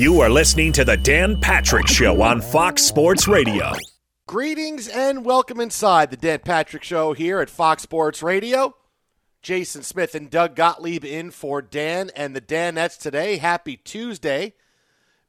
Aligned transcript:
You 0.00 0.22
are 0.22 0.30
listening 0.30 0.72
to 0.72 0.84
The 0.86 0.96
Dan 0.96 1.38
Patrick 1.38 1.86
Show 1.86 2.22
on 2.22 2.40
Fox 2.40 2.80
Sports 2.80 3.28
Radio. 3.28 3.74
Greetings 4.26 4.88
and 4.88 5.26
welcome 5.26 5.60
inside 5.60 6.10
the 6.10 6.16
Dan 6.16 6.38
Patrick 6.38 6.82
Show 6.82 7.12
here 7.12 7.38
at 7.40 7.50
Fox 7.50 7.82
Sports 7.82 8.22
Radio. 8.22 8.74
Jason 9.42 9.82
Smith 9.82 10.14
and 10.14 10.30
Doug 10.30 10.56
Gottlieb 10.56 11.04
in 11.04 11.30
for 11.30 11.60
Dan 11.60 12.10
and 12.16 12.34
the 12.34 12.40
Danettes 12.40 12.98
today. 12.98 13.36
Happy 13.36 13.76
Tuesday. 13.76 14.54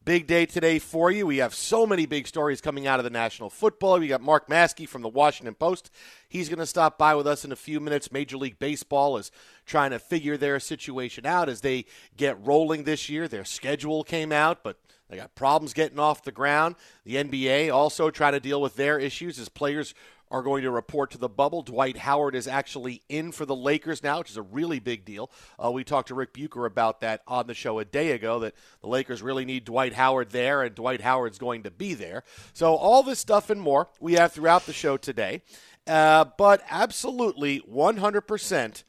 Big 0.04 0.26
day 0.26 0.48
today 0.48 0.80
for 0.80 1.12
you. 1.12 1.28
We 1.28 1.38
have 1.38 1.54
so 1.54 1.86
many 1.86 2.08
big 2.08 2.26
stories 2.26 2.60
coming 2.60 2.88
out 2.88 3.00
of 3.00 3.04
the 3.04 3.12
National 3.12 3.52
Football. 3.52 4.00
We 4.00 4.08
got 4.08 4.20
Mark 4.20 4.50
Maske 4.50 4.90
from 4.90 5.04
the 5.04 5.08
Washington 5.08 5.54
Post. 5.54 5.92
He's 6.28 6.50
going 6.50 6.58
to 6.58 6.66
stop 6.66 6.98
by 6.98 7.14
with 7.14 7.28
us 7.28 7.46
in 7.46 7.52
a 7.52 7.56
few 7.56 7.80
minutes. 7.80 8.12
Major 8.12 8.38
League 8.38 8.58
Baseball 8.58 9.18
is 9.18 9.30
trying 9.68 9.92
to 9.92 10.00
figure 10.00 10.38
their 10.38 10.60
situation 10.60 11.28
out 11.28 11.50
as 11.50 11.62
they 11.62 11.86
get 12.18 12.44
rolling 12.44 12.84
this 12.84 13.10
year. 13.10 13.28
Their 13.28 13.46
schedule 13.46 14.04
came 14.04 14.32
out, 14.32 14.64
but 14.64 14.80
they 15.08 15.18
got 15.18 15.36
problems 15.36 15.72
getting 15.72 16.00
off 16.00 16.24
the 16.24 16.32
ground. 16.32 16.78
The 17.06 17.18
NBA 17.18 17.72
also 17.72 18.10
trying 18.10 18.34
to 18.34 18.40
deal 18.40 18.60
with 18.60 18.78
their 18.78 18.98
issues 18.98 19.38
as 19.38 19.50
players 19.50 19.94
are 20.32 20.42
going 20.42 20.64
to 20.64 20.72
report 20.72 21.12
to 21.12 21.18
the 21.18 21.30
bubble. 21.30 21.62
Dwight 21.62 21.98
Howard 21.98 22.34
is 22.34 22.48
actually 22.48 23.04
in 23.10 23.32
for 23.32 23.46
the 23.46 23.56
Lakers 23.56 24.02
now, 24.02 24.20
which 24.20 24.32
is 24.32 24.38
a 24.38 24.42
really 24.42 24.80
big 24.80 25.06
deal. 25.06 25.30
Uh, 25.64 25.70
we 25.70 25.84
talked 25.84 26.08
to 26.08 26.16
Rick 26.16 26.34
Bucher 26.34 26.66
about 26.66 27.02
that 27.02 27.22
on 27.28 27.48
the 27.48 27.54
show 27.54 27.78
a 27.80 27.86
day 27.86 28.12
ago 28.12 28.40
that 28.40 28.56
the 28.82 28.88
Lakers 28.88 29.22
really 29.22 29.46
need 29.46 29.66
Dwight 29.66 29.94
Howard 29.94 30.32
there, 30.32 30.64
and 30.64 30.74
Dwight 30.74 31.02
Howard's 31.02 31.38
going 31.38 31.64
to 31.64 31.72
be 31.72 31.94
there. 31.94 32.24
So, 32.54 32.76
all 32.76 33.04
this 33.04 33.20
stuff 33.20 33.50
and 33.50 33.62
more 33.62 33.90
we 34.00 34.14
have 34.14 34.32
throughout 34.32 34.66
the 34.66 34.74
show 34.74 34.98
today. 34.98 35.42
Uh, 35.86 36.26
but 36.38 36.64
absolutely 36.70 37.60
100% 37.62 38.84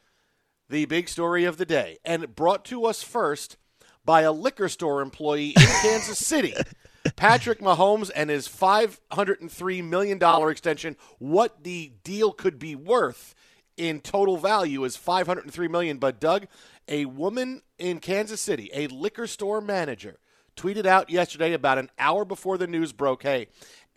the 0.69 0.85
big 0.87 1.09
story 1.09 1.45
of 1.45 1.57
the 1.57 1.67
day, 1.67 1.99
and 2.05 2.35
brought 2.35 2.65
to 2.67 2.87
us 2.87 3.03
first 3.03 3.57
by 4.05 4.23
a 4.23 4.33
liquor 4.33 4.69
store 4.69 5.03
employee 5.03 5.51
in 5.51 5.67
Kansas 5.83 6.19
City. 6.19 6.55
Patrick 7.17 7.61
Mahomes 7.61 8.11
and 8.15 8.31
his 8.31 8.49
$503 8.49 9.85
million 9.85 10.51
extension, 10.51 10.97
what 11.19 11.65
the 11.65 11.93
deal 12.05 12.33
could 12.33 12.59
be 12.59 12.75
worth 12.75 13.35
in 13.77 14.01
total 14.01 14.37
value 14.37 14.85
is 14.85 14.97
503 14.97 15.69
million. 15.69 15.99
But, 15.99 16.21
Doug, 16.21 16.47
a 16.89 17.07
woman 17.07 17.63
in 17.79 17.99
Kansas 18.01 18.41
City, 18.41 18.71
a 18.73 18.87
liquor 18.89 19.27
store 19.27 19.61
manager, 19.61 20.19
tweeted 20.57 20.87
out 20.87 21.11
yesterday 21.11 21.53
about 21.53 21.79
an 21.79 21.91
hour 21.99 22.25
before 22.25 22.59
the 22.59 22.67
news 22.67 22.93
broke 22.93 23.23
hey, 23.23 23.49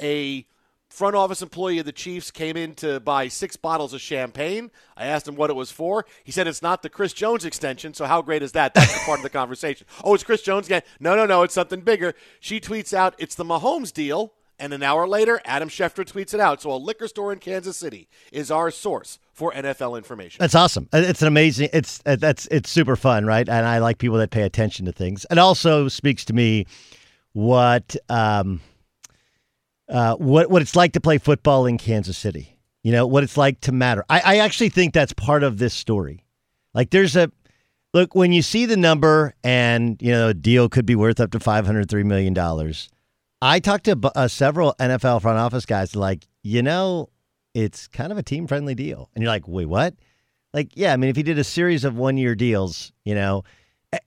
a 0.02 0.48
front 0.96 1.16
office 1.16 1.42
employee 1.42 1.78
of 1.80 1.86
the 1.86 1.92
Chiefs 1.92 2.32
came 2.32 2.56
in 2.56 2.74
to 2.76 3.02
buy 3.02 3.28
six 3.28 3.58
bottles 3.58 3.94
of 3.94 4.00
champagne. 4.00 4.72
I 4.96 5.06
asked 5.06 5.28
him 5.28 5.36
what 5.36 5.50
it 5.50 5.56
was 5.56 5.70
for. 5.70 6.06
He 6.24 6.32
said 6.32 6.48
it's 6.48 6.62
not 6.62 6.84
the 6.84 6.90
Chris 6.90 7.12
Jones 7.12 7.44
extension. 7.44 7.94
So 7.94 8.06
how 8.06 8.22
great 8.22 8.42
is 8.42 8.54
that? 8.54 8.74
That's 8.74 9.04
part 9.04 9.20
of 9.20 9.24
the 9.24 9.30
conversation. 9.30 9.86
Oh, 10.06 10.14
it's 10.14 10.24
Chris 10.24 10.42
Jones 10.42 10.68
again. 10.68 10.84
No, 11.02 11.16
no, 11.16 11.26
no. 11.26 11.44
It's 11.44 11.54
something 11.54 11.82
bigger. 11.82 12.14
She 12.40 12.62
tweets 12.62 12.94
out 12.94 13.14
it's 13.18 13.36
the 13.36 13.44
Mahomes 13.44 13.92
deal. 13.92 14.34
And 14.58 14.74
an 14.74 14.84
hour 14.84 15.06
later, 15.06 15.42
Adam 15.44 15.68
Schefter 15.68 16.10
tweets 16.10 16.34
it 16.34 16.40
out. 16.40 16.62
So 16.62 16.72
a 16.72 16.78
liquor 16.78 17.10
store 17.10 17.34
in 17.34 17.40
Kansas 17.40 17.76
City 17.76 18.08
is 18.32 18.50
our 18.50 18.72
source 18.72 19.20
for 19.34 19.52
NFL 19.52 19.98
information. 19.98 20.38
That's 20.40 20.56
awesome. 20.56 20.88
It's 20.94 21.22
an 21.22 21.28
amazing. 21.28 21.70
It's 21.74 22.02
that's 22.06 22.48
it's 22.50 22.70
super 22.70 22.96
fun, 22.96 23.26
right? 23.26 23.50
And 23.50 23.66
I 23.66 23.80
like 23.80 23.98
people 23.98 24.18
that 24.20 24.32
pay 24.32 24.44
attention 24.44 24.86
to 24.86 24.94
things. 24.94 25.26
It 25.30 25.38
also 25.38 25.90
speaks 25.90 26.24
to 26.26 26.34
me 26.34 26.68
what 27.34 27.98
um, 28.08 28.62
uh, 29.90 30.16
what 30.16 30.50
what 30.50 30.62
it's 30.62 30.76
like 30.76 30.94
to 30.94 31.02
play 31.02 31.18
football 31.18 31.66
in 31.66 31.78
Kansas 31.78 32.18
City. 32.18 32.60
You 32.84 32.92
know 32.92 33.08
what 33.08 33.24
it's 33.24 33.38
like 33.38 33.62
to 33.62 33.72
matter. 33.72 34.06
I, 34.10 34.22
I 34.24 34.38
actually 34.38 34.70
think 34.70 34.94
that's 34.94 35.14
part 35.14 35.44
of 35.44 35.58
this 35.58 35.74
story. 35.74 36.26
Like 36.74 36.92
there's 36.92 37.16
a 37.16 37.32
look 37.94 38.14
when 38.14 38.32
you 38.32 38.42
see 38.42 38.66
the 38.66 38.78
number 38.78 39.34
and 39.44 40.00
you 40.02 40.12
know 40.12 40.30
a 40.30 40.34
deal 40.34 40.70
could 40.70 40.86
be 40.86 40.96
worth 40.96 41.20
up 41.20 41.32
to 41.32 41.40
five 41.40 41.66
hundred 41.66 41.90
three 41.90 42.04
million 42.04 42.34
dollars. 42.34 42.90
I 43.42 43.60
talked 43.60 43.86
to 43.86 44.12
uh, 44.16 44.28
several 44.28 44.76
NFL 44.80 45.22
front 45.22 45.40
office 45.40 45.66
guys 45.66 45.96
like 45.96 46.28
you 46.44 46.62
know 46.62 47.10
it's 47.56 47.88
kind 47.88 48.12
of 48.12 48.18
a 48.18 48.24
team 48.24 48.48
friendly 48.48 48.76
deal, 48.76 49.10
and 49.16 49.24
you're 49.24 49.32
like, 49.32 49.48
wait, 49.48 49.66
what? 49.66 49.96
Like, 50.54 50.72
yeah, 50.76 50.94
I 50.94 50.98
mean, 50.98 51.10
if 51.10 51.16
he 51.16 51.24
did 51.24 51.40
a 51.40 51.44
series 51.44 51.84
of 51.84 51.98
one 51.98 52.18
year 52.18 52.36
deals, 52.36 52.92
you 53.04 53.16
know, 53.16 53.44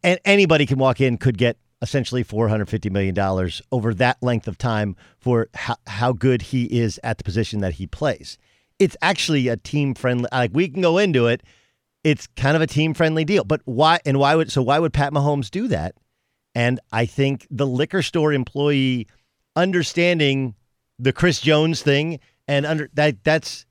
and 0.03 0.21
anybody 0.25 0.67
can 0.67 0.79
walk 0.79 1.01
in 1.01 1.17
could 1.19 1.37
get 1.37 1.57
essentially 1.81 2.25
$450 2.25 2.91
million 2.91 3.51
over 3.71 3.95
that 3.95 4.23
length 4.23 4.49
of 4.49 4.59
time 4.59 4.97
for 5.19 5.49
how, 5.55 5.77
how 5.87 6.13
good 6.13 6.43
he 6.43 6.65
is 6.65 6.99
at 7.05 7.19
the 7.19 7.25
position 7.25 7.61
that 7.61 7.75
he 7.75 7.87
plays. 7.87 8.39
It's 8.79 8.97
actually 9.03 9.49
a 9.49 9.57
team 9.57 9.95
friendly, 9.95 10.29
like 10.33 10.51
we 10.55 10.69
can 10.69 10.83
go 10.83 10.99
into 10.99 11.27
it. 11.27 11.43
It's 12.05 12.27
kind 12.37 12.57
of 12.57 12.63
a 12.63 12.67
team 12.67 12.95
friendly 12.95 13.25
deal. 13.25 13.45
But 13.45 13.61
why, 13.65 14.01
and 14.07 14.19
why 14.19 14.35
would, 14.35 14.51
so 14.51 14.63
why 14.63 14.79
would 14.79 14.93
Pat 14.93 15.13
Mahomes 15.13 15.51
do 15.51 15.69
that? 15.69 15.95
And 16.55 16.81
I 16.93 17.07
think 17.07 17.47
the 17.51 17.67
liquor 17.67 18.03
store 18.03 18.33
employee 18.33 19.07
understanding 19.55 20.55
the 20.99 21.13
Chris 21.13 21.41
Jones 21.41 21.83
thing 21.83 22.19
and 22.49 22.65
under 22.65 22.89
that, 22.95 23.23
that's, 23.23 23.67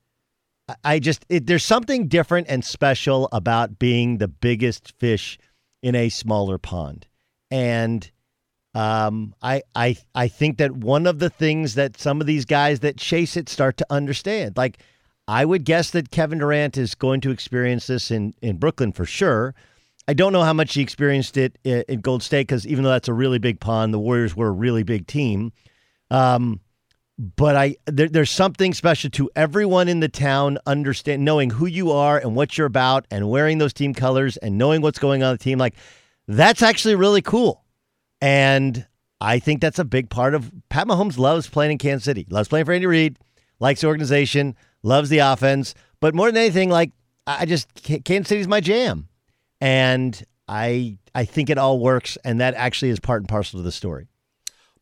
I 0.84 0.98
just, 1.00 1.26
it, 1.28 1.46
there's 1.46 1.64
something 1.64 2.06
different 2.08 2.46
and 2.48 2.64
special 2.64 3.28
about 3.32 3.78
being 3.78 4.18
the 4.18 4.28
biggest 4.28 4.92
fish 4.98 5.38
in 5.82 5.94
a 5.94 6.08
smaller 6.08 6.58
pond. 6.58 7.07
And 7.50 8.10
um, 8.74 9.34
I 9.42 9.62
I 9.74 9.96
I 10.14 10.28
think 10.28 10.58
that 10.58 10.72
one 10.72 11.06
of 11.06 11.18
the 11.18 11.30
things 11.30 11.74
that 11.74 11.98
some 11.98 12.20
of 12.20 12.26
these 12.26 12.44
guys 12.44 12.80
that 12.80 12.96
chase 12.96 13.36
it 13.36 13.48
start 13.48 13.76
to 13.78 13.86
understand, 13.90 14.56
like 14.56 14.78
I 15.26 15.44
would 15.44 15.64
guess 15.64 15.90
that 15.90 16.10
Kevin 16.10 16.38
Durant 16.38 16.76
is 16.76 16.94
going 16.94 17.20
to 17.22 17.30
experience 17.30 17.86
this 17.86 18.10
in 18.10 18.34
in 18.42 18.56
Brooklyn 18.56 18.92
for 18.92 19.04
sure. 19.04 19.54
I 20.06 20.14
don't 20.14 20.32
know 20.32 20.42
how 20.42 20.54
much 20.54 20.74
he 20.74 20.80
experienced 20.80 21.36
it 21.36 21.58
in, 21.64 22.00
Gold 22.00 22.22
State 22.22 22.46
because 22.48 22.66
even 22.66 22.82
though 22.82 22.90
that's 22.90 23.08
a 23.08 23.12
really 23.12 23.38
big 23.38 23.60
pond, 23.60 23.92
the 23.92 23.98
Warriors 23.98 24.34
were 24.34 24.48
a 24.48 24.52
really 24.52 24.82
big 24.82 25.06
team. 25.06 25.52
Um, 26.10 26.60
but 27.18 27.56
I 27.56 27.76
there, 27.86 28.08
there's 28.08 28.30
something 28.30 28.72
special 28.72 29.10
to 29.10 29.30
everyone 29.34 29.88
in 29.88 30.00
the 30.00 30.08
town 30.08 30.58
understand 30.66 31.24
knowing 31.24 31.50
who 31.50 31.66
you 31.66 31.90
are 31.90 32.16
and 32.16 32.36
what 32.36 32.56
you're 32.56 32.66
about 32.66 33.06
and 33.10 33.28
wearing 33.28 33.58
those 33.58 33.72
team 33.72 33.92
colors 33.92 34.36
and 34.36 34.56
knowing 34.56 34.80
what's 34.80 34.98
going 34.98 35.22
on 35.22 35.34
the 35.34 35.38
team. 35.38 35.58
Like 35.58 35.74
that's 36.28 36.62
actually 36.62 36.94
really 36.94 37.22
cool. 37.22 37.64
And 38.20 38.86
I 39.20 39.38
think 39.38 39.60
that's 39.60 39.78
a 39.78 39.84
big 39.84 40.10
part 40.10 40.34
of 40.34 40.52
Pat 40.68 40.86
Mahomes 40.86 41.18
loves 41.18 41.48
playing 41.48 41.72
in 41.72 41.78
Kansas 41.78 42.04
City, 42.04 42.26
loves 42.30 42.48
playing 42.48 42.66
for 42.66 42.72
Andy 42.72 42.86
Reid, 42.86 43.18
likes 43.58 43.80
the 43.80 43.88
organization, 43.88 44.54
loves 44.82 45.08
the 45.08 45.18
offense. 45.18 45.74
But 46.00 46.14
more 46.14 46.26
than 46.26 46.36
anything, 46.36 46.68
like 46.68 46.92
I 47.26 47.46
just 47.46 47.72
Kansas 47.82 48.28
City's 48.28 48.46
my 48.46 48.60
jam. 48.60 49.08
And 49.60 50.22
I 50.46 50.98
I 51.14 51.24
think 51.24 51.50
it 51.50 51.58
all 51.58 51.80
works, 51.80 52.16
and 52.24 52.40
that 52.40 52.54
actually 52.54 52.90
is 52.90 53.00
part 53.00 53.22
and 53.22 53.28
parcel 53.28 53.58
to 53.58 53.64
the 53.64 53.72
story. 53.72 54.06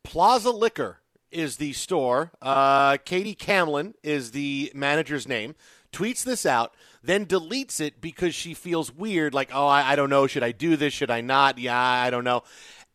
Plaza 0.03 0.51
Liquor 0.51 0.99
is 1.31 1.57
the 1.57 1.73
store. 1.73 2.33
Uh, 2.43 2.99
Katie 2.99 3.35
Camlin 3.35 3.95
is 4.03 4.33
the 4.33 4.71
manager's 4.75 5.27
name. 5.27 5.55
Tweets 5.93 6.25
this 6.25 6.45
out 6.45 6.75
then 7.07 7.27
deletes 7.27 7.81
it 7.81 8.01
because 8.01 8.35
she 8.35 8.55
feels 8.55 8.93
weird, 8.93 9.35
like, 9.35 9.51
oh, 9.53 9.67
I, 9.67 9.93
I 9.93 9.97
don't 9.97 10.11
know, 10.11 10.27
should 10.27 10.43
I 10.43 10.53
do 10.53 10.77
this? 10.77 10.93
Should 10.93 11.11
I 11.11 11.21
not? 11.21 11.59
Yeah, 11.59 11.79
I 11.79 12.11
don't 12.11 12.25
know. 12.25 12.43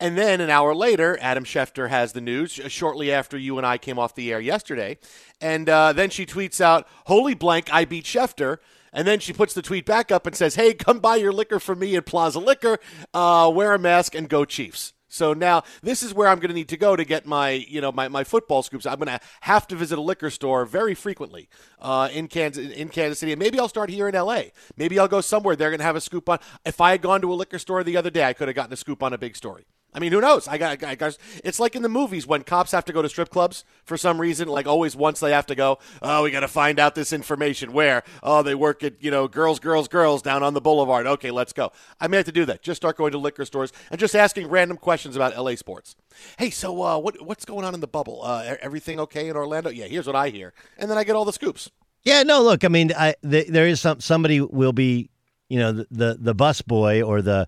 And 0.02 0.18
then 0.18 0.42
an 0.42 0.50
hour 0.50 0.74
later, 0.74 1.18
Adam 1.22 1.44
Schefter 1.44 1.90
has 1.90 2.14
the 2.14 2.22
news 2.22 2.60
uh, 2.60 2.68
shortly 2.68 3.12
after 3.12 3.38
you 3.38 3.58
and 3.58 3.68
I 3.68 3.78
came 3.78 4.00
off 4.00 4.16
the 4.16 4.32
air 4.32 4.40
yesterday. 4.40 4.98
And 5.40 5.70
uh, 5.70 5.94
then 5.94 6.10
she 6.10 6.26
tweets 6.26 6.60
out, 6.60 6.88
Holy 7.06 7.36
blank, 7.36 7.72
I 7.72 7.86
beat 7.86 8.06
Schefter. 8.06 8.58
And 8.92 9.08
then 9.08 9.20
she 9.20 9.32
puts 9.32 9.54
the 9.54 9.62
tweet 9.62 9.86
back 9.86 10.12
up 10.12 10.26
and 10.26 10.36
says, 10.36 10.56
Hey, 10.56 10.74
come 10.74 11.00
buy 11.00 11.18
your 11.18 11.32
liquor 11.32 11.60
for 11.60 11.76
me 11.76 11.96
at 11.96 12.08
Plaza 12.08 12.40
Liquor, 12.40 12.80
uh, 13.14 13.52
wear 13.54 13.74
a 13.74 13.80
mask, 13.80 14.16
and 14.16 14.28
go 14.28 14.44
Chiefs. 14.44 14.94
So 15.12 15.34
now 15.34 15.64
this 15.82 16.04
is 16.04 16.14
where 16.14 16.28
I'm 16.28 16.40
going 16.40 16.50
to 16.50 16.56
need 16.56 16.70
to 16.70 16.78
go 16.78 16.96
to 16.96 17.04
get 17.04 17.26
my, 17.26 17.52
you 17.52 17.82
know, 17.82 17.92
my, 17.92 18.08
my 18.08 18.24
football 18.24 18.64
scoops. 18.64 18.86
I'm 18.86 18.98
going 18.98 19.08
to 19.08 19.20
have 19.42 19.68
to 19.68 19.76
visit 19.76 20.00
a 20.00 20.02
liquor 20.02 20.30
store 20.30 20.66
very 20.66 20.96
frequently 20.96 21.50
uh, 21.80 22.10
in 22.14 22.28
Kansas 22.30 22.72
in 22.72 22.88
Kansas 22.88 23.20
City, 23.20 23.34
and 23.34 23.40
maybe 23.40 23.60
I'll 23.60 23.68
start 23.68 23.90
here 23.90 24.08
in 24.08 24.16
L.A. 24.16 24.54
Maybe 24.78 24.98
I'll 24.98 25.10
go 25.10 25.22
somewhere 25.22 25.56
they're 25.56 25.70
going 25.70 25.80
to 25.80 25.86
have 25.86 25.98
a 25.98 26.02
scoop 26.02 26.30
on. 26.30 26.40
If 26.66 26.80
I 26.80 26.92
had 26.92 27.02
gone 27.02 27.22
to 27.22 27.34
a 27.34 27.36
liquor 27.36 27.60
store 27.60 27.84
the 27.84 27.98
other 27.98 28.10
day, 28.10 28.24
I 28.24 28.34
could 28.34 28.48
have 28.48 28.56
gotten 28.56 28.74
a 28.74 28.78
scoop 28.78 29.04
on 29.04 29.12
a 29.12 29.18
big 29.18 29.36
story. 29.36 29.66
I 29.94 30.00
mean, 30.00 30.14
who 30.14 30.22
knows? 30.22 30.48
I 30.48 30.58
got, 30.58 30.82
I 30.84 30.96
got. 30.96 31.18
It's 31.44 31.60
like 31.60 31.76
in 31.76 31.82
the 31.82 31.90
movies 31.90 32.26
when 32.26 32.44
cops 32.44 32.72
have 32.72 32.86
to 32.86 32.94
go 32.94 33.02
to 33.02 33.10
strip 33.10 33.30
clubs 33.30 33.66
for 33.84 33.98
some 33.98 34.22
reason. 34.22 34.48
Like 34.48 34.66
always, 34.66 34.96
once 34.96 35.20
they 35.20 35.32
have 35.32 35.46
to 35.48 35.56
go, 35.56 35.80
oh, 36.02 36.24
we 36.24 36.32
got 36.32 36.42
to 36.42 36.48
find 36.48 36.80
out 36.80 36.96
this 36.96 37.12
information. 37.12 37.74
Where? 37.74 38.04
Oh, 38.24 38.42
they 38.42 38.56
work 38.56 38.84
at 38.84 39.04
you 39.04 39.12
know, 39.12 39.28
girls, 39.28 39.60
girls, 39.60 39.90
girls 39.90 40.22
down 40.22 40.44
on 40.44 40.54
the 40.54 40.62
boulevard. 40.62 41.08
Okay, 41.08 41.30
let's 41.30 41.52
go. 41.52 41.74
I 42.00 42.08
may 42.08 42.18
have 42.18 42.26
to 42.28 42.32
do 42.32 42.46
that. 42.46 42.62
Just 42.62 42.82
start 42.82 42.96
going 42.96 43.12
to 43.12 43.18
liquor 43.18 43.44
stores 43.44 43.74
and 43.90 44.00
just 44.00 44.16
asking 44.16 44.48
random 44.48 44.78
questions 44.78 45.18
about 45.18 45.36
LA 45.38 45.56
sports. 45.56 45.96
Hey, 46.38 46.52
so 46.52 46.82
uh, 46.82 46.98
what 46.98 47.22
what's 47.26 47.44
going 47.44 47.66
on 47.66 47.74
in 47.74 47.82
the 47.82 47.88
bubble? 47.88 48.22
Uh, 48.24 48.56
everything 48.62 49.00
okay 49.02 49.28
in 49.28 49.36
Orlando? 49.36 49.70
Yeah, 49.70 49.86
here's 49.86 50.08
what 50.08 50.16
I 50.16 50.30
hear, 50.30 50.54
and 50.78 50.90
then 50.90 50.98
I 50.98 51.04
get 51.04 51.16
all 51.18 51.26
the 51.26 51.34
scoops. 51.34 51.70
Yeah, 52.04 52.24
no, 52.24 52.42
look, 52.42 52.64
I 52.64 52.68
mean, 52.68 52.92
I, 52.98 53.16
the, 53.22 53.44
there 53.44 53.68
is 53.68 53.82
some 53.82 54.00
somebody 54.00 54.42
will 54.42 54.74
be, 54.74 55.10
you 55.50 55.60
know, 55.60 55.72
the 55.74 55.88
the, 55.92 56.18
the 56.20 56.34
bus 56.34 56.62
boy 56.62 57.02
or 57.04 57.22
the 57.22 57.48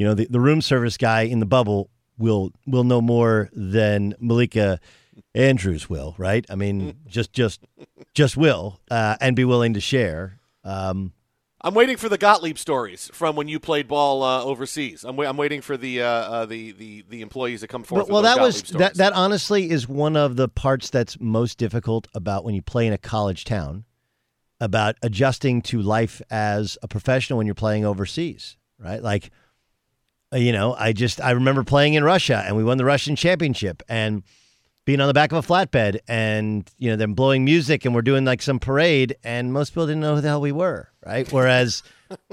you 0.00 0.06
know, 0.06 0.14
the, 0.14 0.26
the 0.30 0.40
room 0.40 0.62
service 0.62 0.96
guy 0.96 1.22
in 1.24 1.40
the 1.40 1.46
bubble 1.46 1.90
will 2.16 2.52
will 2.66 2.84
know 2.84 3.02
more 3.02 3.50
than 3.52 4.14
Malika 4.18 4.80
Andrews 5.34 5.90
will, 5.90 6.14
right? 6.16 6.46
I 6.48 6.54
mean, 6.54 6.96
just 7.06 7.34
just 7.34 7.60
just 8.14 8.34
will 8.34 8.80
uh, 8.90 9.16
and 9.20 9.36
be 9.36 9.44
willing 9.44 9.74
to 9.74 9.80
share. 9.80 10.40
Um, 10.64 11.12
I'm 11.60 11.74
waiting 11.74 11.98
for 11.98 12.08
the 12.08 12.16
Gottlieb 12.16 12.56
stories 12.56 13.10
from 13.12 13.36
when 13.36 13.46
you 13.48 13.60
played 13.60 13.88
ball 13.88 14.22
uh, 14.22 14.42
overseas. 14.42 15.04
I'm, 15.04 15.16
wa- 15.16 15.26
I'm 15.26 15.36
waiting 15.36 15.60
for 15.60 15.76
the, 15.76 16.00
uh, 16.00 16.06
uh, 16.06 16.46
the 16.46 16.72
the 16.72 17.04
the 17.10 17.20
employees 17.20 17.60
that 17.60 17.68
come 17.68 17.84
forward. 17.84 18.08
Well, 18.08 18.22
that 18.22 18.40
was 18.40 18.62
Gottlieb 18.62 18.78
that. 18.78 18.96
stories. 18.96 18.96
That 18.96 19.12
honestly 19.12 19.68
is 19.68 19.86
one 19.86 20.16
of 20.16 20.36
the 20.36 20.48
parts 20.48 20.88
that's 20.88 21.20
most 21.20 21.58
difficult 21.58 22.08
about 22.14 22.42
when 22.42 22.54
you 22.54 22.62
play 22.62 22.86
in 22.86 22.94
a 22.94 22.98
college 22.98 23.44
town, 23.44 23.84
about 24.62 24.96
adjusting 25.02 25.60
to 25.60 25.82
life 25.82 26.22
as 26.30 26.78
a 26.82 26.88
professional 26.88 27.36
when 27.36 27.46
you're 27.46 27.54
playing 27.54 27.84
overseas, 27.84 28.56
right? 28.78 29.02
Like, 29.02 29.30
you 30.32 30.52
know, 30.52 30.74
I 30.78 30.92
just 30.92 31.20
I 31.20 31.32
remember 31.32 31.64
playing 31.64 31.94
in 31.94 32.04
Russia 32.04 32.42
and 32.46 32.56
we 32.56 32.64
won 32.64 32.78
the 32.78 32.84
Russian 32.84 33.16
championship 33.16 33.82
and 33.88 34.22
being 34.86 35.00
on 35.00 35.08
the 35.08 35.14
back 35.14 35.30
of 35.32 35.44
a 35.44 35.46
flatbed 35.46 35.98
and 36.08 36.68
you 36.78 36.90
know 36.90 36.96
them 36.96 37.14
blowing 37.14 37.44
music 37.44 37.84
and 37.84 37.94
we're 37.94 38.02
doing 38.02 38.24
like 38.24 38.42
some 38.42 38.58
parade 38.58 39.16
and 39.24 39.52
most 39.52 39.70
people 39.70 39.86
didn't 39.86 40.00
know 40.00 40.14
who 40.16 40.20
the 40.20 40.28
hell 40.28 40.40
we 40.40 40.52
were, 40.52 40.88
right? 41.04 41.30
Whereas 41.32 41.82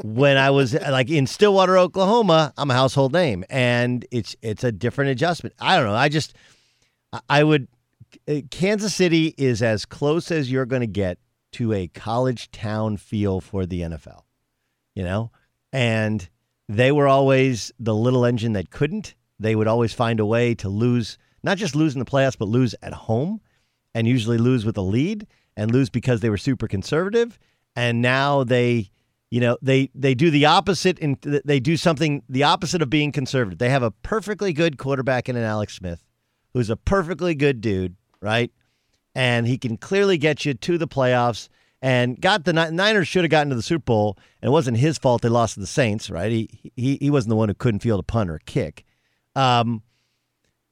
when 0.04 0.38
I 0.38 0.50
was 0.52 0.74
like 0.74 1.10
in 1.10 1.28
Stillwater, 1.28 1.78
Oklahoma, 1.78 2.54
I'm 2.58 2.72
a 2.72 2.74
household 2.74 3.14
name 3.14 3.44
and 3.50 4.06
it's 4.12 4.36
it's 4.42 4.64
a 4.64 4.72
different 4.72 5.12
adjustment. 5.12 5.56
I 5.60 5.76
don't 5.78 5.86
know. 5.86 5.96
I 5.96 6.10
just 6.10 6.36
I- 7.14 7.20
I 7.30 7.44
would 7.44 7.68
uh, 8.28 8.42
Kansas 8.52 8.96
City 8.96 9.34
is 9.38 9.62
as 9.62 9.86
close 9.86 10.32
as 10.32 10.52
you're 10.52 10.66
going 10.66 10.82
to 10.82 10.88
get 10.88 11.18
to 11.54 11.74
a 11.74 11.88
college 11.90 12.52
town 12.52 12.98
feel 12.98 13.42
for 13.42 13.66
the 13.66 13.82
NFL. 13.82 14.22
You 14.96 15.04
know? 15.04 15.32
And 15.74 16.28
they 16.70 16.92
were 16.92 17.08
always 17.08 17.72
the 17.80 17.96
little 17.96 18.26
engine 18.26 18.54
that 18.54 18.70
couldn't. 18.70 19.16
They 19.40 19.56
would 19.56 19.68
always 19.68 19.94
find 19.94 20.20
a 20.20 20.26
way 20.26 20.56
to 20.56 20.70
lose, 20.70 21.18
not 21.44 21.58
just 21.58 21.76
lose 21.76 21.94
in 21.94 22.00
the 22.00 22.06
playoffs, 22.06 22.38
but 22.38 22.48
lose 22.48 22.76
at 22.82 22.94
home 22.94 23.42
and 23.94 24.08
usually 24.08 24.38
lose 24.38 24.66
with 24.66 24.78
a 24.78 24.82
lead 24.82 25.28
and 25.56 25.72
lose 25.72 25.90
because 25.90 26.22
they 26.22 26.30
were 26.30 26.38
super 26.38 26.68
conservative. 26.68 27.40
And 27.76 28.02
now 28.02 28.44
they, 28.44 28.90
you 29.30 29.40
know, 29.40 29.58
they 29.62 29.90
they 29.94 30.16
do 30.16 30.32
the 30.32 30.46
opposite 30.46 31.00
and 31.00 31.18
they 31.22 31.60
do 31.60 31.78
something 31.78 32.24
the 32.28 32.44
opposite 32.44 32.82
of 32.82 32.90
being 32.90 33.12
conservative. 33.12 33.60
They 33.60 33.70
have 33.70 33.84
a 33.84 33.92
perfectly 33.92 34.54
good 34.54 34.78
quarterback 34.78 35.30
in 35.30 35.36
an 35.36 35.44
Alex 35.44 35.76
Smith, 35.76 36.04
who's 36.54 36.70
a 36.70 36.78
perfectly 36.78 37.36
good 37.36 37.62
dude, 37.62 37.96
right? 38.22 38.52
And 39.16 39.48
he 39.48 39.58
can 39.58 39.78
clearly 39.78 40.18
get 40.18 40.46
you 40.46 40.54
to 40.54 40.78
the 40.78 40.88
playoffs. 40.88 41.50
And 41.82 42.20
got 42.20 42.44
the 42.44 42.54
Niners 42.54 43.08
should 43.08 43.24
have 43.24 43.30
gotten 43.30 43.50
to 43.50 43.56
the 43.56 43.62
Super 43.62 43.84
Bowl, 43.84 44.18
and 44.42 44.50
it 44.50 44.52
wasn't 44.52 44.78
his 44.78 44.98
fault 44.98 45.22
they 45.22 45.30
lost 45.30 45.54
to 45.54 45.60
the 45.60 45.68
Saints, 45.68 46.10
right? 46.10 46.32
He 46.32 46.72
he 46.76 46.98
he 47.00 47.10
wasn't 47.12 47.30
the 47.30 47.36
one 47.36 47.50
who 47.50 47.56
couldn't 47.56 47.82
field 47.82 48.00
a 48.00 48.04
punt 48.04 48.32
or 48.32 48.36
a 48.36 48.40
kick. 48.40 48.84
Um, 49.36 49.84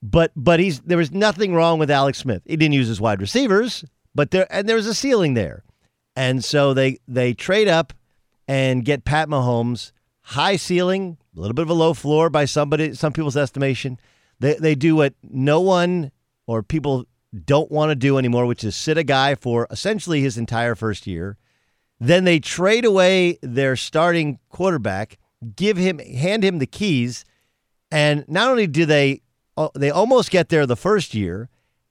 but 0.01 0.31
but 0.35 0.59
he's 0.59 0.79
there 0.81 0.97
was 0.97 1.11
nothing 1.11 1.53
wrong 1.53 1.77
with 1.77 1.91
Alex 1.91 2.17
Smith. 2.19 2.41
He 2.45 2.55
didn't 2.55 2.73
use 2.73 2.87
his 2.87 2.99
wide 2.99 3.21
receivers, 3.21 3.85
but 4.15 4.31
there 4.31 4.47
and 4.49 4.67
there 4.67 4.75
was 4.75 4.87
a 4.87 4.95
ceiling 4.95 5.35
there, 5.35 5.63
and 6.15 6.43
so 6.43 6.73
they 6.73 6.97
they 7.07 7.33
trade 7.33 7.67
up 7.67 7.93
and 8.47 8.83
get 8.85 9.05
Pat 9.05 9.27
Mahomes, 9.27 9.91
high 10.21 10.55
ceiling, 10.55 11.17
a 11.35 11.39
little 11.39 11.53
bit 11.53 11.63
of 11.63 11.69
a 11.69 11.73
low 11.73 11.93
floor 11.93 12.29
by 12.29 12.45
somebody 12.45 12.93
some 12.95 13.13
people's 13.13 13.37
estimation. 13.37 13.99
They 14.39 14.55
they 14.55 14.75
do 14.75 14.95
what 14.95 15.13
no 15.23 15.61
one 15.61 16.11
or 16.47 16.63
people 16.63 17.05
don't 17.43 17.71
want 17.71 17.89
to 17.89 17.95
do 17.95 18.17
anymore, 18.17 18.45
which 18.45 18.63
is 18.63 18.75
sit 18.75 18.97
a 18.97 19.03
guy 19.03 19.35
for 19.35 19.67
essentially 19.69 20.21
his 20.21 20.37
entire 20.37 20.75
first 20.75 21.05
year. 21.05 21.37
Then 21.99 22.23
they 22.23 22.39
trade 22.39 22.85
away 22.85 23.37
their 23.41 23.75
starting 23.75 24.39
quarterback, 24.49 25.17
give 25.55 25.77
him 25.77 25.99
hand 25.99 26.43
him 26.43 26.59
the 26.59 26.65
keys, 26.65 27.25
and 27.91 28.25
not 28.27 28.49
only 28.49 28.67
do 28.67 28.85
they 28.85 29.21
oh, 29.57 29.71
they 29.75 29.91
almost 29.91 30.31
get 30.31 30.49
there 30.49 30.65
the 30.65 30.75
first 30.75 31.13
year, 31.13 31.49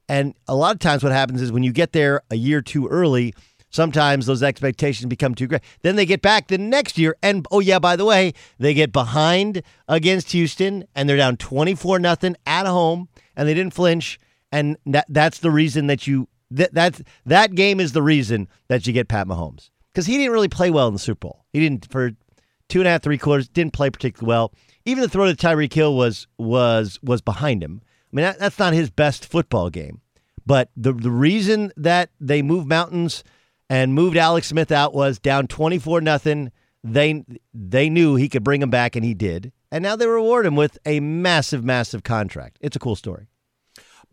and 0.09 0.35
a 0.49 0.55
lot 0.55 0.75
of 0.75 0.81
times 0.81 1.03
what 1.03 1.13
happens 1.13 1.41
is 1.41 1.53
when 1.53 1.63
you 1.63 1.73
get 1.73 1.93
there 1.93 2.23
a 2.31 2.37
year 2.37 2.61
too 2.61 2.87
early, 2.89 3.35
sometimes 3.71 4.27
those 4.27 4.43
expectations 4.43 5.07
become 5.07 5.35
too 5.35 5.47
great. 5.47 5.63
Then 5.83 5.97
they 5.97 6.07
get 6.07 6.21
back 6.21 6.49
the 6.49 6.59
next 6.59 6.99
year, 6.99 7.17
and 7.23 7.47
oh 7.51 7.61
yeah, 7.61 7.79
by 7.79 7.97
the 7.97 8.05
way, 8.05 8.35
they 8.59 8.75
get 8.75 8.93
behind 8.93 9.63
against 9.89 10.33
Houston, 10.33 10.85
and 10.95 11.09
they're 11.09 11.17
down 11.17 11.37
twenty 11.37 11.75
four 11.75 11.99
nothing 11.99 12.37
at 12.47 12.67
home, 12.67 13.09
and 13.37 13.49
they 13.49 13.55
didn't 13.55 13.75
flinch, 13.75 14.19
and 14.55 14.77
that 14.87 15.07
that's 15.09 15.41
the 15.41 15.51
reason 15.51 15.89
that 15.89 16.07
you 16.07 16.29
that 16.51 16.73
that 16.75 17.01
that 17.27 17.55
game 17.55 17.81
is 17.81 17.93
the 17.93 18.03
reason 18.03 18.49
that 18.69 18.87
you 18.87 18.93
get 18.93 19.09
Pat 19.09 19.27
Mahomes 19.27 19.71
because 19.93 20.07
he 20.07 20.17
didn't 20.17 20.33
really 20.33 20.49
play 20.49 20.71
well 20.71 20.87
in 20.87 20.93
the 20.93 21.01
Super 21.01 21.27
Bowl. 21.27 21.45
He 21.53 21.61
didn't 21.61 21.91
for 21.91 22.13
two 22.69 22.81
and 22.81 22.87
a 22.87 22.93
half, 22.93 23.03
three 23.03 23.19
quarters, 23.19 23.49
didn't 23.49 23.73
play 23.73 23.91
particularly 23.91 24.29
well. 24.29 24.53
Even 24.85 25.03
the 25.03 25.09
throw 25.09 25.27
to 25.27 25.35
Tyreek 25.35 25.73
Hill 25.73 25.97
was 25.97 26.29
was 26.39 26.99
was 27.03 27.21
behind 27.21 27.63
him. 27.63 27.83
I 27.85 28.17
mean, 28.17 28.23
that, 28.25 28.39
that's 28.39 28.59
not 28.59 28.73
his 28.73 28.91
best 28.91 29.27
football 29.27 29.71
game. 29.71 30.01
But 30.47 30.71
the 30.77 30.93
the 30.93 31.11
reason 31.11 31.73
that 31.77 32.11
they 32.21 32.41
moved 32.41 32.69
mountains 32.69 33.25
and 33.69 33.93
moved 33.93 34.17
Alex 34.17 34.49
Smith 34.49 34.71
out 34.71 34.95
was 34.95 35.19
down 35.19 35.49
twenty 35.49 35.79
four 35.79 36.01
nothing. 36.01 36.53
They 36.85 37.25
they 37.53 37.91
knew 37.91 38.15
he 38.15 38.29
could 38.29 38.45
bring 38.45 38.63
him 38.63 38.71
back, 38.71 38.95
and 38.95 39.05
he 39.05 39.15
did. 39.15 39.53
And 39.73 39.83
now 39.83 39.97
they 39.97 40.07
reward 40.07 40.47
him 40.47 40.55
with 40.55 40.79
a 40.87 41.01
massive, 41.01 41.65
massive 41.65 42.05
contract. 42.05 42.59
It's 42.61 42.77
a 42.77 42.79
cool 42.79 42.95
story. 42.95 43.27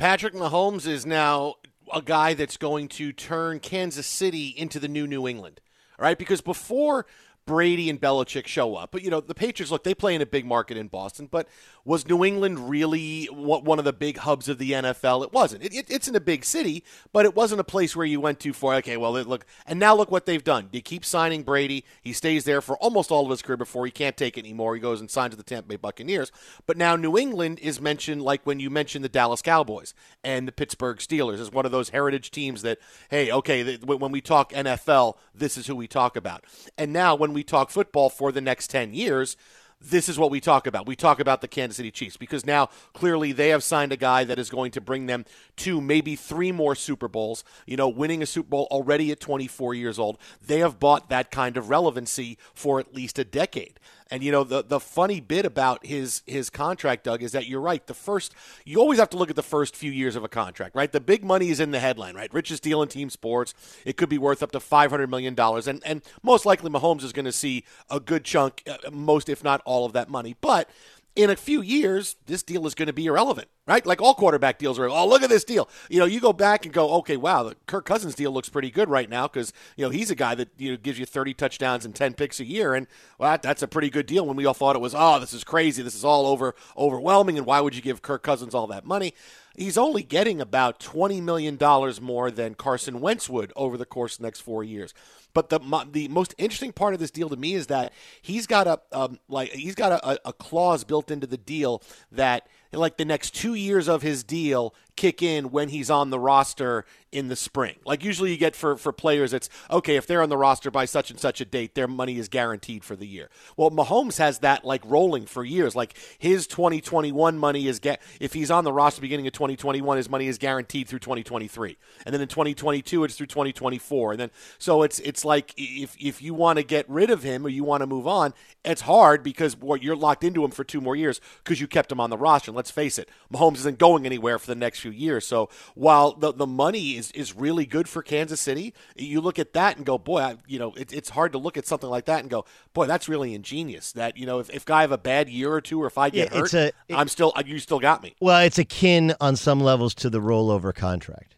Patrick 0.02 0.34
Mahomes 0.34 0.88
is 0.88 1.06
now 1.06 1.58
a 1.94 2.02
guy 2.02 2.34
that's 2.34 2.58
going 2.58 2.88
to 2.88 3.14
turn 3.14 3.60
Kansas 3.60 4.08
City 4.08 4.48
into 4.48 4.80
the 4.80 4.88
new 4.88 5.06
New 5.06 5.28
England. 5.28 5.62
All 6.00 6.04
right, 6.06 6.18
because 6.18 6.42
before 6.42 7.06
Brady 7.46 7.90
and 7.90 8.00
Belichick 8.00 8.48
show 8.48 8.76
up, 8.76 8.92
but 8.92 9.02
you 9.02 9.10
know 9.10 9.20
the 9.20 9.36
Patriots 9.36 9.72
look 9.72 9.84
they 9.84 9.96
play 9.96 10.16
in 10.16 10.22
a 10.22 10.26
big 10.26 10.46
market 10.46 10.78
in 10.78 10.88
Boston, 10.88 11.28
but 11.30 11.48
was 11.84 12.08
New 12.08 12.24
England 12.24 12.70
really 12.70 13.26
one 13.26 13.80
of 13.80 13.86
the 13.86 13.94
big 13.94 14.18
hubs 14.20 14.48
of 14.48 14.58
the 14.58 14.72
NFL? 14.72 15.24
It 15.24 15.34
wasn't. 15.34 15.64
It, 15.64 15.74
it, 15.74 15.86
it's 15.90 16.08
in 16.08 16.16
a 16.16 16.20
big 16.20 16.46
city, 16.46 16.84
but 17.12 17.26
it 17.26 17.36
wasn't 17.36 17.62
a 17.62 17.66
place 17.66 17.96
where 17.96 18.06
you 18.06 18.20
went 18.20 18.40
to 18.42 18.54
for 18.54 18.76
okay, 18.76 18.98
well 18.98 19.14
look, 19.14 19.46
and 19.66 19.80
now 19.80 19.96
look 19.96 20.12
what 20.12 20.26
they've 20.26 20.44
done. 20.44 20.70
They 20.72 20.82
keep 20.82 21.04
signing 21.04 21.44
Brady. 21.44 21.84
He 22.02 22.14
stays 22.14 22.44
there 22.44 22.62
for 22.62 22.78
almost 22.78 23.12
all 23.12 23.26
of 23.26 23.32
his 23.32 23.42
career 23.42 23.58
before 23.58 23.86
he 23.86 23.92
can't 23.92 24.16
take 24.16 24.38
it 24.38 24.42
anymore. 24.42 24.76
He 24.76 24.82
goes 24.82 25.00
and 25.00 25.10
signs 25.10 25.36
with 25.36 25.46
the 25.46 25.50
Tampa 25.50 25.70
Bay 25.70 25.76
Buccaneers. 25.78 26.32
But 26.68 26.78
now 26.78 26.96
New 26.96 27.18
England 27.18 27.60
is 27.60 27.82
mentioned 27.82 28.22
like 28.22 28.46
when 28.46 28.60
you 28.60 28.70
mentioned 28.70 29.04
the 29.04 29.10
Dallas 29.10 29.42
Cowboys 29.42 29.94
and 30.24 30.48
the 30.48 30.52
Pittsburgh 30.52 30.98
Steelers 30.98 31.40
as 31.40 31.52
one 31.52 31.66
of 31.66 31.72
those 31.72 31.90
heritage 31.90 32.32
teams 32.32 32.62
that 32.62 32.78
hey, 33.10 33.32
okay, 33.32 33.78
when 33.78 34.12
we 34.12 34.22
talk 34.22 34.52
NFL, 34.52 35.16
this 35.34 35.58
is 35.58 35.68
who 35.68 35.76
we 35.76 35.88
talk 35.88 36.16
about. 36.16 36.46
And 36.78 36.94
now 36.94 37.16
when 37.16 37.31
we 37.34 37.44
talk 37.44 37.70
football 37.70 38.10
for 38.10 38.32
the 38.32 38.42
next 38.42 38.68
10 38.70 38.94
years, 38.94 39.38
this 39.82 40.08
is 40.08 40.20
what 40.20 40.30
we 40.30 40.40
talk 40.40 40.68
about. 40.68 40.86
We 40.86 40.96
talk 40.96 41.20
about 41.20 41.42
the 41.42 41.48
Kansas 41.48 41.78
City 41.78 41.92
Chiefs 41.92 42.18
because 42.18 42.46
now 42.46 42.70
clearly 42.94 43.32
they 43.32 43.50
have 43.50 43.64
signed 43.64 43.92
a 43.92 43.98
guy 43.98 44.24
that 44.24 44.38
is 44.38 44.50
going 44.50 44.72
to 44.72 44.82
bring 44.82 45.08
them 45.08 45.26
to 45.58 45.82
maybe 45.82 46.16
three 46.16 46.52
more 46.52 46.76
Super 46.76 47.08
Bowls. 47.08 47.44
You 47.66 47.78
know, 47.78 47.90
winning 47.90 48.22
a 48.22 48.28
Super 48.28 48.50
Bowl 48.50 48.68
already 48.70 49.12
at 49.12 49.20
24 49.20 49.74
years 49.74 49.98
old. 49.98 50.18
They 50.46 50.60
have 50.60 50.80
bought 50.80 51.10
that 51.10 51.32
kind 51.32 51.58
of 51.58 51.70
relevancy 51.70 52.38
for 52.54 52.80
at 52.80 52.94
least 52.94 53.18
a 53.18 53.24
decade. 53.24 53.80
And 54.12 54.22
you 54.22 54.32
know 54.32 54.44
the 54.44 54.62
the 54.62 54.80
funny 54.80 55.22
bit 55.22 55.46
about 55.46 55.86
his 55.86 56.22
his 56.28 56.50
contract, 56.50 57.06
Doug, 57.06 57.24
is 57.24 57.32
that 57.32 57.48
you're 57.48 57.62
right. 57.62 57.86
The 57.88 57.94
first 57.94 58.36
you 58.66 58.78
always 58.78 59.00
have 59.00 59.10
to 59.12 59.18
look 59.18 59.30
at 59.30 59.38
the 59.38 59.42
first 59.42 59.74
few 59.74 59.90
years 59.90 60.18
of 60.18 60.24
a 60.26 60.28
contract, 60.28 60.76
right? 60.76 60.92
The 60.92 61.00
big 61.00 61.24
money 61.24 61.50
is 61.50 61.62
in 61.62 61.72
the 61.72 61.80
headline, 61.80 62.14
right? 62.14 62.32
Richest 62.34 62.62
deal 62.62 62.82
in 62.82 62.90
team 62.90 63.10
sports. 63.10 63.54
It 63.86 63.96
could 63.96 64.10
be 64.10 64.18
worth 64.18 64.44
up 64.44 64.52
to 64.52 64.60
five 64.60 64.92
hundred 64.92 65.10
million 65.10 65.34
dollars, 65.34 65.66
and 65.66 65.82
and 65.86 66.02
most 66.22 66.46
likely 66.46 66.70
Mahomes 66.70 67.04
is 67.04 67.14
going 67.14 67.26
to 67.26 67.32
see 67.32 67.64
a 67.90 68.02
good 68.02 68.26
chunk, 68.26 68.64
uh, 68.68 68.92
most 68.92 69.30
if 69.30 69.46
not 69.46 69.62
all 69.64 69.86
of 69.86 69.94
that 69.94 70.10
money. 70.10 70.36
But 70.42 70.70
in 71.16 71.30
a 71.30 71.36
few 71.36 71.62
years, 71.62 72.18
this 72.26 72.44
deal 72.44 72.66
is 72.68 72.76
going 72.76 72.88
to 72.88 72.94
be 72.94 73.06
irrelevant, 73.06 73.48
right? 73.68 73.86
Like 73.86 74.02
all 74.02 74.14
quarterback 74.14 74.58
deals 74.58 74.80
are. 74.80 74.90
Oh, 74.90 75.08
look 75.08 75.24
at 75.24 75.30
this 75.30 75.44
deal. 75.44 75.70
You 75.90 76.00
know, 76.00 76.06
you 76.06 76.20
go 76.20 76.34
back 76.34 76.66
and 76.66 76.74
go, 76.74 76.94
okay, 76.96 77.18
wow, 77.18 77.44
the 77.44 77.56
Kirk 77.68 77.86
Cousins 77.86 78.16
deal 78.16 78.32
looks 78.32 78.50
pretty 78.50 78.72
good 78.72 78.90
right 78.90 79.10
now 79.10 79.28
because 79.28 79.54
you 79.76 79.86
know 79.86 79.90
he's 79.92 80.10
a 80.10 80.16
guy 80.16 80.36
that 80.36 80.50
you 80.58 80.72
know 80.72 80.78
gives 80.78 81.00
you 81.00 81.06
30 81.06 81.34
touchdowns 81.34 81.86
and 81.86 81.96
10 81.96 82.14
picks 82.14 82.40
a 82.40 82.46
year, 82.46 82.74
and 82.74 82.88
well, 83.18 83.38
that's 83.42 83.62
a 83.62 83.68
pretty 83.68 83.90
good 83.90 84.06
deal. 84.06 84.26
When 84.26 84.36
we 84.36 84.46
all 84.46 84.54
thought 84.54 84.76
it 84.76 84.80
was, 84.80 84.96
oh, 84.98 85.20
this 85.20 85.34
is 85.34 85.44
crazy, 85.44 85.84
this 85.84 85.96
is 85.96 86.06
all 86.06 86.26
over 86.26 86.56
overwhelming, 86.78 87.38
and 87.38 87.46
why 87.46 87.62
would 87.62 87.76
you 87.76 87.82
give 87.82 88.02
Kirk 88.02 88.24
Cousins 88.24 88.56
all 88.56 88.68
that 88.68 88.86
money? 88.86 89.14
He's 89.56 89.78
only 89.78 90.04
getting 90.04 90.40
about 90.40 90.80
$20 90.80 91.22
million 91.22 91.58
more 92.02 92.32
than 92.32 92.56
Carson 92.56 93.02
Wentz 93.02 93.30
would 93.30 93.52
over 93.58 93.76
the 93.76 93.86
course 93.86 94.14
of 94.14 94.20
the 94.20 94.24
next 94.24 94.40
four 94.40 94.64
years. 94.64 94.94
But 95.34 95.50
the 95.50 95.60
the 95.92 96.08
most 96.08 96.36
interesting 96.38 96.74
part 96.74 96.94
of 96.94 97.00
this 97.00 97.12
deal 97.12 97.30
to 97.30 97.36
me 97.38 97.54
is 97.54 97.68
that 97.68 97.94
he's 98.22 98.48
got 98.48 98.68
a 98.68 98.82
um, 98.92 99.20
like 99.30 99.50
he's 99.52 99.76
got 99.76 99.92
a, 99.92 100.28
a 100.28 100.34
clause 100.34 100.84
built 100.84 101.10
into 101.10 101.28
the 101.28 101.38
deal 101.38 101.82
that 102.12 102.48
like 102.80 102.98
the 102.98 103.06
next 103.06 103.36
two 103.36 103.54
years 103.54 103.88
of 103.88 104.02
his 104.02 104.24
deal 104.24 104.74
kick 104.96 105.22
in 105.22 105.52
when 105.52 105.70
he's 105.70 105.90
on 105.90 106.10
the 106.10 106.20
roster 106.20 106.86
in 107.12 107.28
the 107.28 107.36
spring. 107.36 107.76
Like 107.86 108.04
usually 108.04 108.32
you 108.32 108.38
get 108.38 108.56
for 108.56 108.78
for 108.78 108.92
players, 108.92 109.34
it's 109.34 109.50
okay 109.70 109.96
if 109.96 110.08
they're 110.08 110.22
on 110.22 110.30
the 110.30 110.38
roster 110.38 110.72
by 110.72 110.86
such 110.86 111.12
and 111.12 111.20
such 111.20 111.42
a 111.42 111.46
date, 111.46 111.76
their 111.76 111.88
money 111.88 112.18
is 112.18 112.30
guaranteed 112.30 112.84
for 112.84 112.96
the 112.96 113.08
year. 113.08 113.30
Well, 113.58 113.72
Mahomes 113.72 114.18
has 114.18 114.40
that 114.40 114.64
like 114.64 114.82
rolling 114.86 115.26
for 115.26 115.44
years. 115.44 115.76
Like 115.76 115.98
his 116.18 116.48
2021 116.48 117.38
money 117.38 117.68
is 117.68 117.80
get 117.80 118.02
if 118.20 118.34
he's 118.34 118.50
on 118.52 118.64
the 118.64 118.74
roster 118.74 119.02
beginning 119.02 119.28
of 119.28 119.34
2021, 119.34 119.98
his 119.98 120.10
money 120.10 120.28
is 120.28 120.38
guaranteed 120.38 120.88
through 120.88 121.00
2023, 121.00 121.78
and 122.06 122.14
then 122.14 122.22
in 122.22 122.28
2022 122.28 123.04
it's 123.04 123.16
through 123.16 123.28
2024, 123.28 124.12
and 124.12 124.20
then 124.20 124.32
so 124.58 124.84
it's 124.84 125.00
it's 125.00 125.26
like 125.26 125.54
if 125.58 125.96
if 126.00 126.22
you 126.22 126.34
want 126.34 126.58
to 126.58 126.64
get 126.64 126.90
rid 126.90 127.10
of 127.10 127.24
him 127.24 127.46
or 127.46 127.50
you 127.50 127.64
want 127.64 127.82
to 127.82 127.88
move 127.88 128.08
on, 128.08 128.34
it's 128.64 128.82
hard 128.82 129.24
because 129.24 129.58
what 129.58 129.84
you're 129.84 129.96
locked 129.96 130.24
into 130.24 130.46
him 130.46 130.52
for 130.52 130.64
two 130.64 130.80
more 130.80 130.96
years 130.96 131.20
because 131.44 131.60
you 131.60 131.68
kept 131.68 131.92
him 131.92 132.00
on 132.00 132.10
the 132.10 132.18
roster. 132.18 132.52
And 132.52 132.56
let's 132.56 132.72
face 132.72 132.98
it, 132.98 133.10
Mahomes 133.34 133.58
isn't 133.58 133.80
going 133.80 134.06
anywhere 134.06 134.40
for 134.40 134.48
the 134.48 134.56
next 134.56 134.81
few 134.82 134.92
years. 134.92 135.26
So 135.26 135.50
while 135.76 136.14
the 136.14 136.34
the 136.34 136.48
money 136.48 136.98
is 136.98 137.12
is 137.12 137.36
really 137.36 137.66
good 137.66 137.88
for 137.88 138.02
Kansas 138.04 138.42
City, 138.42 138.74
you 138.96 139.22
look 139.22 139.40
at 139.40 139.54
that 139.54 139.78
and 139.78 139.86
go, 139.86 139.98
boy, 139.98 140.20
I, 140.22 140.36
you 140.48 140.60
know, 140.60 140.74
it, 140.74 140.92
it's 140.92 141.10
hard 141.10 141.32
to 141.34 141.38
look 141.38 141.58
at 141.58 141.66
something 141.68 141.90
like 141.90 142.06
that 142.06 142.20
and 142.22 142.30
go, 142.30 142.46
boy, 142.74 142.86
that's 142.88 143.08
really 143.08 143.34
ingenious. 143.34 143.92
That 143.94 144.18
you 144.18 144.26
know, 144.26 144.40
if 144.40 144.50
if 144.50 144.70
I 144.70 144.82
have 144.82 144.92
a 144.92 144.98
bad 144.98 145.30
year 145.30 145.52
or 145.54 145.62
two, 145.62 145.82
or 145.82 145.88
if 145.88 145.98
I 145.98 146.10
get 146.10 146.32
Yeah, 146.34 146.40
hurt, 146.40 146.54
a- 146.54 146.68
it- 146.68 146.76
I'm 146.96 147.08
still 147.08 147.32
you 147.46 147.60
still 147.60 147.80
got 147.80 148.04
me. 148.04 148.16
Well, 148.20 148.42
it's 148.42 148.58
akin 148.58 149.14
on 149.22 149.36
some 149.36 149.60
levels 149.62 149.94
to 149.96 150.10
the 150.10 150.20
rollover 150.20 150.74
contract, 150.74 151.36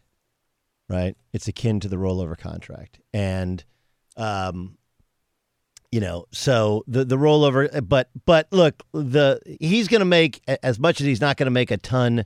right? 0.88 1.16
It's 1.32 1.46
akin 1.48 1.80
to 1.80 1.88
the 1.88 1.96
rollover 1.96 2.36
contract, 2.38 2.98
and 3.12 3.62
um, 4.16 4.78
you 5.90 6.00
know, 6.00 6.26
so 6.32 6.84
the 6.86 7.04
the 7.04 7.16
rollover. 7.16 7.86
But 7.88 8.10
but 8.26 8.48
look, 8.50 8.82
the 8.92 9.40
he's 9.60 9.88
going 9.88 10.00
to 10.00 10.04
make 10.06 10.42
as 10.62 10.78
much 10.78 11.00
as 11.00 11.06
he's 11.06 11.20
not 11.20 11.36
going 11.36 11.46
to 11.46 11.50
make 11.52 11.70
a 11.70 11.76
ton 11.76 12.24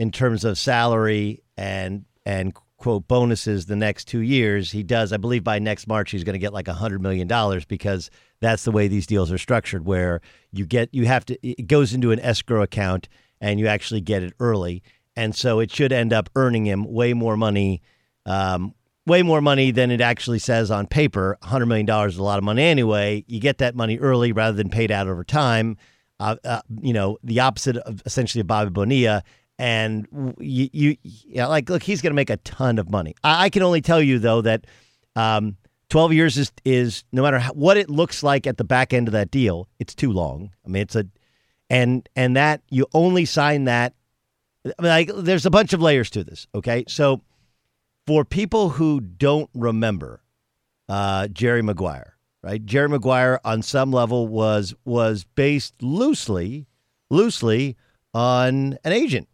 in 0.00 0.10
terms 0.10 0.46
of 0.46 0.56
salary 0.58 1.42
and 1.58 2.06
and 2.24 2.54
quote 2.78 3.06
bonuses 3.06 3.66
the 3.66 3.76
next 3.76 4.06
two 4.06 4.20
years. 4.20 4.70
He 4.70 4.82
does, 4.82 5.12
I 5.12 5.18
believe, 5.18 5.44
by 5.44 5.58
next 5.58 5.86
March 5.86 6.10
he's 6.10 6.24
going 6.24 6.32
to 6.32 6.38
get 6.38 6.54
like 6.54 6.68
a 6.68 6.72
hundred 6.72 7.02
million 7.02 7.28
dollars 7.28 7.66
because 7.66 8.10
that's 8.40 8.64
the 8.64 8.70
way 8.70 8.88
these 8.88 9.06
deals 9.06 9.30
are 9.30 9.36
structured, 9.36 9.84
where 9.84 10.22
you 10.52 10.64
get 10.64 10.88
you 10.92 11.04
have 11.04 11.26
to 11.26 11.38
it 11.46 11.66
goes 11.66 11.92
into 11.92 12.12
an 12.12 12.20
escrow 12.20 12.62
account 12.62 13.10
and 13.42 13.60
you 13.60 13.66
actually 13.66 14.00
get 14.00 14.22
it 14.22 14.32
early, 14.40 14.82
and 15.16 15.36
so 15.36 15.60
it 15.60 15.70
should 15.70 15.92
end 15.92 16.14
up 16.14 16.30
earning 16.34 16.64
him 16.64 16.90
way 16.90 17.12
more 17.12 17.36
money. 17.36 17.82
Um, 18.24 18.74
way 19.06 19.22
more 19.22 19.40
money 19.40 19.70
than 19.70 19.90
it 19.90 20.00
actually 20.00 20.38
says 20.38 20.70
on 20.70 20.86
paper. 20.86 21.36
$100 21.42 21.66
million 21.66 21.88
is 22.06 22.18
a 22.18 22.22
lot 22.22 22.38
of 22.38 22.44
money 22.44 22.62
anyway. 22.62 23.24
You 23.26 23.40
get 23.40 23.58
that 23.58 23.74
money 23.74 23.98
early 23.98 24.30
rather 24.30 24.56
than 24.56 24.68
paid 24.68 24.90
out 24.90 25.08
over 25.08 25.24
time. 25.24 25.78
Uh, 26.20 26.36
uh, 26.44 26.60
you 26.82 26.92
know, 26.92 27.18
the 27.24 27.40
opposite 27.40 27.78
of 27.78 28.02
essentially 28.04 28.42
of 28.42 28.46
Bobby 28.46 28.70
Bonilla. 28.70 29.24
And 29.60 30.08
you, 30.40 30.70
you 30.72 30.96
yeah, 31.02 31.46
like, 31.46 31.68
look, 31.68 31.82
he's 31.82 32.00
going 32.00 32.12
to 32.12 32.16
make 32.16 32.30
a 32.30 32.38
ton 32.38 32.78
of 32.78 32.90
money. 32.90 33.14
I, 33.22 33.44
I 33.44 33.50
can 33.50 33.62
only 33.62 33.82
tell 33.82 34.00
you, 34.00 34.18
though, 34.18 34.40
that 34.40 34.66
um, 35.16 35.58
12 35.90 36.14
years 36.14 36.38
is, 36.38 36.50
is 36.64 37.04
no 37.12 37.22
matter 37.22 37.38
how, 37.38 37.52
what 37.52 37.76
it 37.76 37.90
looks 37.90 38.22
like 38.22 38.46
at 38.46 38.56
the 38.56 38.64
back 38.64 38.94
end 38.94 39.06
of 39.06 39.12
that 39.12 39.30
deal, 39.30 39.68
it's 39.78 39.94
too 39.94 40.12
long. 40.12 40.50
I 40.64 40.70
mean, 40.70 40.80
it's 40.80 40.96
a, 40.96 41.04
and, 41.68 42.08
and 42.16 42.36
that 42.36 42.62
you 42.70 42.86
only 42.94 43.26
sign 43.26 43.64
that. 43.64 43.92
I 44.64 44.82
mean, 44.82 44.90
like, 44.90 45.10
there's 45.14 45.44
a 45.44 45.50
bunch 45.50 45.74
of 45.74 45.82
layers 45.82 46.08
to 46.10 46.24
this. 46.24 46.46
Okay. 46.54 46.84
So, 46.88 47.20
for 48.06 48.24
people 48.24 48.70
who 48.70 49.00
don't 49.00 49.50
remember 49.54 50.22
uh, 50.88 51.28
Jerry 51.28 51.62
Maguire, 51.62 52.16
right? 52.42 52.64
Jerry 52.64 52.88
Maguire 52.88 53.40
on 53.44 53.60
some 53.60 53.92
level 53.92 54.26
was 54.26 54.74
was 54.84 55.24
based 55.34 55.82
loosely, 55.82 56.66
loosely 57.10 57.76
on 58.12 58.78
an 58.84 58.92
agent, 58.92 59.28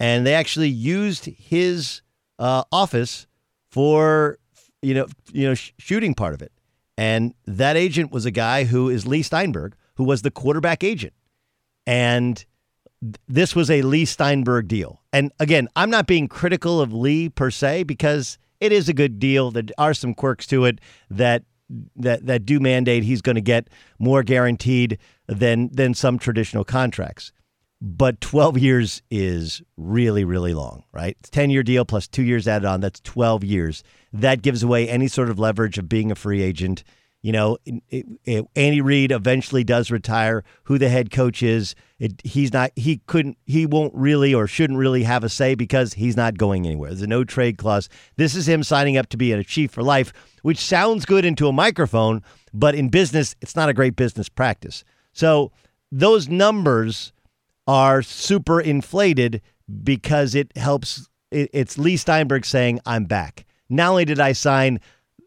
and 0.00 0.26
they 0.26 0.34
actually 0.34 0.68
used 0.68 1.26
his 1.26 2.02
uh, 2.38 2.64
office 2.72 3.26
for 3.70 4.38
you 4.82 4.94
know 4.94 5.06
you 5.32 5.48
know 5.48 5.54
sh- 5.54 5.72
shooting 5.78 6.14
part 6.14 6.34
of 6.34 6.42
it, 6.42 6.52
and 6.96 7.34
that 7.46 7.76
agent 7.76 8.12
was 8.12 8.26
a 8.26 8.30
guy 8.30 8.64
who 8.64 8.88
is 8.88 9.06
Leigh 9.06 9.22
Steinberg, 9.22 9.74
who 9.94 10.04
was 10.04 10.22
the 10.22 10.30
quarterback 10.30 10.84
agent, 10.84 11.14
and 11.86 12.44
this 13.28 13.54
was 13.54 13.70
a 13.70 13.82
Leigh 13.82 14.04
Steinberg 14.04 14.68
deal. 14.68 15.02
And 15.12 15.32
again, 15.38 15.68
I'm 15.76 15.90
not 15.90 16.06
being 16.06 16.28
critical 16.28 16.80
of 16.80 16.92
Leigh 16.92 17.28
per 17.28 17.50
se 17.50 17.84
because 17.84 18.38
it 18.60 18.72
is 18.72 18.88
a 18.88 18.94
good 18.94 19.18
deal. 19.18 19.50
There 19.50 19.64
are 19.78 19.94
some 19.94 20.14
quirks 20.14 20.46
to 20.48 20.64
it 20.64 20.80
that 21.10 21.44
that 21.96 22.26
that 22.26 22.44
do 22.46 22.60
mandate 22.60 23.04
he's 23.04 23.22
going 23.22 23.36
to 23.36 23.42
get 23.42 23.68
more 23.98 24.22
guaranteed 24.22 24.98
than 25.26 25.68
than 25.72 25.94
some 25.94 26.18
traditional 26.18 26.64
contracts. 26.64 27.32
But 27.86 28.22
12 28.22 28.56
years 28.56 29.02
is 29.10 29.60
really 29.76 30.24
really 30.24 30.54
long, 30.54 30.84
right? 30.90 31.18
It's 31.20 31.28
10 31.28 31.50
year 31.50 31.62
deal 31.62 31.84
plus 31.84 32.08
2 32.08 32.22
years 32.22 32.48
added 32.48 32.66
on, 32.66 32.80
that's 32.80 33.00
12 33.00 33.44
years. 33.44 33.84
That 34.10 34.40
gives 34.40 34.62
away 34.62 34.88
any 34.88 35.06
sort 35.06 35.28
of 35.28 35.38
leverage 35.38 35.76
of 35.76 35.86
being 35.86 36.10
a 36.10 36.14
free 36.14 36.40
agent. 36.40 36.82
You 37.20 37.32
know, 37.32 37.58
it, 37.66 38.06
it, 38.24 38.46
Andy 38.56 38.80
Reid 38.80 39.12
eventually 39.12 39.64
does 39.64 39.90
retire. 39.90 40.44
Who 40.64 40.78
the 40.78 40.88
head 40.88 41.10
coach 41.10 41.42
is, 41.42 41.74
it, 41.98 42.22
he's 42.24 42.54
not. 42.54 42.70
He 42.74 43.02
couldn't. 43.06 43.36
He 43.44 43.66
won't 43.66 43.94
really 43.94 44.32
or 44.32 44.46
shouldn't 44.46 44.78
really 44.78 45.02
have 45.02 45.22
a 45.22 45.28
say 45.28 45.54
because 45.54 45.92
he's 45.92 46.16
not 46.16 46.38
going 46.38 46.64
anywhere. 46.64 46.88
There's 46.88 47.02
a 47.02 47.06
no 47.06 47.22
trade 47.22 47.58
clause. 47.58 47.90
This 48.16 48.34
is 48.34 48.48
him 48.48 48.62
signing 48.62 48.96
up 48.96 49.10
to 49.10 49.18
be 49.18 49.32
a 49.32 49.44
chief 49.44 49.70
for 49.70 49.82
life, 49.82 50.10
which 50.40 50.58
sounds 50.58 51.04
good 51.04 51.26
into 51.26 51.48
a 51.48 51.52
microphone, 51.52 52.22
but 52.54 52.74
in 52.74 52.88
business, 52.88 53.36
it's 53.42 53.56
not 53.56 53.68
a 53.68 53.74
great 53.74 53.94
business 53.94 54.30
practice. 54.30 54.84
So 55.12 55.52
those 55.92 56.28
numbers 56.28 57.12
are 57.66 58.02
super 58.02 58.60
inflated 58.60 59.40
because 59.82 60.34
it 60.34 60.56
helps. 60.56 61.08
It, 61.30 61.50
it's 61.52 61.78
Leigh 61.78 61.96
Steinberg 61.96 62.44
saying, 62.44 62.80
"I'm 62.86 63.04
back." 63.04 63.44
Not 63.68 63.90
only 63.90 64.04
did 64.04 64.20
I 64.20 64.32
sign 64.32 64.80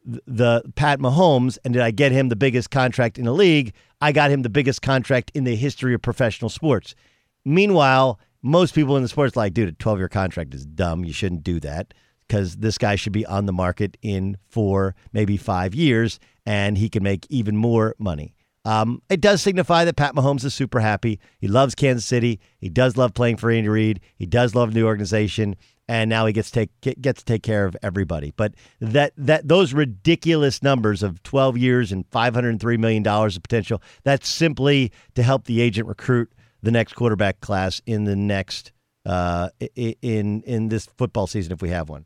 the 0.05 0.61
Pat 0.75 0.99
Mahomes 0.99 1.57
and 1.65 1.73
did 1.73 1.83
I 1.83 1.91
get 1.91 2.11
him 2.11 2.29
the 2.29 2.35
biggest 2.35 2.71
contract 2.71 3.17
in 3.17 3.25
the 3.25 3.33
league, 3.33 3.73
I 3.99 4.11
got 4.11 4.31
him 4.31 4.41
the 4.41 4.49
biggest 4.49 4.81
contract 4.81 5.31
in 5.33 5.43
the 5.43 5.55
history 5.55 5.93
of 5.93 6.01
professional 6.01 6.49
sports. 6.49 6.95
Meanwhile, 7.43 8.19
most 8.41 8.73
people 8.73 8.95
in 8.95 9.03
the 9.03 9.09
sports 9.09 9.35
like, 9.35 9.53
dude, 9.53 9.69
a 9.69 9.71
12 9.73 9.99
year 9.99 10.07
contract 10.07 10.53
is 10.53 10.65
dumb. 10.65 11.03
You 11.03 11.13
shouldn't 11.13 11.43
do 11.43 11.59
that 11.61 11.93
because 12.27 12.57
this 12.57 12.77
guy 12.77 12.95
should 12.95 13.13
be 13.13 13.25
on 13.25 13.45
the 13.45 13.53
market 13.53 13.97
in 14.01 14.37
four, 14.47 14.95
maybe 15.13 15.37
five 15.37 15.73
years, 15.73 16.19
and 16.45 16.77
he 16.77 16.89
can 16.89 17.03
make 17.03 17.25
even 17.29 17.55
more 17.55 17.95
money. 17.97 18.33
Um, 18.67 19.01
it 19.09 19.21
does 19.21 19.41
signify 19.41 19.85
that 19.85 19.95
Pat 19.95 20.13
Mahomes 20.13 20.43
is 20.43 20.53
super 20.53 20.81
happy. 20.81 21.21
He 21.39 21.47
loves 21.47 21.73
Kansas 21.73 22.05
City. 22.05 22.41
He 22.57 22.67
does 22.67 22.97
love 22.97 23.13
playing 23.13 23.37
for 23.37 23.49
Andy 23.49 23.69
Reid. 23.69 24.01
He 24.17 24.25
does 24.25 24.55
love 24.55 24.73
the 24.73 24.83
organization, 24.83 25.55
and 25.87 26.09
now 26.09 26.25
he 26.25 26.33
gets 26.33 26.51
to 26.51 26.67
take 26.81 27.01
gets 27.01 27.21
to 27.21 27.25
take 27.25 27.43
care 27.43 27.63
of 27.63 27.77
everybody. 27.81 28.33
But 28.35 28.55
that 28.81 29.13
that 29.15 29.47
those 29.47 29.71
ridiculous 29.71 30.61
numbers 30.61 31.01
of 31.01 31.23
twelve 31.23 31.57
years 31.57 31.93
and 31.93 32.05
five 32.11 32.35
hundred 32.35 32.59
three 32.59 32.75
million 32.75 33.03
dollars 33.03 33.37
of 33.37 33.43
potential 33.43 33.81
that's 34.03 34.27
simply 34.27 34.91
to 35.15 35.23
help 35.23 35.45
the 35.45 35.61
agent 35.61 35.87
recruit 35.87 36.29
the 36.61 36.71
next 36.71 36.91
quarterback 36.91 37.39
class 37.39 37.81
in 37.85 38.03
the 38.03 38.17
next 38.17 38.73
uh, 39.05 39.47
in 39.75 40.41
in 40.41 40.67
this 40.67 40.87
football 40.97 41.25
season 41.25 41.53
if 41.53 41.61
we 41.61 41.69
have 41.69 41.87
one. 41.87 42.03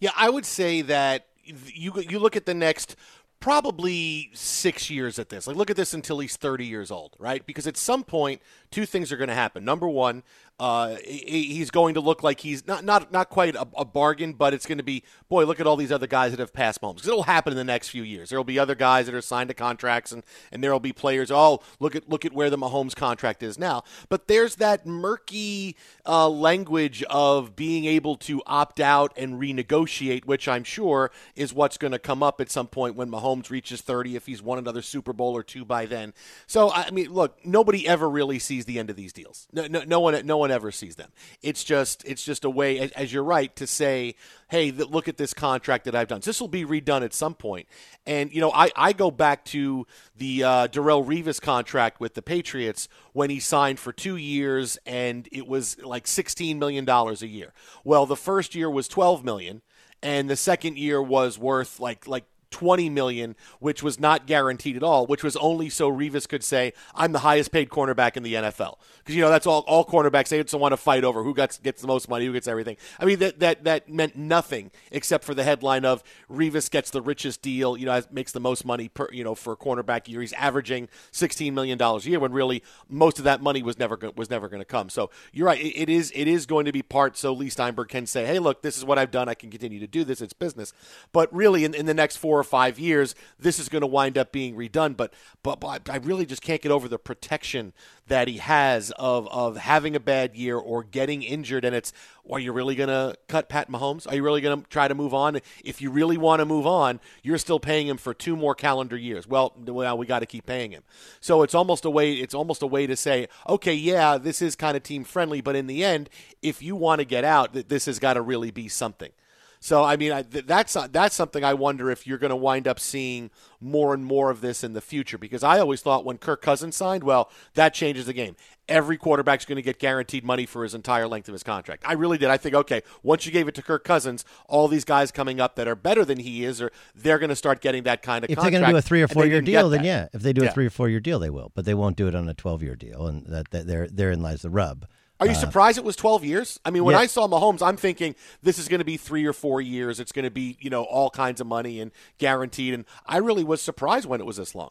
Yeah, 0.00 0.10
I 0.16 0.28
would 0.28 0.44
say 0.44 0.82
that 0.82 1.28
you 1.44 1.92
you 2.00 2.18
look 2.18 2.36
at 2.36 2.46
the 2.46 2.54
next 2.54 2.96
probably 3.40 4.30
six 4.34 4.90
years 4.90 5.18
at 5.18 5.28
this. 5.28 5.46
Like, 5.46 5.56
look 5.56 5.70
at 5.70 5.76
this 5.76 5.94
until 5.94 6.18
he's 6.18 6.36
30 6.36 6.66
years 6.66 6.90
old, 6.90 7.16
right? 7.18 7.44
Because 7.44 7.66
at 7.66 7.76
some 7.76 8.04
point, 8.04 8.40
two 8.70 8.86
things 8.86 9.12
are 9.12 9.16
going 9.16 9.28
to 9.28 9.34
happen. 9.34 9.64
Number 9.64 9.88
one, 9.88 10.22
uh, 10.60 10.96
he's 11.06 11.70
going 11.70 11.94
to 11.94 12.00
look 12.00 12.22
like 12.22 12.40
he's 12.40 12.66
not 12.66 12.84
not 12.84 13.12
not 13.12 13.28
quite 13.28 13.54
a, 13.54 13.66
a 13.76 13.84
bargain, 13.84 14.32
but 14.32 14.52
it's 14.52 14.66
going 14.66 14.78
to 14.78 14.84
be, 14.84 15.04
boy, 15.28 15.44
look 15.44 15.60
at 15.60 15.66
all 15.66 15.76
these 15.76 15.92
other 15.92 16.08
guys 16.08 16.32
that 16.32 16.40
have 16.40 16.52
passed 16.52 16.80
Mahomes. 16.80 17.06
it'll 17.06 17.22
happen 17.24 17.52
in 17.52 17.56
the 17.56 17.64
next 17.64 17.90
few 17.90 18.02
years. 18.02 18.30
There 18.30 18.38
will 18.38 18.44
be 18.44 18.58
other 18.58 18.74
guys 18.74 19.06
that 19.06 19.14
are 19.14 19.20
signed 19.20 19.48
to 19.48 19.54
contracts, 19.54 20.10
and 20.10 20.24
and 20.50 20.62
there 20.62 20.72
will 20.72 20.80
be 20.80 20.92
players. 20.92 21.30
Oh, 21.30 21.60
look 21.78 21.94
at 21.94 22.08
look 22.08 22.24
at 22.24 22.32
where 22.32 22.50
the 22.50 22.58
Mahomes 22.58 22.96
contract 22.96 23.42
is 23.42 23.56
now. 23.56 23.84
But 24.08 24.26
there's 24.26 24.56
that 24.56 24.84
murky 24.84 25.76
uh, 26.04 26.28
language 26.28 27.04
of 27.04 27.54
being 27.54 27.84
able 27.84 28.16
to 28.16 28.42
opt 28.46 28.80
out 28.80 29.12
and 29.16 29.40
renegotiate, 29.40 30.24
which 30.24 30.48
I'm 30.48 30.64
sure 30.64 31.12
is 31.36 31.54
what's 31.54 31.78
going 31.78 31.92
to 31.92 32.00
come 32.00 32.22
up 32.22 32.40
at 32.40 32.50
some 32.50 32.66
point 32.66 32.96
when 32.96 33.10
Mahomes 33.10 33.50
reaches 33.50 33.80
30, 33.80 34.16
if 34.16 34.26
he's 34.26 34.42
won 34.42 34.58
another 34.58 34.82
Super 34.82 35.12
Bowl 35.12 35.36
or 35.36 35.44
two 35.44 35.64
by 35.64 35.86
then. 35.86 36.14
So 36.48 36.72
I 36.72 36.90
mean, 36.90 37.12
look, 37.12 37.38
nobody 37.44 37.86
ever 37.86 38.10
really 38.10 38.40
sees 38.40 38.64
the 38.64 38.80
end 38.80 38.90
of 38.90 38.96
these 38.96 39.12
deals. 39.12 39.46
No, 39.52 39.68
no, 39.68 39.84
no 39.84 40.00
one, 40.00 40.26
no 40.26 40.36
one 40.36 40.47
ever 40.50 40.70
sees 40.70 40.96
them. 40.96 41.10
It's 41.42 41.64
just, 41.64 42.04
it's 42.04 42.24
just 42.24 42.44
a 42.44 42.50
way, 42.50 42.90
as, 42.94 43.12
you're 43.12 43.24
right, 43.24 43.54
to 43.56 43.66
say, 43.66 44.14
hey, 44.48 44.70
look 44.70 45.08
at 45.08 45.16
this 45.16 45.34
contract 45.34 45.84
that 45.84 45.94
I've 45.94 46.08
done. 46.08 46.20
This 46.24 46.40
will 46.40 46.48
be 46.48 46.64
redone 46.64 47.02
at 47.02 47.12
some 47.12 47.34
point. 47.34 47.66
And 48.06 48.32
you 48.32 48.40
know, 48.40 48.50
I, 48.52 48.70
I 48.74 48.92
go 48.92 49.10
back 49.10 49.44
to 49.46 49.86
the 50.16 50.44
uh, 50.44 50.68
Darrelle 50.68 51.06
Revis 51.06 51.40
contract 51.40 52.00
with 52.00 52.14
the 52.14 52.22
Patriots 52.22 52.88
when 53.12 53.30
he 53.30 53.40
signed 53.40 53.78
for 53.78 53.92
two 53.92 54.16
years, 54.16 54.78
and 54.86 55.28
it 55.30 55.46
was 55.46 55.78
like 55.82 56.06
16 56.06 56.58
million 56.58 56.84
dollars 56.84 57.22
a 57.22 57.26
year. 57.26 57.52
Well, 57.84 58.06
the 58.06 58.16
first 58.16 58.54
year 58.54 58.70
was 58.70 58.88
12 58.88 59.24
million, 59.24 59.62
and 60.02 60.30
the 60.30 60.36
second 60.36 60.78
year 60.78 61.02
was 61.02 61.38
worth 61.38 61.80
like 61.80 62.06
like 62.06 62.24
20 62.50 62.88
million 62.90 63.36
which 63.58 63.82
was 63.82 64.00
not 64.00 64.26
guaranteed 64.26 64.76
at 64.76 64.82
all 64.82 65.06
which 65.06 65.22
was 65.22 65.36
only 65.36 65.68
so 65.68 65.90
Revis 65.90 66.28
could 66.28 66.42
say 66.42 66.72
I'm 66.94 67.12
the 67.12 67.20
highest 67.20 67.52
paid 67.52 67.68
cornerback 67.68 68.16
in 68.16 68.22
the 68.22 68.34
NFL 68.34 68.76
because 68.98 69.14
you 69.14 69.22
know 69.22 69.28
that's 69.28 69.46
all 69.46 69.60
all 69.66 69.84
cornerbacks 69.84 70.28
they 70.28 70.42
just 70.42 70.54
want 70.54 70.72
to 70.72 70.76
fight 70.76 71.04
over 71.04 71.22
who 71.22 71.34
gets 71.34 71.58
gets 71.58 71.80
the 71.82 71.88
most 71.88 72.08
money 72.08 72.26
who 72.26 72.32
gets 72.32 72.48
everything. 72.48 72.76
I 72.98 73.04
mean 73.04 73.18
that 73.18 73.40
that 73.40 73.64
that 73.64 73.88
meant 73.88 74.16
nothing 74.16 74.70
except 74.90 75.24
for 75.24 75.34
the 75.34 75.44
headline 75.44 75.84
of 75.84 76.02
Revis 76.30 76.70
gets 76.70 76.90
the 76.90 77.02
richest 77.02 77.42
deal 77.42 77.76
you 77.76 77.86
know 77.86 78.00
makes 78.10 78.32
the 78.32 78.40
most 78.40 78.64
money 78.64 78.88
per 78.88 79.08
you 79.12 79.24
know 79.24 79.34
for 79.34 79.52
a 79.52 79.56
cornerback 79.56 80.08
year. 80.08 80.20
He's 80.20 80.32
averaging 80.34 80.88
16 81.12 81.54
million 81.54 81.78
dollars 81.78 82.06
a 82.06 82.10
year 82.10 82.20
when 82.20 82.32
really 82.32 82.62
most 82.88 83.18
of 83.18 83.24
that 83.24 83.42
money 83.42 83.62
was 83.62 83.78
never 83.78 83.98
was 84.16 84.30
never 84.30 84.48
going 84.48 84.60
to 84.60 84.66
come. 84.66 84.88
So 84.88 85.10
you're 85.32 85.46
right 85.46 85.60
it, 85.60 85.82
it 85.82 85.88
is 85.88 86.12
it 86.14 86.26
is 86.26 86.46
going 86.46 86.64
to 86.64 86.72
be 86.72 86.82
part 86.82 87.16
so 87.16 87.32
Leigh 87.32 87.50
Steinberg 87.50 87.88
can 87.88 88.06
say 88.06 88.26
hey 88.26 88.38
look 88.38 88.62
this 88.62 88.76
is 88.76 88.84
what 88.84 88.98
I've 88.98 89.10
done. 89.10 89.28
I 89.28 89.34
can 89.34 89.50
continue 89.50 89.80
to 89.80 89.86
do 89.86 90.04
this. 90.04 90.20
It's 90.20 90.32
business. 90.32 90.72
But 91.12 91.34
really 91.34 91.64
in, 91.64 91.74
in 91.74 91.86
the 91.86 91.94
next 91.94 92.16
four 92.16 92.37
four 92.38 92.40
or 92.40 92.44
five 92.44 92.78
years, 92.78 93.16
this 93.36 93.58
is 93.58 93.68
going 93.68 93.80
to 93.80 93.86
wind 93.86 94.16
up 94.16 94.30
being 94.30 94.54
redone. 94.54 94.96
But, 94.96 95.12
but, 95.42 95.58
but 95.58 95.90
I 95.90 95.96
really 95.96 96.24
just 96.24 96.40
can't 96.40 96.62
get 96.62 96.70
over 96.70 96.86
the 96.86 96.98
protection 96.98 97.72
that 98.06 98.28
he 98.28 98.38
has 98.38 98.92
of 98.92 99.26
of 99.28 99.56
having 99.56 99.96
a 99.96 100.00
bad 100.00 100.36
year 100.36 100.56
or 100.56 100.84
getting 100.84 101.22
injured. 101.22 101.64
And 101.64 101.74
it's, 101.74 101.92
are 102.30 102.38
you 102.38 102.52
really 102.52 102.76
going 102.76 102.88
to 102.88 103.16
cut 103.26 103.48
Pat 103.48 103.68
Mahomes? 103.68 104.06
Are 104.06 104.14
you 104.14 104.22
really 104.22 104.40
going 104.40 104.62
to 104.62 104.68
try 104.68 104.86
to 104.86 104.94
move 104.94 105.12
on? 105.12 105.40
If 105.64 105.82
you 105.82 105.90
really 105.90 106.16
want 106.16 106.38
to 106.38 106.46
move 106.46 106.66
on, 106.66 107.00
you're 107.24 107.38
still 107.38 107.58
paying 107.58 107.88
him 107.88 107.96
for 107.96 108.14
two 108.14 108.36
more 108.36 108.54
calendar 108.54 108.96
years. 108.96 109.26
Well, 109.26 109.52
well, 109.66 109.98
we 109.98 110.06
got 110.06 110.20
to 110.20 110.26
keep 110.26 110.46
paying 110.46 110.70
him. 110.70 110.84
So 111.20 111.42
it's 111.42 111.56
almost 111.56 111.84
a 111.84 111.90
way. 111.90 112.12
It's 112.14 112.34
almost 112.34 112.62
a 112.62 112.68
way 112.68 112.86
to 112.86 112.94
say, 112.96 113.26
okay, 113.48 113.74
yeah, 113.74 114.16
this 114.16 114.40
is 114.40 114.54
kind 114.54 114.76
of 114.76 114.84
team 114.84 115.02
friendly, 115.02 115.40
but 115.40 115.56
in 115.56 115.66
the 115.66 115.82
end, 115.82 116.08
if 116.40 116.62
you 116.62 116.76
want 116.76 117.00
to 117.00 117.04
get 117.04 117.24
out, 117.24 117.52
this 117.68 117.86
has 117.86 117.98
got 117.98 118.14
to 118.14 118.22
really 118.22 118.52
be 118.52 118.68
something. 118.68 119.10
So 119.60 119.82
I 119.82 119.96
mean, 119.96 120.12
I, 120.12 120.22
that's 120.22 120.76
uh, 120.76 120.88
that's 120.90 121.14
something 121.14 121.44
I 121.44 121.54
wonder 121.54 121.90
if 121.90 122.06
you're 122.06 122.18
going 122.18 122.30
to 122.30 122.36
wind 122.36 122.68
up 122.68 122.78
seeing 122.78 123.30
more 123.60 123.92
and 123.92 124.04
more 124.04 124.30
of 124.30 124.40
this 124.40 124.62
in 124.62 124.72
the 124.72 124.80
future. 124.80 125.18
Because 125.18 125.42
I 125.42 125.58
always 125.58 125.80
thought 125.80 126.04
when 126.04 126.18
Kirk 126.18 126.42
Cousins 126.42 126.76
signed, 126.76 127.02
well, 127.02 127.30
that 127.54 127.74
changes 127.74 128.06
the 128.06 128.12
game. 128.12 128.36
Every 128.68 128.98
quarterback's 128.98 129.46
going 129.46 129.56
to 129.56 129.62
get 129.62 129.78
guaranteed 129.78 130.24
money 130.24 130.44
for 130.44 130.62
his 130.62 130.74
entire 130.74 131.08
length 131.08 131.28
of 131.28 131.32
his 131.32 131.42
contract. 131.42 131.84
I 131.86 131.94
really 131.94 132.18
did. 132.18 132.28
I 132.28 132.36
think, 132.36 132.54
okay, 132.54 132.82
once 133.02 133.24
you 133.24 133.32
gave 133.32 133.48
it 133.48 133.54
to 133.54 133.62
Kirk 133.62 133.82
Cousins, 133.82 134.26
all 134.46 134.68
these 134.68 134.84
guys 134.84 135.10
coming 135.10 135.40
up 135.40 135.56
that 135.56 135.66
are 135.66 135.74
better 135.74 136.04
than 136.04 136.18
he 136.18 136.44
is, 136.44 136.60
or 136.60 136.70
they're 136.94 137.18
going 137.18 137.30
to 137.30 137.36
start 137.36 137.62
getting 137.62 137.84
that 137.84 138.02
kind 138.02 138.24
of. 138.24 138.30
If 138.30 138.36
contract, 138.36 138.52
they're 138.52 138.60
going 138.60 138.74
to 138.74 138.74
do 138.74 138.78
a 138.78 138.82
three 138.82 139.02
or 139.02 139.08
four 139.08 139.24
year 139.24 139.40
deal, 139.40 139.70
then 139.70 139.84
yeah. 139.84 140.08
If 140.12 140.22
they 140.22 140.32
do 140.32 140.42
yeah. 140.42 140.50
a 140.50 140.52
three 140.52 140.66
or 140.66 140.70
four 140.70 140.88
year 140.88 141.00
deal, 141.00 141.18
they 141.18 141.30
will. 141.30 141.50
But 141.54 141.64
they 141.64 141.74
won't 141.74 141.96
do 141.96 142.06
it 142.06 142.14
on 142.14 142.28
a 142.28 142.34
twelve 142.34 142.62
year 142.62 142.76
deal, 142.76 143.06
and 143.06 143.26
that, 143.26 143.50
that 143.50 143.66
there 143.66 143.88
therein 143.88 144.22
lies 144.22 144.42
the 144.42 144.50
rub. 144.50 144.86
Are 145.20 145.26
you 145.26 145.32
uh, 145.32 145.36
surprised 145.36 145.78
it 145.78 145.84
was 145.84 145.96
12 145.96 146.24
years? 146.24 146.60
I 146.64 146.70
mean, 146.70 146.84
when 146.84 146.94
yeah. 146.94 147.00
I 147.00 147.06
saw 147.06 147.26
Mahomes, 147.26 147.66
I'm 147.66 147.76
thinking 147.76 148.14
this 148.42 148.58
is 148.58 148.68
going 148.68 148.78
to 148.78 148.84
be 148.84 148.96
three 148.96 149.26
or 149.26 149.32
four 149.32 149.60
years. 149.60 149.98
It's 149.98 150.12
going 150.12 150.24
to 150.24 150.30
be, 150.30 150.56
you 150.60 150.70
know, 150.70 150.84
all 150.84 151.10
kinds 151.10 151.40
of 151.40 151.46
money 151.46 151.80
and 151.80 151.90
guaranteed. 152.18 152.74
And 152.74 152.84
I 153.06 153.18
really 153.18 153.44
was 153.44 153.60
surprised 153.60 154.06
when 154.06 154.20
it 154.20 154.26
was 154.26 154.36
this 154.36 154.54
long. 154.54 154.70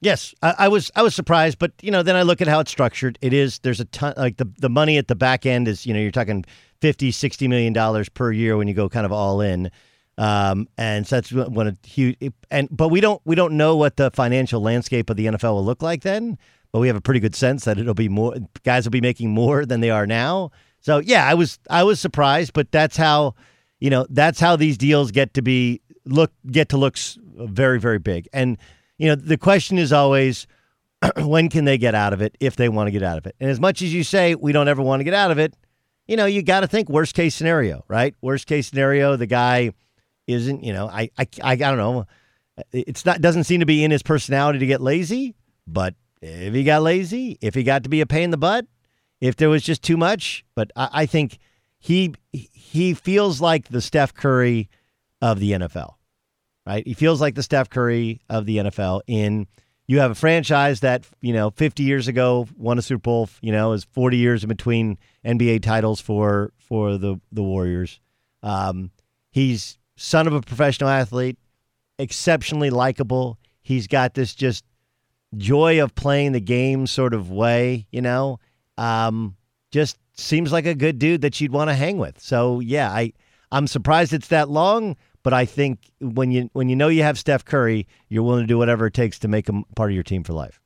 Yes, 0.00 0.34
I, 0.42 0.54
I, 0.58 0.68
was. 0.68 0.90
I 0.94 1.02
was 1.02 1.14
surprised, 1.14 1.58
but 1.58 1.72
you 1.80 1.90
know, 1.90 2.02
then 2.02 2.14
I 2.14 2.22
look 2.22 2.42
at 2.42 2.48
how 2.48 2.60
it's 2.60 2.70
structured. 2.70 3.18
It 3.22 3.32
is 3.32 3.60
there's 3.60 3.80
a 3.80 3.86
ton 3.86 4.12
like 4.18 4.36
the 4.36 4.46
the 4.58 4.68
money 4.68 4.98
at 4.98 5.08
the 5.08 5.14
back 5.14 5.46
end 5.46 5.66
is 5.66 5.86
you 5.86 5.94
know 5.94 6.00
you're 6.00 6.10
talking 6.10 6.44
50, 6.82 7.10
60 7.10 7.48
million 7.48 7.72
dollars 7.72 8.10
per 8.10 8.30
year 8.30 8.58
when 8.58 8.68
you 8.68 8.74
go 8.74 8.90
kind 8.90 9.06
of 9.06 9.12
all 9.12 9.40
in, 9.40 9.70
um, 10.18 10.68
and 10.76 11.06
so 11.06 11.16
that's 11.16 11.32
one 11.32 11.68
a 11.68 11.76
huge. 11.86 12.18
And 12.50 12.68
but 12.70 12.88
we 12.88 13.00
don't 13.00 13.22
we 13.24 13.34
don't 13.34 13.56
know 13.56 13.76
what 13.76 13.96
the 13.96 14.10
financial 14.10 14.60
landscape 14.60 15.08
of 15.08 15.16
the 15.16 15.24
NFL 15.24 15.54
will 15.54 15.64
look 15.64 15.80
like 15.80 16.02
then 16.02 16.36
but 16.74 16.80
we 16.80 16.88
have 16.88 16.96
a 16.96 17.00
pretty 17.00 17.20
good 17.20 17.36
sense 17.36 17.66
that 17.66 17.78
it'll 17.78 17.94
be 17.94 18.08
more 18.08 18.34
guys 18.64 18.84
will 18.84 18.90
be 18.90 19.00
making 19.00 19.30
more 19.30 19.64
than 19.64 19.78
they 19.78 19.90
are 19.90 20.08
now. 20.08 20.50
So 20.80 20.98
yeah, 20.98 21.24
I 21.24 21.34
was 21.34 21.60
I 21.70 21.84
was 21.84 22.00
surprised, 22.00 22.52
but 22.52 22.72
that's 22.72 22.96
how 22.96 23.36
you 23.78 23.90
know 23.90 24.08
that's 24.10 24.40
how 24.40 24.56
these 24.56 24.76
deals 24.76 25.12
get 25.12 25.34
to 25.34 25.42
be 25.42 25.80
look 26.04 26.32
get 26.50 26.70
to 26.70 26.76
look 26.76 26.96
very 27.36 27.78
very 27.78 28.00
big. 28.00 28.28
And 28.32 28.58
you 28.98 29.06
know 29.06 29.14
the 29.14 29.38
question 29.38 29.78
is 29.78 29.92
always 29.92 30.48
when 31.18 31.48
can 31.48 31.64
they 31.64 31.78
get 31.78 31.94
out 31.94 32.12
of 32.12 32.20
it 32.20 32.36
if 32.40 32.56
they 32.56 32.68
want 32.68 32.88
to 32.88 32.90
get 32.90 33.04
out 33.04 33.18
of 33.18 33.26
it. 33.26 33.36
And 33.38 33.48
as 33.48 33.60
much 33.60 33.80
as 33.80 33.94
you 33.94 34.02
say 34.02 34.34
we 34.34 34.50
don't 34.50 34.66
ever 34.66 34.82
want 34.82 34.98
to 34.98 35.04
get 35.04 35.14
out 35.14 35.30
of 35.30 35.38
it, 35.38 35.54
you 36.08 36.16
know 36.16 36.26
you 36.26 36.42
got 36.42 36.60
to 36.60 36.66
think 36.66 36.88
worst 36.88 37.14
case 37.14 37.36
scenario, 37.36 37.84
right? 37.86 38.16
Worst 38.20 38.48
case 38.48 38.66
scenario, 38.66 39.14
the 39.14 39.26
guy 39.26 39.70
isn't 40.26 40.64
you 40.64 40.72
know 40.72 40.88
I 40.88 41.08
I 41.16 41.28
I 41.40 41.54
don't 41.54 41.76
know. 41.76 42.06
It's 42.72 43.06
not 43.06 43.20
doesn't 43.20 43.44
seem 43.44 43.60
to 43.60 43.66
be 43.66 43.84
in 43.84 43.92
his 43.92 44.02
personality 44.02 44.58
to 44.58 44.66
get 44.66 44.80
lazy, 44.80 45.36
but 45.68 45.94
if 46.24 46.54
he 46.54 46.64
got 46.64 46.82
lazy, 46.82 47.38
if 47.40 47.54
he 47.54 47.62
got 47.62 47.82
to 47.84 47.88
be 47.88 48.00
a 48.00 48.06
pain 48.06 48.24
in 48.24 48.30
the 48.30 48.36
butt, 48.36 48.66
if 49.20 49.36
there 49.36 49.48
was 49.48 49.62
just 49.62 49.82
too 49.82 49.96
much. 49.96 50.44
But 50.54 50.70
I, 50.74 50.88
I 50.92 51.06
think 51.06 51.38
he 51.78 52.14
he 52.32 52.94
feels 52.94 53.40
like 53.40 53.68
the 53.68 53.80
Steph 53.80 54.14
Curry 54.14 54.68
of 55.20 55.38
the 55.38 55.52
NFL, 55.52 55.94
right? 56.66 56.86
He 56.86 56.94
feels 56.94 57.20
like 57.20 57.34
the 57.34 57.42
Steph 57.42 57.70
Curry 57.70 58.20
of 58.28 58.46
the 58.46 58.58
NFL. 58.58 59.02
In 59.06 59.46
you 59.86 60.00
have 60.00 60.10
a 60.10 60.14
franchise 60.14 60.80
that 60.80 61.04
you 61.20 61.32
know 61.32 61.50
50 61.50 61.82
years 61.82 62.08
ago 62.08 62.46
won 62.56 62.78
a 62.78 62.82
Super 62.82 63.00
Bowl. 63.00 63.28
You 63.42 63.52
know, 63.52 63.72
is 63.72 63.84
40 63.84 64.16
years 64.16 64.44
in 64.44 64.48
between 64.48 64.98
NBA 65.24 65.62
titles 65.62 66.00
for 66.00 66.52
for 66.56 66.96
the 66.96 67.20
the 67.32 67.42
Warriors. 67.42 68.00
Um, 68.42 68.90
he's 69.30 69.78
son 69.96 70.26
of 70.26 70.32
a 70.32 70.40
professional 70.40 70.90
athlete, 70.90 71.38
exceptionally 71.98 72.70
likable. 72.70 73.38
He's 73.62 73.86
got 73.86 74.14
this 74.14 74.34
just 74.34 74.64
joy 75.38 75.82
of 75.82 75.94
playing 75.94 76.32
the 76.32 76.40
game 76.40 76.86
sort 76.86 77.14
of 77.14 77.30
way, 77.30 77.86
you 77.90 78.02
know, 78.02 78.38
um, 78.78 79.36
just 79.70 79.98
seems 80.14 80.52
like 80.52 80.66
a 80.66 80.74
good 80.74 80.98
dude 80.98 81.22
that 81.22 81.40
you'd 81.40 81.52
want 81.52 81.70
to 81.70 81.74
hang 81.74 81.98
with. 81.98 82.20
So 82.20 82.60
yeah, 82.60 82.90
I 82.90 83.12
I'm 83.52 83.66
surprised 83.66 84.12
it's 84.12 84.28
that 84.28 84.48
long, 84.48 84.96
but 85.22 85.32
I 85.32 85.44
think 85.44 85.90
when 86.00 86.30
you 86.30 86.50
when 86.52 86.68
you 86.68 86.76
know 86.76 86.88
you 86.88 87.02
have 87.02 87.18
Steph 87.18 87.44
Curry, 87.44 87.86
you're 88.08 88.22
willing 88.22 88.44
to 88.44 88.46
do 88.46 88.58
whatever 88.58 88.86
it 88.86 88.94
takes 88.94 89.18
to 89.20 89.28
make 89.28 89.48
him 89.48 89.64
part 89.76 89.90
of 89.90 89.94
your 89.94 90.04
team 90.04 90.24
for 90.24 90.32
life. 90.32 90.60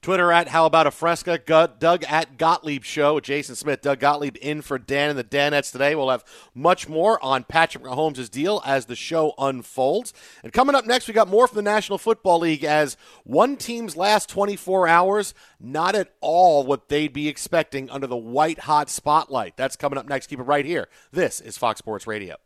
Twitter 0.00 0.30
at 0.30 0.48
How 0.48 0.66
About 0.66 0.86
a 0.86 0.90
Fresca, 0.90 1.38
Doug 1.38 2.04
at 2.04 2.38
Gottlieb 2.38 2.84
Show, 2.84 3.20
Jason 3.20 3.56
Smith, 3.56 3.82
Doug 3.82 3.98
Gottlieb 4.00 4.36
in 4.40 4.62
for 4.62 4.78
Dan 4.78 5.10
and 5.10 5.18
the 5.18 5.24
Danettes 5.24 5.72
today. 5.72 5.94
We'll 5.94 6.10
have 6.10 6.24
much 6.54 6.88
more 6.88 7.22
on 7.24 7.44
Patrick 7.44 7.84
Mahomes' 7.84 8.30
deal 8.30 8.62
as 8.64 8.86
the 8.86 8.96
show 8.96 9.34
unfolds. 9.38 10.12
And 10.42 10.52
coming 10.52 10.74
up 10.74 10.86
next, 10.86 11.08
we 11.08 11.14
got 11.14 11.28
more 11.28 11.48
from 11.48 11.56
the 11.56 11.62
National 11.62 11.98
Football 11.98 12.40
League 12.40 12.64
as 12.64 12.96
one 13.24 13.56
team's 13.56 13.96
last 13.96 14.28
24 14.28 14.86
hours, 14.88 15.34
not 15.60 15.94
at 15.94 16.14
all 16.20 16.64
what 16.64 16.88
they'd 16.88 17.12
be 17.12 17.28
expecting 17.28 17.90
under 17.90 18.06
the 18.06 18.16
white 18.16 18.60
hot 18.60 18.88
spotlight. 18.88 19.56
That's 19.56 19.76
coming 19.76 19.98
up 19.98 20.08
next. 20.08 20.28
Keep 20.28 20.40
it 20.40 20.44
right 20.44 20.64
here. 20.64 20.88
This 21.12 21.40
is 21.40 21.58
Fox 21.58 21.78
Sports 21.78 22.06
Radio. 22.06 22.36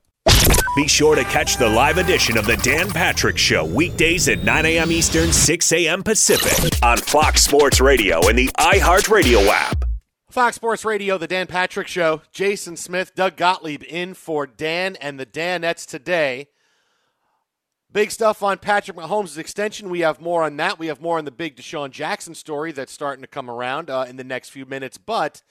Be 0.74 0.88
sure 0.88 1.14
to 1.14 1.24
catch 1.24 1.58
the 1.58 1.68
live 1.68 1.98
edition 1.98 2.38
of 2.38 2.46
the 2.46 2.56
Dan 2.56 2.88
Patrick 2.88 3.36
Show 3.36 3.66
weekdays 3.66 4.26
at 4.28 4.42
9 4.42 4.64
a.m. 4.64 4.90
Eastern, 4.90 5.30
6 5.30 5.72
a.m. 5.72 6.02
Pacific 6.02 6.82
on 6.82 6.96
Fox 6.96 7.42
Sports 7.42 7.78
Radio 7.78 8.26
and 8.26 8.38
the 8.38 8.48
iHeartRadio 8.58 9.46
app. 9.48 9.84
Fox 10.30 10.56
Sports 10.56 10.86
Radio, 10.86 11.18
the 11.18 11.26
Dan 11.26 11.46
Patrick 11.46 11.88
Show. 11.88 12.22
Jason 12.32 12.78
Smith, 12.78 13.14
Doug 13.14 13.36
Gottlieb 13.36 13.82
in 13.82 14.14
for 14.14 14.46
Dan 14.46 14.96
and 14.96 15.20
the 15.20 15.26
Danettes 15.26 15.86
today. 15.86 16.48
Big 17.92 18.10
stuff 18.10 18.42
on 18.42 18.56
Patrick 18.56 18.96
Mahomes' 18.96 19.36
extension. 19.36 19.90
We 19.90 20.00
have 20.00 20.22
more 20.22 20.42
on 20.42 20.56
that. 20.56 20.78
We 20.78 20.86
have 20.86 21.02
more 21.02 21.18
on 21.18 21.26
the 21.26 21.30
big 21.30 21.56
DeSean 21.56 21.90
Jackson 21.90 22.34
story 22.34 22.72
that's 22.72 22.94
starting 22.94 23.20
to 23.20 23.28
come 23.28 23.50
around 23.50 23.90
uh, 23.90 24.06
in 24.08 24.16
the 24.16 24.24
next 24.24 24.48
few 24.48 24.64
minutes. 24.64 24.96
But, 24.96 25.42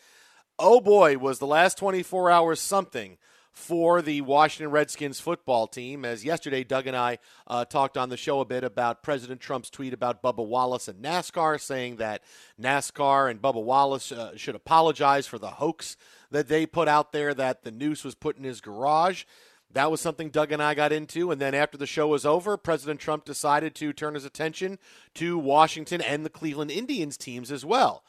oh 0.58 0.82
boy, 0.82 1.20
was 1.20 1.38
the 1.38 1.46
last 1.46 1.78
24 1.78 2.32
hours 2.32 2.60
something 2.60 3.20
for 3.52 4.02
the 4.02 4.22
Washington 4.22 4.72
Redskins 4.72 5.20
football 5.20 5.68
team. 5.68 6.06
As 6.06 6.24
yesterday, 6.24 6.64
Doug 6.64 6.88
and 6.88 6.96
I 6.96 7.20
uh, 7.48 7.66
talked 7.66 7.98
on 7.98 8.10
the 8.10 8.18
show 8.18 8.40
a 8.40 8.46
bit 8.46 8.64
about 8.64 9.04
President 9.04 9.42
Trump's 9.42 9.70
tweet 9.70 9.94
about 9.94 10.24
Bubba 10.24 10.46
Wallace 10.46 10.88
and 10.88 11.04
NASCAR, 11.04 11.60
saying 11.60 11.98
that 11.98 12.24
NASCAR 12.60 13.30
and 13.30 13.42
Bubba 13.42 13.62
Wallace 13.62 14.12
uh, 14.12 14.36
should 14.38 14.56
apologize 14.56 15.28
for 15.28 15.38
the 15.38 15.52
hoax 15.52 15.98
that 16.32 16.48
they 16.48 16.66
put 16.66 16.88
out 16.88 17.12
there 17.12 17.34
that 17.34 17.64
the 17.64 17.72
noose 17.72 18.04
was 18.04 18.16
put 18.16 18.38
in 18.38 18.44
his 18.44 18.62
garage. 18.62 19.26
That 19.74 19.92
was 19.92 20.02
something 20.02 20.30
Doug 20.30 20.52
and 20.52 20.62
I 20.62 20.74
got 20.74 20.92
into. 20.92 21.32
And 21.32 21.40
then 21.40 21.54
after 21.54 21.78
the 21.78 21.88
show 21.88 22.08
was 22.08 22.26
over, 22.26 22.58
President 22.58 23.00
Trump 23.00 23.26
decided 23.26 23.76
to 23.76 23.94
turn 23.94 24.16
his 24.16 24.26
attention 24.26 24.80
to 25.16 25.38
Washington 25.38 26.02
and 26.02 26.26
the 26.26 26.30
Cleveland 26.30 26.72
Indians 26.72 27.18
teams 27.18 27.52
as 27.52 27.66
well 27.66 28.04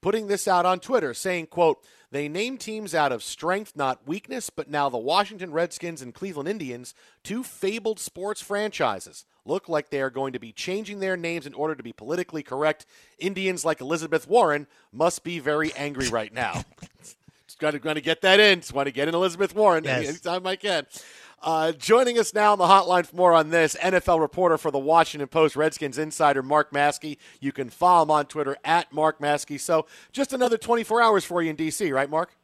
putting 0.00 0.28
this 0.28 0.46
out 0.46 0.66
on 0.66 0.80
Twitter, 0.80 1.14
saying, 1.14 1.46
quote, 1.46 1.84
they 2.10 2.28
name 2.28 2.56
teams 2.56 2.94
out 2.94 3.12
of 3.12 3.22
strength, 3.22 3.76
not 3.76 4.06
weakness, 4.06 4.48
but 4.48 4.70
now 4.70 4.88
the 4.88 4.96
Washington 4.96 5.52
Redskins 5.52 6.00
and 6.00 6.14
Cleveland 6.14 6.48
Indians, 6.48 6.94
two 7.22 7.42
fabled 7.42 8.00
sports 8.00 8.40
franchises, 8.40 9.26
look 9.44 9.68
like 9.68 9.90
they 9.90 10.00
are 10.00 10.10
going 10.10 10.32
to 10.32 10.38
be 10.38 10.52
changing 10.52 11.00
their 11.00 11.16
names 11.16 11.46
in 11.46 11.52
order 11.52 11.74
to 11.74 11.82
be 11.82 11.92
politically 11.92 12.42
correct. 12.42 12.86
Indians 13.18 13.64
like 13.64 13.80
Elizabeth 13.80 14.26
Warren 14.26 14.66
must 14.90 15.22
be 15.22 15.38
very 15.38 15.72
angry 15.74 16.08
right 16.08 16.32
now. 16.32 16.64
Just 17.46 17.58
got 17.58 17.72
to, 17.72 17.78
going 17.78 17.96
to 17.96 18.00
get 18.00 18.22
that 18.22 18.40
in. 18.40 18.60
Just 18.60 18.72
want 18.72 18.86
to 18.86 18.92
get 18.92 19.08
in 19.08 19.14
Elizabeth 19.14 19.54
Warren 19.54 19.84
yes. 19.84 20.08
anytime 20.08 20.46
I 20.46 20.56
can. 20.56 20.86
Uh, 21.40 21.70
joining 21.70 22.18
us 22.18 22.34
now 22.34 22.52
on 22.52 22.58
the 22.58 22.64
hotline 22.64 23.06
for 23.06 23.14
more 23.14 23.32
on 23.32 23.50
this, 23.50 23.76
NFL 23.76 24.20
reporter 24.20 24.58
for 24.58 24.72
the 24.72 24.78
Washington 24.78 25.28
Post, 25.28 25.54
Redskins 25.54 25.96
insider 25.96 26.42
Mark 26.42 26.72
Maske. 26.72 27.16
You 27.40 27.52
can 27.52 27.70
follow 27.70 28.02
him 28.02 28.10
on 28.10 28.26
Twitter 28.26 28.56
at 28.64 28.92
Mark 28.92 29.20
Maske. 29.20 29.60
So 29.60 29.86
just 30.10 30.32
another 30.32 30.58
24 30.58 31.00
hours 31.00 31.24
for 31.24 31.40
you 31.40 31.50
in 31.50 31.56
D.C., 31.56 31.92
right, 31.92 32.10
Mark? 32.10 32.34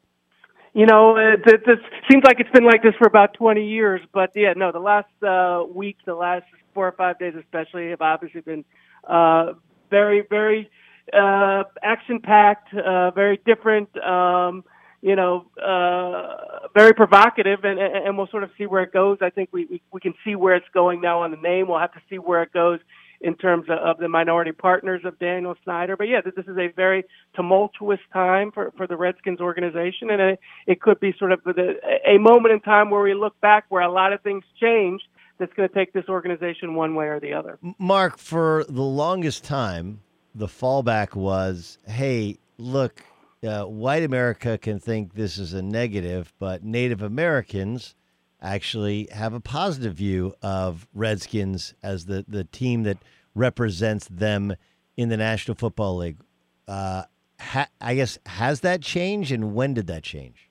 You 0.74 0.86
know, 0.86 1.16
it, 1.16 1.40
it, 1.44 1.62
it 1.66 1.78
seems 2.10 2.22
like 2.24 2.38
it's 2.38 2.50
been 2.50 2.64
like 2.64 2.82
this 2.82 2.94
for 2.96 3.06
about 3.06 3.34
20 3.34 3.66
years, 3.66 4.00
but 4.12 4.30
yeah, 4.34 4.54
no, 4.56 4.70
the 4.70 4.78
last 4.78 5.08
uh, 5.22 5.64
week, 5.72 5.96
the 6.04 6.14
last 6.14 6.44
four 6.72 6.86
or 6.86 6.92
five 6.92 7.18
days 7.18 7.34
especially, 7.36 7.90
have 7.90 8.00
obviously 8.00 8.42
been 8.42 8.64
uh, 9.08 9.54
very, 9.90 10.24
very 10.30 10.70
uh, 11.12 11.64
action 11.82 12.20
packed, 12.20 12.72
uh, 12.74 13.10
very 13.10 13.40
different. 13.44 13.88
Um, 13.98 14.64
you 15.04 15.16
know, 15.16 15.44
uh, 15.62 16.66
very 16.72 16.94
provocative, 16.94 17.62
and, 17.62 17.78
and 17.78 18.16
we'll 18.16 18.26
sort 18.28 18.42
of 18.42 18.48
see 18.56 18.64
where 18.64 18.82
it 18.82 18.90
goes. 18.90 19.18
I 19.20 19.28
think 19.28 19.50
we, 19.52 19.66
we, 19.66 19.82
we 19.92 20.00
can 20.00 20.14
see 20.24 20.34
where 20.34 20.56
it's 20.56 20.66
going 20.72 21.02
now 21.02 21.20
on 21.20 21.30
the 21.30 21.36
name. 21.36 21.68
We'll 21.68 21.78
have 21.78 21.92
to 21.92 22.00
see 22.08 22.16
where 22.16 22.42
it 22.42 22.54
goes 22.54 22.80
in 23.20 23.36
terms 23.36 23.66
of, 23.68 23.76
of 23.80 23.98
the 23.98 24.08
minority 24.08 24.52
partners 24.52 25.02
of 25.04 25.18
Daniel 25.18 25.56
Snyder. 25.62 25.94
But 25.98 26.04
yeah, 26.04 26.22
this 26.24 26.46
is 26.46 26.56
a 26.56 26.68
very 26.74 27.04
tumultuous 27.36 28.00
time 28.14 28.50
for, 28.50 28.72
for 28.78 28.86
the 28.86 28.96
Redskins 28.96 29.40
organization, 29.40 30.08
and 30.08 30.22
it, 30.22 30.40
it 30.66 30.80
could 30.80 30.98
be 31.00 31.14
sort 31.18 31.32
of 31.32 31.44
the, 31.44 31.74
a 32.08 32.16
moment 32.16 32.54
in 32.54 32.60
time 32.60 32.88
where 32.88 33.02
we 33.02 33.12
look 33.12 33.38
back 33.42 33.66
where 33.68 33.82
a 33.82 33.92
lot 33.92 34.14
of 34.14 34.22
things 34.22 34.42
changed 34.58 35.04
that's 35.38 35.52
going 35.52 35.68
to 35.68 35.74
take 35.74 35.92
this 35.92 36.08
organization 36.08 36.74
one 36.74 36.94
way 36.94 37.08
or 37.08 37.20
the 37.20 37.34
other. 37.34 37.58
Mark, 37.78 38.16
for 38.16 38.64
the 38.70 38.80
longest 38.82 39.44
time, 39.44 40.00
the 40.34 40.46
fallback 40.46 41.14
was, 41.14 41.76
"Hey, 41.86 42.38
look, 42.56 43.02
uh, 43.44 43.64
white 43.64 44.02
America 44.02 44.58
can 44.58 44.78
think 44.78 45.14
this 45.14 45.38
is 45.38 45.52
a 45.52 45.62
negative, 45.62 46.32
but 46.38 46.64
Native 46.64 47.02
Americans." 47.02 47.94
actually 48.44 49.08
have 49.10 49.32
a 49.32 49.40
positive 49.40 49.94
view 49.94 50.34
of 50.42 50.86
Redskins 50.94 51.74
as 51.82 52.04
the, 52.04 52.24
the 52.28 52.44
team 52.44 52.82
that 52.82 52.98
represents 53.34 54.06
them 54.08 54.54
in 54.96 55.08
the 55.08 55.16
National 55.16 55.54
Football 55.54 55.96
League. 55.96 56.18
Uh, 56.68 57.04
ha- 57.40 57.68
I 57.80 57.94
guess 57.94 58.18
has 58.26 58.60
that 58.60 58.82
changed, 58.82 59.32
and 59.32 59.54
when 59.54 59.74
did 59.74 59.86
that 59.88 60.02
change? 60.02 60.50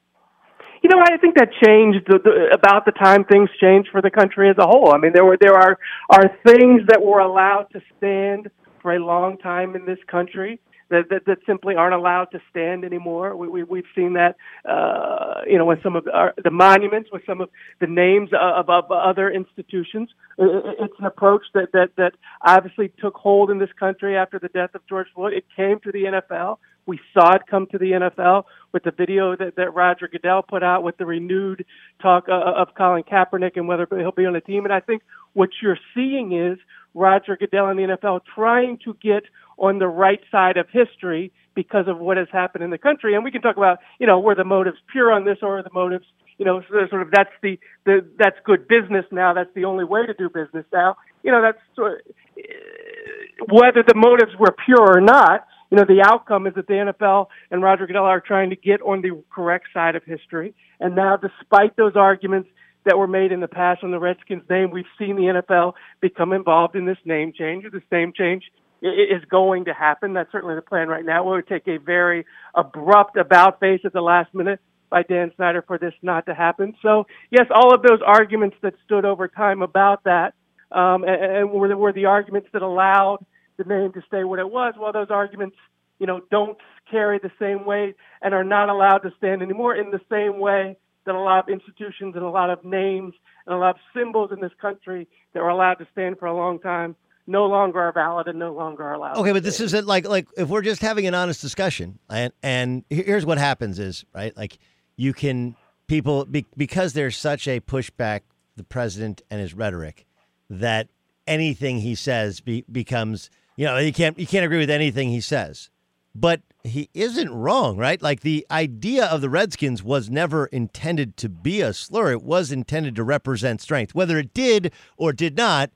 You 0.81 0.89
know, 0.89 1.01
I 1.01 1.15
think 1.17 1.35
that 1.35 1.49
changed 1.65 1.99
the, 2.07 2.19
the, 2.19 2.49
about 2.53 2.85
the 2.85 2.91
time 2.91 3.23
things 3.23 3.49
changed 3.61 3.89
for 3.89 4.01
the 4.01 4.11
country 4.11 4.49
as 4.49 4.57
a 4.59 4.65
whole. 4.65 4.93
I 4.93 4.97
mean, 4.97 5.13
there 5.13 5.23
were 5.23 5.37
there 5.39 5.55
are 5.55 5.79
are 6.09 6.29
things 6.45 6.81
that 6.89 7.01
were 7.01 7.19
allowed 7.19 7.67
to 7.71 7.81
stand 7.97 8.49
for 8.81 8.93
a 8.93 8.99
long 8.99 9.37
time 9.37 9.75
in 9.77 9.85
this 9.85 9.99
country 10.07 10.59
that, 10.89 11.09
that, 11.09 11.25
that 11.25 11.37
simply 11.45 11.75
aren't 11.75 11.95
allowed 11.95 12.25
to 12.25 12.41
stand 12.49 12.83
anymore. 12.83 13.35
We, 13.35 13.47
we, 13.47 13.63
we've 13.63 13.85
seen 13.95 14.13
that, 14.13 14.35
uh, 14.69 15.41
you 15.47 15.57
know, 15.57 15.65
with 15.65 15.81
some 15.83 15.95
of 15.95 16.07
our, 16.13 16.33
the 16.43 16.51
monuments, 16.51 17.09
with 17.11 17.23
some 17.25 17.41
of 17.41 17.49
the 17.79 17.87
names 17.87 18.29
of, 18.33 18.69
of 18.69 18.91
other 18.91 19.29
institutions. 19.31 20.09
It's 20.37 20.93
an 20.99 21.05
approach 21.05 21.43
that, 21.53 21.71
that, 21.73 21.89
that 21.97 22.13
obviously 22.41 22.91
took 22.99 23.15
hold 23.15 23.51
in 23.51 23.59
this 23.59 23.71
country 23.79 24.17
after 24.17 24.39
the 24.39 24.49
death 24.49 24.75
of 24.75 24.81
George 24.87 25.07
Floyd. 25.13 25.33
It 25.33 25.45
came 25.55 25.79
to 25.81 25.91
the 25.91 26.03
NFL. 26.03 26.57
We 26.85 26.99
saw 27.13 27.35
it 27.35 27.43
come 27.49 27.67
to 27.67 27.77
the 27.77 27.91
NFL 27.91 28.43
with 28.73 28.83
the 28.83 28.91
video 28.91 29.35
that, 29.37 29.55
that 29.55 29.73
Roger 29.73 30.09
Goodell 30.09 30.41
put 30.41 30.63
out 30.63 30.83
with 30.83 30.97
the 30.97 31.05
renewed 31.05 31.65
talk 32.01 32.25
uh, 32.27 32.33
of 32.33 32.75
Colin 32.75 33.03
Kaepernick 33.03 33.55
and 33.55 33.67
whether 33.67 33.87
he'll 33.89 34.11
be 34.11 34.25
on 34.25 34.33
the 34.33 34.41
team. 34.41 34.65
And 34.65 34.73
I 34.73 34.81
think 34.81 35.01
what 35.33 35.49
you're 35.61 35.77
seeing 35.95 36.33
is 36.33 36.59
Roger 36.93 37.37
Goodell 37.37 37.67
and 37.67 37.79
the 37.79 37.97
NFL 37.97 38.21
trying 38.35 38.77
to 38.85 38.95
get 39.01 39.23
on 39.57 39.79
the 39.79 39.87
right 39.87 40.19
side 40.31 40.57
of 40.57 40.67
history 40.71 41.31
because 41.55 41.87
of 41.87 41.99
what 41.99 42.17
has 42.17 42.27
happened 42.31 42.63
in 42.63 42.69
the 42.69 42.77
country. 42.77 43.15
And 43.15 43.23
we 43.23 43.31
can 43.31 43.41
talk 43.41 43.57
about, 43.57 43.79
you 43.99 44.07
know, 44.07 44.19
were 44.19 44.35
the 44.35 44.43
motives 44.43 44.77
pure 44.91 45.11
on 45.11 45.25
this 45.25 45.37
or 45.41 45.61
the 45.61 45.69
motives, 45.73 46.05
you 46.37 46.45
know, 46.45 46.61
sort 46.89 47.01
of 47.01 47.11
that's 47.11 47.29
the, 47.41 47.59
the 47.85 48.05
that's 48.17 48.37
good 48.43 48.67
business 48.67 49.05
now. 49.11 49.33
That's 49.33 49.53
the 49.55 49.65
only 49.65 49.83
way 49.83 50.05
to 50.05 50.13
do 50.13 50.29
business 50.29 50.65
now. 50.73 50.97
You 51.23 51.31
know, 51.31 51.41
that's 51.41 51.59
sort 51.75 51.93
of, 51.93 52.15
uh, 52.37 53.45
whether 53.51 53.83
the 53.87 53.95
motives 53.95 54.31
were 54.39 54.55
pure 54.65 54.97
or 54.97 55.01
not. 55.01 55.45
You 55.69 55.77
know, 55.77 55.85
the 55.87 56.03
outcome 56.05 56.45
is 56.45 56.53
that 56.55 56.67
the 56.67 56.93
NFL 56.93 57.27
and 57.49 57.63
Roger 57.63 57.87
Goodell 57.87 58.05
are 58.05 58.21
trying 58.21 58.51
to 58.51 58.55
get 58.55 58.81
on 58.81 59.01
the 59.01 59.23
correct 59.33 59.67
side 59.73 59.95
of 59.95 60.03
history. 60.03 60.53
And 60.79 60.95
now, 60.95 61.17
despite 61.17 61.75
those 61.75 61.95
arguments 61.95 62.49
that 62.85 62.97
were 62.97 63.07
made 63.07 63.31
in 63.31 63.39
the 63.39 63.47
past 63.47 63.83
on 63.83 63.91
the 63.91 63.99
Redskins 63.99 64.43
name, 64.49 64.71
we've 64.71 64.85
seen 64.97 65.15
the 65.15 65.41
NFL 65.41 65.73
become 66.01 66.33
involved 66.33 66.75
in 66.75 66.85
this 66.85 66.97
name 67.05 67.33
change 67.33 67.65
this 67.71 67.83
name 67.91 68.13
change 68.15 68.43
is 68.83 69.23
going 69.29 69.65
to 69.65 69.73
happen. 69.73 70.13
That's 70.13 70.31
certainly 70.31 70.55
the 70.55 70.61
plan 70.61 70.89
right 70.89 71.05
now. 71.05 71.23
We 71.23 71.31
would 71.37 71.47
take 71.47 71.67
a 71.67 71.77
very 71.77 72.25
abrupt 72.53 73.17
about 73.17 73.59
face 73.59 73.81
at 73.85 73.93
the 73.93 74.01
last 74.01 74.33
minute 74.33 74.59
by 74.89 75.03
Dan 75.03 75.31
Snyder 75.37 75.63
for 75.65 75.77
this 75.77 75.93
not 76.01 76.25
to 76.25 76.35
happen. 76.35 76.75
So, 76.81 77.05
yes, 77.31 77.45
all 77.53 77.73
of 77.73 77.81
those 77.81 77.99
arguments 78.05 78.57
that 78.61 78.73
stood 78.85 79.05
over 79.05 79.27
time 79.27 79.61
about 79.61 80.03
that 80.03 80.33
um, 80.71 81.03
and, 81.03 81.23
and 81.23 81.51
were, 81.51 81.69
the, 81.69 81.77
were 81.77 81.93
the 81.93 82.05
arguments 82.05 82.49
that 82.51 82.61
allowed 82.61 83.25
the 83.57 83.63
name 83.63 83.93
to 83.93 84.01
stay 84.07 84.23
what 84.23 84.39
it 84.39 84.49
was. 84.49 84.73
Well, 84.77 84.91
those 84.91 85.09
arguments, 85.09 85.55
you 85.99 86.05
know, 86.05 86.21
don't 86.29 86.57
carry 86.91 87.19
the 87.19 87.31
same 87.39 87.65
weight 87.65 87.95
and 88.21 88.33
are 88.33 88.43
not 88.43 88.69
allowed 88.69 88.99
to 88.99 89.13
stand 89.17 89.41
anymore 89.41 89.75
in 89.75 89.91
the 89.91 90.01
same 90.11 90.39
way 90.39 90.75
that 91.05 91.15
a 91.15 91.19
lot 91.19 91.39
of 91.39 91.49
institutions 91.49 92.15
and 92.15 92.23
a 92.23 92.29
lot 92.29 92.49
of 92.49 92.63
names 92.63 93.13
and 93.45 93.55
a 93.55 93.57
lot 93.57 93.75
of 93.75 93.81
symbols 93.95 94.31
in 94.31 94.39
this 94.39 94.51
country 94.61 95.07
that 95.33 95.41
were 95.41 95.49
allowed 95.49 95.75
to 95.75 95.87
stand 95.91 96.17
for 96.19 96.25
a 96.25 96.35
long 96.35 96.59
time 96.59 96.95
no 97.25 97.45
longer 97.45 97.79
are 97.79 97.91
valid 97.91 98.27
and 98.27 98.37
no 98.37 98.53
longer 98.53 98.83
are 98.83 98.93
allowed. 98.93 99.17
Okay, 99.17 99.31
but 99.31 99.43
this 99.43 99.59
isn't 99.59 99.87
like 99.87 100.07
like 100.07 100.27
if 100.37 100.49
we're 100.49 100.61
just 100.61 100.81
having 100.81 101.07
an 101.07 101.13
honest 101.13 101.41
discussion, 101.41 101.99
and 102.09 102.33
and 102.41 102.83
here's 102.89 103.25
what 103.25 103.37
happens 103.37 103.79
is 103.79 104.05
right, 104.13 104.35
like 104.35 104.59
you 104.95 105.13
can 105.13 105.55
people 105.87 106.25
be, 106.25 106.45
because 106.57 106.93
there's 106.93 107.17
such 107.17 107.47
a 107.47 107.59
pushback 107.59 108.21
the 108.55 108.63
president 108.63 109.21
and 109.29 109.39
his 109.39 109.53
rhetoric 109.53 110.05
that 110.49 110.87
anything 111.25 111.79
he 111.79 111.95
says 111.95 112.41
be, 112.41 112.65
becomes 112.71 113.29
you 113.55 113.65
know 113.65 113.77
you 113.77 113.93
can't 113.93 114.19
you 114.19 114.27
can't 114.27 114.45
agree 114.45 114.59
with 114.59 114.69
anything 114.69 115.09
he 115.09 115.21
says, 115.21 115.69
but 116.13 116.41
he 116.63 116.89
isn't 116.93 117.33
wrong, 117.33 117.77
right? 117.77 118.01
Like 118.01 118.21
the 118.21 118.45
idea 118.49 119.05
of 119.05 119.21
the 119.21 119.29
Redskins 119.29 119.83
was 119.83 120.09
never 120.09 120.45
intended 120.47 121.17
to 121.17 121.29
be 121.29 121.61
a 121.61 121.73
slur; 121.73 122.11
it 122.11 122.23
was 122.23 122.51
intended 122.51 122.95
to 122.95 123.03
represent 123.03 123.61
strength, 123.61 123.93
whether 123.93 124.17
it 124.17 124.33
did 124.33 124.71
or 124.97 125.11
did 125.13 125.35
not 125.35 125.71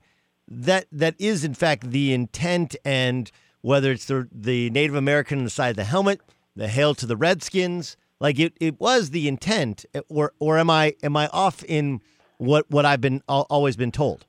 that 0.47 0.85
that 0.91 1.15
is 1.19 1.43
in 1.43 1.53
fact 1.53 1.91
the 1.91 2.13
intent 2.13 2.75
and 2.85 3.31
whether 3.61 3.91
it's 3.91 4.05
the 4.05 4.27
the 4.31 4.69
Native 4.69 4.95
American 4.95 5.39
on 5.39 5.43
the 5.43 5.49
side 5.49 5.71
of 5.71 5.75
the 5.75 5.83
helmet, 5.83 6.21
the 6.55 6.67
hail 6.67 6.95
to 6.95 7.05
the 7.05 7.17
Redskins, 7.17 7.97
like 8.19 8.39
it, 8.39 8.53
it 8.59 8.79
was 8.79 9.09
the 9.09 9.27
intent, 9.27 9.85
or 10.09 10.33
or 10.39 10.57
am 10.57 10.69
I 10.69 10.95
am 11.03 11.17
I 11.17 11.27
off 11.27 11.63
in 11.65 12.01
what 12.37 12.69
what 12.69 12.85
I've 12.85 13.01
been 13.01 13.21
always 13.27 13.75
been 13.75 13.91
told? 13.91 14.25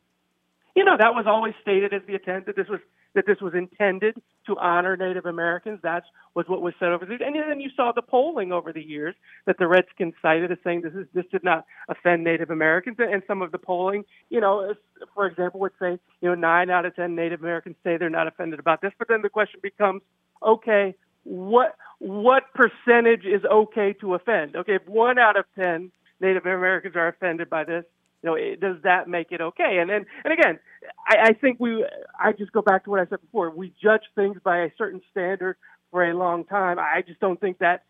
You 0.75 0.85
know 0.85 0.97
that 0.99 1.15
was 1.15 1.27
always 1.27 1.55
stated 1.63 1.93
as 1.93 2.03
the 2.07 2.15
intent 2.15 2.47
that 2.47 2.57
this 2.57 2.69
was 2.69 2.81
that 3.15 3.27
this 3.27 3.41
was 3.41 3.55
intended 3.55 4.17
to 4.47 4.57
honor 4.59 4.97
Native 4.97 5.27
Americans. 5.27 5.81
That 5.83 6.05
was 6.35 6.47
what 6.49 6.63
was 6.63 6.75
said 6.79 6.91
over 6.91 7.05
the 7.05 7.19
and 7.25 7.37
then 7.37 7.61
you 7.61 7.71
saw 7.77 7.93
the 7.93 8.03
polling 8.03 8.53
over 8.53 8.73
the 8.73 8.83
years 8.83 9.15
that 9.47 9.59
the 9.59 9.67
Redskins 9.67 10.15
cited 10.23 10.53
as 10.53 10.59
saying 10.65 10.83
this 10.83 10.95
is 10.95 11.07
this 11.15 11.25
did 11.31 11.45
not 11.45 11.65
offend 11.89 12.25
Native 12.25 12.51
Americans, 12.51 12.97
and 12.99 13.23
some 13.27 13.43
of 13.43 13.53
the 13.53 13.59
polling, 13.59 14.05
you 14.31 14.41
know, 14.41 14.75
for 15.15 15.27
example, 15.27 15.61
would 15.61 15.73
say 15.81 15.99
you 16.21 16.29
know 16.29 16.35
nine 16.35 16.71
out 16.71 16.87
of 16.87 16.95
ten 16.97 17.15
Native 17.15 17.41
Americans 17.41 17.77
say 17.85 17.97
they're 17.97 18.11
not 18.11 18.27
offended 18.27 18.59
about 18.59 18.81
this, 18.81 18.93
but 18.99 19.09
then 19.09 19.23
the 19.23 19.29
question 19.29 19.61
becomes, 19.63 20.03
okay, 20.47 20.95
what 21.25 21.77
what 21.99 22.45
percentage 22.55 23.25
is 23.25 23.45
okay 23.45 23.93
to 24.01 24.15
offend? 24.15 24.57
Okay, 24.57 24.77
if 24.77 24.87
one 24.87 25.19
out 25.19 25.37
of 25.37 25.45
ten 25.55 25.91
Native 26.21 26.47
Americans 26.47 26.97
are 26.97 27.09
offended 27.09 27.51
by 27.51 27.65
this, 27.65 27.85
you 28.23 28.31
know, 28.31 28.35
it, 28.35 28.61
does 28.61 28.77
that 28.83 29.09
make 29.09 29.31
it 29.31 29.41
okay? 29.41 29.79
And 29.81 29.89
then, 29.89 30.07
and 30.25 30.33
again, 30.33 30.59
I, 31.07 31.29
I 31.29 31.33
think 31.35 31.59
we, 31.61 31.85
I 32.19 32.33
just 32.33 32.53
go 32.53 32.63
back 32.63 32.85
to 32.85 32.91
what 32.91 33.01
I 33.01 33.07
said 33.07 33.21
before. 33.21 33.51
We 33.51 33.73
judge 33.81 34.03
things 34.15 34.39
by 34.43 34.59
a 34.59 34.71
certain 34.77 35.01
standard 35.11 35.57
for 35.91 36.09
a 36.09 36.15
long 36.15 36.45
time. 36.45 36.79
I 36.79 37.03
just 37.07 37.21
don't 37.21 37.41
think 37.41 37.59
that 37.59 37.85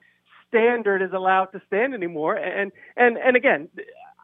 standard 0.48 1.02
is 1.02 1.12
allowed 1.12 1.46
to 1.46 1.62
stand 1.66 1.94
anymore. 1.94 2.34
And 2.36 2.72
and 2.96 3.16
and 3.16 3.36
again, 3.36 3.68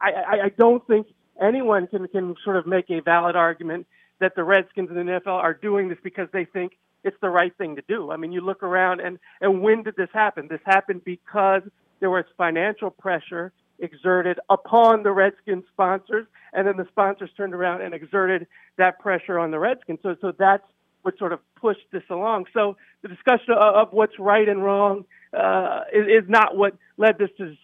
I, 0.01 0.11
I, 0.13 0.45
I 0.45 0.49
don't 0.59 0.87
think 0.87 1.07
anyone 1.41 1.87
can 1.87 2.07
can 2.09 2.35
sort 2.45 2.57
of 2.57 2.67
make 2.67 2.91
a 2.91 3.01
valid 3.01 3.37
argument 3.37 3.87
that 4.21 4.35
the 4.37 4.45
Redskins 4.45 4.91
and 4.91 4.97
the 4.97 5.13
NFL 5.13 5.27
are 5.35 5.55
doing 5.55 5.89
this 5.89 5.99
because 6.03 6.29
they 6.33 6.45
think 6.45 6.73
it's 7.03 7.17
the 7.21 7.29
right 7.29 7.53
thing 7.59 7.77
to 7.77 7.83
do. 7.89 8.11
I 8.11 8.17
mean, 8.17 8.33
you 8.33 8.41
look 8.41 8.63
around 8.63 9.01
and 9.01 9.19
and 9.41 9.63
when 9.63 9.83
did 9.83 9.97
this 9.97 10.11
happen? 10.13 10.49
This 10.49 10.61
happened 10.65 11.03
because 11.05 11.63
there 12.01 12.11
was 12.11 12.25
financial 12.37 12.91
pressure 12.91 13.53
exerted 13.79 14.39
upon 14.49 15.03
the 15.03 15.13
Redskins 15.13 15.65
sponsors, 15.73 16.27
and 16.53 16.67
then 16.67 16.77
the 16.77 16.87
sponsors 16.91 17.31
turned 17.37 17.55
around 17.55 17.83
and 17.83 17.95
exerted 17.95 18.47
that 18.77 18.99
pressure 18.99 19.39
on 19.39 19.51
the 19.51 19.59
Redskins. 19.59 19.99
So, 20.03 20.17
so 20.21 20.33
that's 20.39 20.65
what 21.03 21.19
sort 21.19 21.33
of 21.33 21.41
pushed 21.61 21.87
this 21.93 22.03
along. 22.11 22.47
So 22.53 22.77
the 23.03 23.09
discussion 23.09 23.53
of, 23.53 23.75
of 23.75 23.93
what's 23.93 24.19
right 24.19 24.49
and 24.49 24.65
wrong 24.65 25.05
uh, 25.37 25.83
is, 25.93 26.07
is 26.07 26.29
not 26.29 26.57
what 26.57 26.77
led 26.97 27.19
this 27.19 27.31
to 27.39 27.55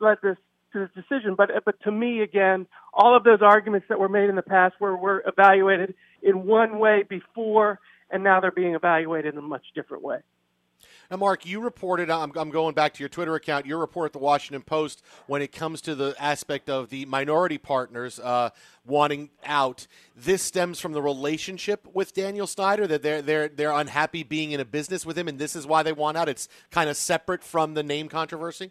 led 0.00 0.18
this 0.22 0.36
to 0.72 0.80
this 0.80 0.90
decision. 0.94 1.34
But 1.36 1.50
but 1.64 1.80
to 1.82 1.92
me, 1.92 2.22
again, 2.22 2.66
all 2.92 3.16
of 3.16 3.24
those 3.24 3.40
arguments 3.42 3.86
that 3.88 3.98
were 3.98 4.08
made 4.08 4.28
in 4.28 4.36
the 4.36 4.42
past 4.42 4.74
were 4.80 4.96
were 4.96 5.22
evaluated 5.26 5.94
in 6.22 6.46
one 6.46 6.78
way 6.78 7.04
before, 7.08 7.78
and 8.10 8.24
now 8.24 8.40
they're 8.40 8.50
being 8.50 8.74
evaluated 8.74 9.34
in 9.34 9.38
a 9.38 9.42
much 9.42 9.64
different 9.74 10.02
way. 10.02 10.18
Now, 11.10 11.16
Mark, 11.16 11.46
you 11.46 11.60
reported, 11.60 12.10
I'm, 12.10 12.32
I'm 12.36 12.50
going 12.50 12.74
back 12.74 12.92
to 12.92 13.00
your 13.00 13.08
Twitter 13.08 13.34
account, 13.34 13.64
your 13.64 13.78
report 13.78 14.10
at 14.10 14.12
the 14.12 14.18
Washington 14.18 14.60
Post 14.60 15.02
when 15.26 15.40
it 15.40 15.52
comes 15.52 15.80
to 15.82 15.94
the 15.94 16.14
aspect 16.18 16.68
of 16.68 16.90
the 16.90 17.06
minority 17.06 17.56
partners 17.56 18.20
uh, 18.20 18.50
wanting 18.84 19.30
out. 19.42 19.86
This 20.14 20.42
stems 20.42 20.80
from 20.80 20.92
the 20.92 21.00
relationship 21.00 21.86
with 21.94 22.12
Daniel 22.12 22.46
Snyder, 22.46 22.86
that 22.88 23.02
they're, 23.02 23.22
they're, 23.22 23.48
they're 23.48 23.72
unhappy 23.72 24.22
being 24.22 24.52
in 24.52 24.60
a 24.60 24.66
business 24.66 25.06
with 25.06 25.16
him, 25.16 25.28
and 25.28 25.38
this 25.38 25.56
is 25.56 25.66
why 25.66 25.82
they 25.82 25.94
want 25.94 26.18
out. 26.18 26.28
It's 26.28 26.46
kind 26.70 26.90
of 26.90 26.96
separate 26.98 27.42
from 27.42 27.72
the 27.72 27.82
name 27.82 28.10
controversy? 28.10 28.70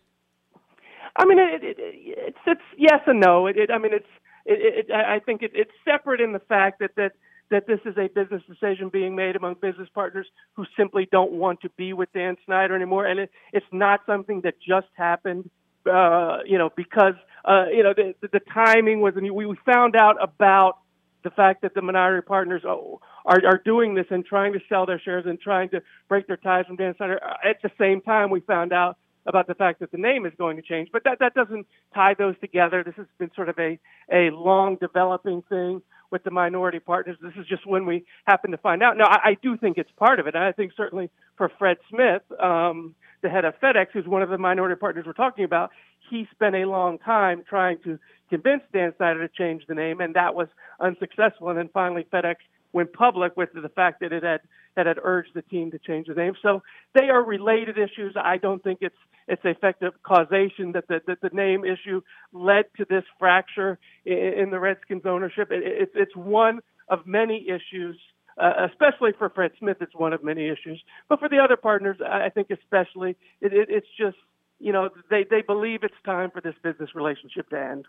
I 1.16 1.26
mean, 1.26 1.40
it, 1.40 1.64
it, 1.64 1.78
it's, 1.80 2.38
it's 2.46 2.62
yes 2.78 3.00
and 3.08 3.20
no. 3.20 3.48
It, 3.48 3.72
I 3.74 3.80
mean, 3.80 3.94
it's, 3.94 4.06
it, 4.46 4.92
I 4.92 5.18
think 5.18 5.42
it's 5.42 5.72
separate 5.84 6.22
in 6.22 6.34
the 6.34 6.40
fact 6.40 6.78
that, 6.82 6.92
that– 6.98 7.14
that 7.50 7.68
this 7.68 7.80
is 7.86 7.98
a 7.98 8.08
business 8.08 8.42
decision 8.48 8.90
being 8.90 9.16
made 9.16 9.36
among 9.36 9.56
business 9.62 9.88
partners 9.94 10.28
who 10.54 10.66
simply 10.78 11.08
don't 11.12 11.32
want 11.32 11.62
to 11.62 11.70
be 11.78 11.94
with 11.94 12.12
Dan 12.14 12.36
Snyder 12.46 12.76
anymore. 12.76 13.06
And 13.06 13.22
it, 13.22 13.32
it's 13.54 13.66
not 13.72 14.02
something 14.06 14.42
that 14.42 14.56
just 14.60 14.88
happened, 14.94 15.50
uh, 15.90 16.40
you 16.46 16.58
know, 16.58 16.70
because, 16.76 17.14
uh, 17.46 17.66
you 17.72 17.84
know, 17.84 17.94
the, 17.94 18.14
the, 18.22 18.42
timing 18.54 19.02
was, 19.02 19.14
and 19.16 19.30
we, 19.32 19.56
found 19.66 19.96
out 19.96 20.22
about 20.22 20.80
the 21.24 21.30
fact 21.30 21.62
that 21.62 21.74
the 21.74 21.82
minority 21.82 22.26
partners 22.26 22.64
are, 22.66 23.00
are 23.26 23.62
doing 23.64 23.96
this 23.96 24.06
and 24.10 24.26
trying 24.26 24.54
to 24.54 24.60
sell 24.68 24.86
their 24.86 25.00
shares 25.00 25.26
and 25.26 25.40
trying 25.40 25.70
to 25.70 25.82
break 26.10 26.28
their 26.28 26.38
ties 26.38 26.66
from 26.66 26.76
Dan 26.76 26.96
Snyder. 26.98 27.20
At 27.44 27.62
the 27.64 27.72
same 27.80 28.02
time, 28.02 28.30
we 28.30 28.42
found 28.42 28.74
out 28.74 28.98
about 29.26 29.48
the 29.48 29.56
fact 29.56 29.82
that 29.82 29.92
the 29.92 29.98
name 29.98 30.26
is 30.26 30.32
going 30.38 30.56
to 30.56 30.62
change. 30.62 30.90
But 30.92 31.04
that 31.04 31.20
that 31.20 31.34
doesn't 31.34 31.68
tie 31.94 32.14
those 32.14 32.36
together. 32.40 32.82
This 32.84 32.96
has 32.96 33.08
been 33.20 33.30
sort 33.36 33.50
of 33.50 33.60
a 33.60 33.78
a 34.12 34.30
long 34.32 34.78
developing 34.78 35.44
thing 35.50 35.82
with 36.12 36.24
the 36.24 36.32
minority 36.32 36.80
partners. 36.80 37.18
This 37.22 37.34
is 37.40 37.48
just 37.48 37.66
when 37.66 37.86
we 37.86 38.06
happen 38.26 38.52
to 38.52 38.58
find 38.58 38.82
out. 38.84 38.98
Now, 38.98 39.08
I, 39.08 39.30
I 39.30 39.38
do 39.42 39.58
think 39.58 39.78
it's 39.78 39.92
part 39.98 40.20
of 40.20 40.28
it. 40.28 40.36
And 40.36 40.44
I 40.44 40.52
think 40.52 40.72
certainly 40.76 41.10
for 41.38 41.52
Fred 41.58 41.78
Smith, 41.90 42.22
um, 42.42 42.96
the 43.22 43.30
head 43.30 43.46
of 43.46 43.54
FedEx, 43.62 43.88
who's 43.94 44.08
one 44.08 44.22
of 44.22 44.30
the 44.30 44.38
minority 44.38 44.76
partners 44.76 45.06
we're 45.06 45.14
talking 45.14 45.46
about, 45.46 45.72
he 46.10 46.28
spent 46.32 46.56
a 46.56 46.66
long 46.66 47.00
time 47.00 47.44
trying 47.48 47.78
to 47.84 48.00
convince 48.30 48.62
Dan 48.74 48.94
Snyder 48.98 49.28
to 49.28 49.34
change 49.34 49.64
the 49.68 49.76
name, 49.76 50.02
and 50.02 50.14
that 50.16 50.36
was 50.36 50.48
unsuccessful. 50.80 51.50
And 51.50 51.58
then 51.58 51.70
finally, 51.74 52.06
FedEx 52.12 52.36
went 52.78 52.94
public 52.94 53.36
with 53.36 53.50
the 53.54 53.70
fact 53.70 54.00
that 54.02 54.14
it 54.14 54.24
had 54.24 54.42
that 54.76 54.86
had 54.86 54.98
urged 55.04 55.32
the 55.34 55.42
team 55.42 55.72
to 55.72 55.80
change 55.80 56.06
the 56.08 56.14
name. 56.14 56.34
So 56.44 56.62
they 56.94 57.10
are 57.10 57.24
related 57.24 57.78
issues. 57.80 58.16
I 58.16 58.38
don't 58.38 58.64
think 58.64 58.80
it's 58.82 59.02
it's 59.28 59.42
effective 59.44 59.94
causation 60.04 60.74
that 60.74 60.88
the 60.88 61.02
that 61.08 61.20
the 61.22 61.32
name 61.34 61.66
issue 61.66 62.02
led 62.32 62.66
to 62.78 62.86
this 62.88 63.04
fracture 63.18 63.80
in, 64.06 64.50
the 64.52 64.60
Redskins 64.60 65.02
ownership. 65.06 65.48
It, 65.52 65.64
it, 65.64 65.92
it's 65.96 66.16
one 66.16 66.60
of 66.88 67.00
many 67.06 67.48
issues. 67.50 67.98
Uh, 68.40 68.68
especially 68.70 69.14
for 69.18 69.32
Fred 69.32 69.50
Smith, 69.58 69.78
it's 69.82 69.96
one 69.96 70.14
of 70.14 70.24
many 70.24 70.48
issues. 70.48 70.80
But 71.10 71.20
for 71.20 71.28
the 71.28 71.40
other 71.40 71.58
partners, 71.58 71.98
I 72.08 72.30
think 72.30 72.52
especially, 72.52 73.18
it, 73.42 73.52
it, 73.52 73.70
it's 73.72 73.88
just 74.00 74.18
you 74.60 74.72
know 74.72 74.90
they 75.10 75.26
they 75.28 75.42
believe 75.42 75.80
it's 75.82 76.02
time 76.06 76.30
for 76.30 76.40
this 76.40 76.54
business 76.62 76.92
relationship 76.94 77.50
to 77.50 77.60
end. 77.60 77.86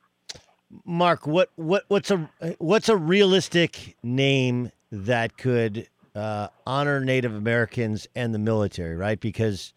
Mark, 0.87 1.27
what 1.27 1.51
what 1.57 1.85
what's 1.89 2.11
a 2.11 2.31
what's 2.59 2.89
a 2.89 2.97
realistic 2.97 3.97
name 4.03 4.71
that 4.91 5.37
could 5.37 5.89
uh, 6.15 6.49
honor 6.67 7.01
Native 7.05 7.35
Americans 7.35 8.07
and 8.15 8.35
the 8.35 8.39
military, 8.39 8.97
right? 8.97 9.21
Because 9.21 9.75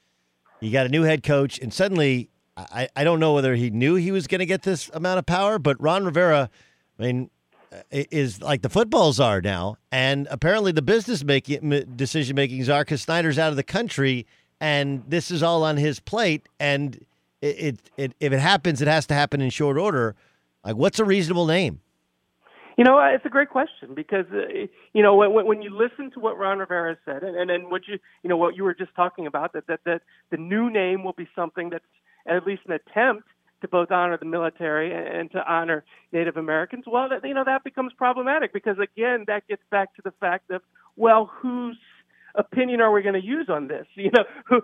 you 0.59 0.71
got 0.71 0.85
a 0.85 0.89
new 0.89 1.03
head 1.03 1.23
coach, 1.23 1.59
and 1.59 1.73
suddenly 1.73 2.29
I, 2.57 2.89
I 2.95 3.03
don't 3.03 3.19
know 3.19 3.33
whether 3.33 3.55
he 3.55 3.69
knew 3.69 3.95
he 3.95 4.11
was 4.11 4.27
going 4.27 4.39
to 4.39 4.45
get 4.45 4.63
this 4.63 4.89
amount 4.93 5.19
of 5.19 5.25
power, 5.25 5.59
but 5.59 5.81
Ron 5.81 6.05
Rivera, 6.05 6.49
I 6.99 7.01
mean, 7.01 7.29
is 7.89 8.41
like 8.41 8.61
the 8.61 8.69
footballs 8.69 9.19
are 9.19 9.41
now, 9.41 9.77
and 9.91 10.27
apparently 10.29 10.71
the 10.71 10.81
business 10.81 11.23
making 11.23 11.69
decision 11.95 12.35
makings 12.35 12.69
are 12.69 12.81
because 12.81 13.01
Snyder's 13.01 13.39
out 13.39 13.49
of 13.49 13.55
the 13.55 13.63
country, 13.63 14.25
and 14.59 15.03
this 15.07 15.31
is 15.31 15.41
all 15.41 15.63
on 15.63 15.77
his 15.77 15.99
plate, 15.99 16.47
and 16.59 17.03
it, 17.41 17.59
it, 17.59 17.79
it 17.97 18.13
if 18.19 18.33
it 18.33 18.39
happens, 18.39 18.81
it 18.81 18.87
has 18.87 19.07
to 19.07 19.13
happen 19.13 19.41
in 19.41 19.49
short 19.49 19.77
order. 19.77 20.15
Like, 20.65 20.75
what's 20.75 20.99
a 20.99 21.05
reasonable 21.05 21.45
name? 21.45 21.79
You 22.77 22.83
know, 22.83 22.99
it's 22.99 23.25
a 23.25 23.29
great 23.29 23.49
question 23.49 23.93
because 23.93 24.25
uh, 24.31 24.67
you 24.93 25.03
know 25.03 25.15
when, 25.15 25.45
when 25.45 25.61
you 25.61 25.69
listen 25.75 26.11
to 26.11 26.19
what 26.19 26.37
Ron 26.37 26.59
Rivera 26.59 26.97
said, 27.05 27.23
and, 27.23 27.35
and 27.35 27.51
and 27.51 27.71
what 27.71 27.87
you 27.87 27.99
you 28.23 28.29
know 28.29 28.37
what 28.37 28.55
you 28.55 28.63
were 28.63 28.73
just 28.73 28.95
talking 28.95 29.27
about 29.27 29.53
that 29.53 29.67
that 29.67 29.81
that 29.85 30.01
the 30.29 30.37
new 30.37 30.69
name 30.69 31.03
will 31.03 31.13
be 31.13 31.27
something 31.35 31.69
that's 31.69 31.85
at 32.27 32.45
least 32.45 32.61
an 32.67 32.73
attempt 32.73 33.27
to 33.61 33.67
both 33.67 33.91
honor 33.91 34.17
the 34.17 34.25
military 34.25 34.91
and 34.91 35.31
to 35.31 35.51
honor 35.51 35.83
Native 36.11 36.37
Americans. 36.37 36.85
Well, 36.87 37.09
that, 37.09 37.27
you 37.27 37.33
know 37.33 37.43
that 37.45 37.63
becomes 37.63 37.93
problematic 37.93 38.53
because 38.53 38.77
again 38.79 39.25
that 39.27 39.47
gets 39.47 39.63
back 39.69 39.95
to 39.95 40.01
the 40.03 40.11
fact 40.19 40.49
of 40.51 40.61
well, 40.95 41.29
whose 41.41 41.77
opinion 42.35 42.81
are 42.81 42.91
we 42.91 43.01
going 43.01 43.19
to 43.19 43.25
use 43.25 43.47
on 43.49 43.67
this? 43.67 43.85
You 43.95 44.11
know, 44.11 44.61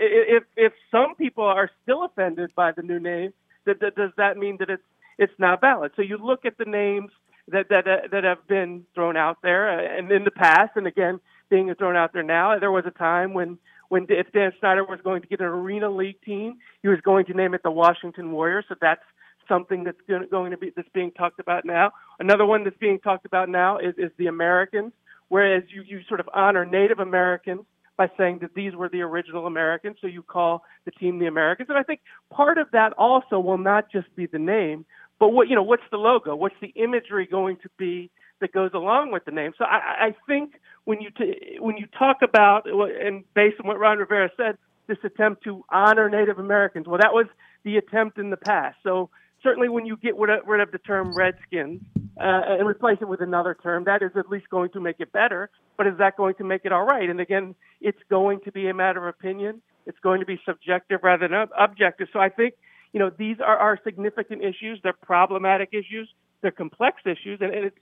if 0.00 0.44
if 0.56 0.72
some 0.90 1.14
people 1.16 1.44
are 1.44 1.70
still 1.82 2.04
offended 2.04 2.50
by 2.56 2.72
the 2.72 2.82
new 2.82 2.98
name, 2.98 3.32
that, 3.66 3.80
that 3.80 3.94
does 3.96 4.10
that 4.16 4.36
mean 4.36 4.56
that 4.60 4.70
it's 4.70 4.82
it's 5.18 5.32
not 5.38 5.60
valid. 5.60 5.92
So 5.96 6.02
you 6.02 6.18
look 6.18 6.44
at 6.44 6.58
the 6.58 6.64
names 6.64 7.10
that 7.48 7.68
that 7.68 7.86
uh, 7.86 8.08
that 8.10 8.24
have 8.24 8.46
been 8.46 8.84
thrown 8.94 9.16
out 9.16 9.38
there, 9.42 9.70
uh, 9.70 9.98
and 9.98 10.10
in 10.10 10.24
the 10.24 10.30
past, 10.30 10.72
and 10.76 10.86
again 10.86 11.20
being 11.50 11.72
thrown 11.74 11.96
out 11.96 12.12
there 12.12 12.22
now. 12.22 12.58
There 12.58 12.72
was 12.72 12.84
a 12.86 12.90
time 12.90 13.34
when 13.34 13.58
when 13.88 14.06
if 14.08 14.32
Dan 14.32 14.52
Snyder 14.60 14.84
was 14.84 15.00
going 15.04 15.22
to 15.22 15.28
get 15.28 15.40
an 15.40 15.46
arena 15.46 15.90
league 15.90 16.20
team, 16.24 16.56
he 16.82 16.88
was 16.88 17.00
going 17.02 17.26
to 17.26 17.34
name 17.34 17.54
it 17.54 17.62
the 17.62 17.70
Washington 17.70 18.32
Warriors. 18.32 18.64
So 18.68 18.74
that's 18.80 19.02
something 19.48 19.84
that's 19.84 20.00
going 20.30 20.50
to 20.50 20.56
be 20.56 20.72
that's 20.74 20.88
being 20.94 21.12
talked 21.12 21.38
about 21.38 21.64
now. 21.64 21.92
Another 22.18 22.46
one 22.46 22.64
that's 22.64 22.78
being 22.78 22.98
talked 22.98 23.26
about 23.26 23.48
now 23.48 23.78
is 23.78 23.94
is 23.98 24.10
the 24.18 24.26
Americans, 24.26 24.92
whereas 25.28 25.64
you 25.68 25.82
you 25.82 26.00
sort 26.08 26.20
of 26.20 26.28
honor 26.32 26.64
Native 26.64 26.98
Americans 26.98 27.62
by 27.96 28.10
saying 28.18 28.38
that 28.40 28.54
these 28.54 28.74
were 28.74 28.88
the 28.88 29.02
original 29.02 29.46
Americans, 29.46 29.96
so 30.00 30.08
you 30.08 30.22
call 30.22 30.64
the 30.84 30.90
team 30.90 31.18
the 31.18 31.26
Americans. 31.26 31.68
And 31.68 31.78
I 31.78 31.84
think 31.84 32.00
part 32.32 32.58
of 32.58 32.66
that 32.72 32.92
also 32.94 33.38
will 33.38 33.58
not 33.58 33.90
just 33.92 34.14
be 34.16 34.26
the 34.26 34.38
name, 34.38 34.84
but 35.18 35.28
what 35.28 35.48
you 35.48 35.54
know, 35.54 35.62
what's 35.62 35.82
the 35.90 35.96
logo? 35.96 36.34
What's 36.34 36.56
the 36.60 36.72
imagery 36.76 37.26
going 37.26 37.56
to 37.62 37.68
be 37.78 38.10
that 38.40 38.52
goes 38.52 38.70
along 38.74 39.12
with 39.12 39.24
the 39.24 39.30
name? 39.30 39.52
So 39.56 39.64
I, 39.64 40.06
I 40.06 40.14
think 40.26 40.54
when 40.84 41.00
you 41.00 41.10
t- 41.10 41.58
when 41.60 41.76
you 41.76 41.86
talk 41.98 42.18
about 42.22 42.66
and 42.66 43.24
based 43.34 43.56
on 43.60 43.66
what 43.66 43.78
Ron 43.78 43.98
Rivera 43.98 44.30
said, 44.36 44.58
this 44.86 44.98
attempt 45.04 45.44
to 45.44 45.64
honor 45.70 46.08
Native 46.10 46.38
Americans, 46.38 46.86
well, 46.86 46.98
that 47.00 47.12
was 47.12 47.26
the 47.64 47.76
attempt 47.76 48.18
in 48.18 48.30
the 48.30 48.36
past. 48.36 48.76
So 48.82 49.10
certainly, 49.42 49.68
when 49.68 49.86
you 49.86 49.96
get 49.96 50.16
rid 50.16 50.30
of, 50.30 50.46
rid 50.46 50.60
of 50.60 50.72
the 50.72 50.78
term 50.78 51.14
Redskins 51.14 51.82
uh, 52.20 52.42
and 52.58 52.66
replace 52.66 52.98
it 53.00 53.08
with 53.08 53.20
another 53.20 53.56
term, 53.62 53.84
that 53.84 54.02
is 54.02 54.10
at 54.16 54.28
least 54.28 54.48
going 54.50 54.70
to 54.70 54.80
make 54.80 54.96
it 54.98 55.12
better. 55.12 55.50
But 55.76 55.86
is 55.86 55.98
that 55.98 56.16
going 56.16 56.34
to 56.36 56.44
make 56.44 56.62
it 56.64 56.72
all 56.72 56.84
right? 56.84 57.08
And 57.08 57.20
again, 57.20 57.54
it's 57.80 57.98
going 58.10 58.40
to 58.44 58.52
be 58.52 58.68
a 58.68 58.74
matter 58.74 59.06
of 59.06 59.14
opinion. 59.14 59.62
It's 59.86 59.98
going 60.02 60.20
to 60.20 60.26
be 60.26 60.40
subjective 60.46 61.00
rather 61.02 61.28
than 61.28 61.46
objective. 61.58 62.08
So 62.12 62.18
I 62.18 62.28
think 62.28 62.54
you 62.94 63.00
know, 63.00 63.10
these 63.18 63.36
are, 63.40 63.58
are 63.58 63.78
significant 63.82 64.42
issues. 64.42 64.78
They're 64.82 64.92
problematic 64.92 65.70
issues. 65.72 66.08
They're 66.40 66.52
complex 66.52 67.02
issues, 67.04 67.40
and, 67.40 67.52
and 67.52 67.66
it's 67.66 67.76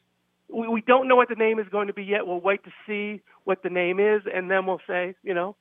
we, 0.48 0.66
we 0.68 0.80
don't 0.80 1.06
know 1.06 1.16
what 1.16 1.28
the 1.28 1.34
name 1.34 1.58
is 1.58 1.66
going 1.70 1.86
to 1.88 1.92
be 1.92 2.02
yet. 2.02 2.26
We'll 2.26 2.40
wait 2.40 2.64
to 2.64 2.70
see 2.86 3.22
what 3.44 3.62
the 3.62 3.68
name 3.68 4.00
is, 4.00 4.22
and 4.32 4.50
then 4.50 4.66
we'll 4.66 4.80
say, 4.86 5.14
you 5.22 5.34
know, 5.34 5.54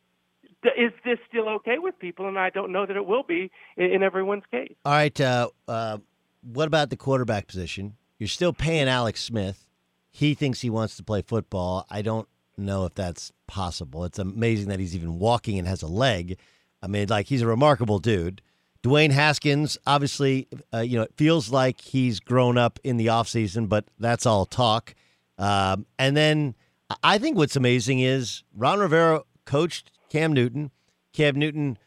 is 0.63 0.91
this 1.03 1.19
still 1.27 1.49
okay 1.49 1.79
with 1.79 1.99
people? 1.99 2.27
And 2.27 2.39
I 2.39 2.49
don't 2.49 2.71
know 2.71 2.85
that 2.85 2.95
it 2.95 3.05
will 3.05 3.23
be 3.23 3.51
in, 3.75 3.85
in 3.85 4.03
everyone's 4.03 4.43
case. 4.51 4.73
All 4.85 4.93
right. 4.93 5.19
Uh, 5.19 5.49
uh, 5.67 5.97
what 6.41 6.67
about 6.67 6.89
the 6.89 6.95
quarterback 6.97 7.47
position? 7.47 7.97
You're 8.19 8.27
still 8.27 8.53
paying 8.53 8.87
Alex 8.87 9.21
Smith. 9.21 9.67
He 10.11 10.33
thinks 10.33 10.61
he 10.61 10.69
wants 10.69 10.95
to 10.97 11.03
play 11.03 11.23
football. 11.23 11.85
I 11.89 12.01
don't 12.01 12.27
know 12.57 12.85
if 12.85 12.93
that's 12.93 13.31
possible. 13.47 14.05
It's 14.05 14.19
amazing 14.19 14.69
that 14.69 14.79
he's 14.79 14.95
even 14.95 15.19
walking 15.19 15.57
and 15.57 15.67
has 15.67 15.81
a 15.81 15.87
leg. 15.87 16.37
I 16.81 16.87
mean, 16.87 17.07
like 17.09 17.27
he's 17.27 17.41
a 17.41 17.47
remarkable 17.47 17.99
dude. 17.99 18.41
Dwayne 18.83 19.11
Haskins, 19.11 19.77
obviously, 19.85 20.47
uh, 20.73 20.79
you 20.79 20.97
know, 20.97 21.03
it 21.03 21.13
feels 21.15 21.51
like 21.51 21.81
he's 21.81 22.19
grown 22.19 22.57
up 22.57 22.79
in 22.83 22.97
the 22.97 23.07
offseason, 23.07 23.69
but 23.69 23.85
that's 23.99 24.25
all 24.25 24.45
talk. 24.45 24.95
Um, 25.37 25.85
and 25.99 26.17
then 26.17 26.55
I 27.03 27.17
think 27.17 27.37
what's 27.37 27.55
amazing 27.55 27.99
is 27.99 28.43
Ron 28.55 28.79
Rivera 28.79 29.21
coached 29.45 29.91
Cam 30.09 30.33
Newton. 30.33 30.71
Cam 31.13 31.35
Newton 31.35 31.77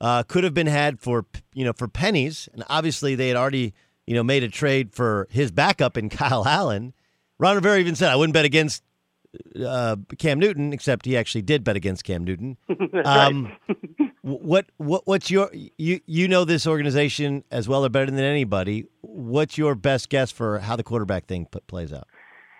uh, 0.00 0.22
could 0.22 0.44
have 0.44 0.54
been 0.54 0.66
had 0.66 1.00
for 1.00 1.26
you 1.54 1.64
know 1.64 1.72
for 1.72 1.88
pennies, 1.88 2.48
and 2.52 2.64
obviously 2.68 3.14
they 3.14 3.28
had 3.28 3.36
already 3.36 3.74
you 4.06 4.14
know 4.14 4.22
made 4.22 4.42
a 4.42 4.48
trade 4.48 4.92
for 4.92 5.28
his 5.30 5.50
backup 5.50 5.96
in 5.96 6.08
Kyle 6.10 6.46
Allen. 6.46 6.92
Ron 7.38 7.56
Rivera 7.56 7.78
even 7.78 7.94
said, 7.94 8.10
"I 8.10 8.16
wouldn't 8.16 8.34
bet 8.34 8.44
against 8.44 8.82
uh, 9.64 9.96
Cam 10.18 10.38
Newton, 10.38 10.72
except 10.72 11.06
he 11.06 11.16
actually 11.16 11.42
did 11.42 11.64
bet 11.64 11.76
against 11.76 12.04
Cam 12.04 12.24
Newton." 12.24 12.56
Um, 13.04 13.52
what 14.24 14.66
what 14.78 15.02
what's 15.04 15.30
your 15.30 15.50
you 15.52 16.00
you 16.06 16.28
know 16.28 16.44
this 16.44 16.66
organization 16.66 17.44
as 17.50 17.68
well 17.68 17.84
or 17.84 17.90
better 17.90 18.10
than 18.10 18.20
anybody? 18.20 18.86
What's 19.02 19.58
your 19.58 19.74
best 19.74 20.08
guess 20.08 20.30
for 20.30 20.60
how 20.60 20.76
the 20.76 20.82
quarterback 20.82 21.26
thing 21.26 21.46
p- 21.46 21.60
plays 21.66 21.92
out? 21.92 22.08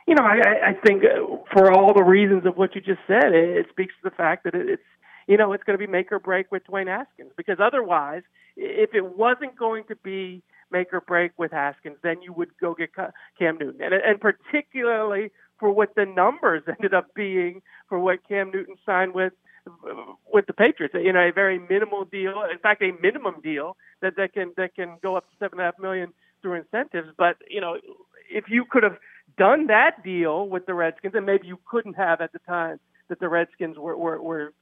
You 0.07 0.15
know, 0.15 0.25
I, 0.25 0.71
I 0.71 0.73
think 0.85 1.05
uh, 1.05 1.37
for 1.51 1.73
all 1.73 1.95
the 1.95 2.05
reasons 2.05 2.45
of 2.45 2.59
what 2.59 2.75
you 2.75 2.83
just 2.83 3.01
said, 3.07 3.33
it, 3.33 3.57
it 3.57 3.67
speaks 3.71 3.95
to 4.03 4.11
the 4.11 4.15
fact 4.15 4.45
that 4.45 4.55
it's 4.55 4.83
you 5.27 5.39
know 5.39 5.55
it's 5.55 5.65
going 5.65 5.79
to 5.79 5.87
be 5.87 5.91
make 5.91 6.13
or 6.13 6.19
break 6.19 6.53
with 6.53 6.65
Dwayne 6.67 6.89
Haskins 6.89 7.33
because 7.37 7.57
otherwise, 7.63 8.23
if 8.57 8.91
it 8.93 9.17
wasn't 9.17 9.57
going 9.57 9.85
to 9.89 9.97
be 9.97 10.43
make 10.71 10.93
or 10.93 11.01
break 11.01 11.33
with 11.39 11.53
Haskins, 11.53 11.97
then 12.03 12.21
you 12.21 12.35
would 12.35 12.51
go 12.61 12.75
get 12.75 12.91
Cam 12.95 13.57
Newton, 13.59 13.81
and 13.81 13.95
and 13.95 14.21
particularly 14.21 15.31
for 15.59 15.71
what 15.71 15.95
the 15.95 16.07
numbers 16.07 16.62
ended 16.69 16.95
up 16.95 17.14
being 17.14 17.62
for 17.88 17.99
what 17.99 18.27
Cam 18.29 18.51
Newton 18.51 18.77
signed 18.85 19.14
with 19.14 19.33
with 20.31 20.47
the 20.47 20.53
Patriots. 20.53 20.95
You 20.95 21.12
know, 21.12 21.21
a 21.21 21.33
very 21.33 21.59
minimal 21.59 22.05
deal. 22.05 22.45
In 22.51 22.59
fact, 22.59 22.83
a 22.83 22.93
minimum 23.01 23.37
deal 23.43 23.77
that 24.03 24.17
that 24.17 24.35
can 24.35 24.53
that 24.57 24.75
can 24.75 24.99
go 25.03 25.17
up 25.17 25.25
to 25.25 25.37
seven 25.38 25.59
and 25.59 25.62
a 25.62 25.64
half 25.64 25.79
million 25.79 26.12
through 26.43 26.55
incentives. 26.55 27.09
But 27.17 27.37
you 27.49 27.61
know, 27.61 27.79
if 28.31 28.45
you 28.49 28.64
could 28.71 28.83
have 28.83 28.99
done 29.38 29.69
that 29.69 30.05
deal 30.05 30.49
with 30.49 30.67
the 30.67 30.75
Redskins, 30.75 31.14
and 31.14 31.27
maybe 31.27 31.47
you 31.47 31.59
couldn't 31.71 31.95
have 31.95 32.21
at 32.21 32.33
the 32.33 32.40
time 32.40 32.79
that 33.09 33.21
the 33.21 33.29
Redskins 33.29 33.79
were 33.79 33.97
were, 33.97 34.21
were 34.21 34.53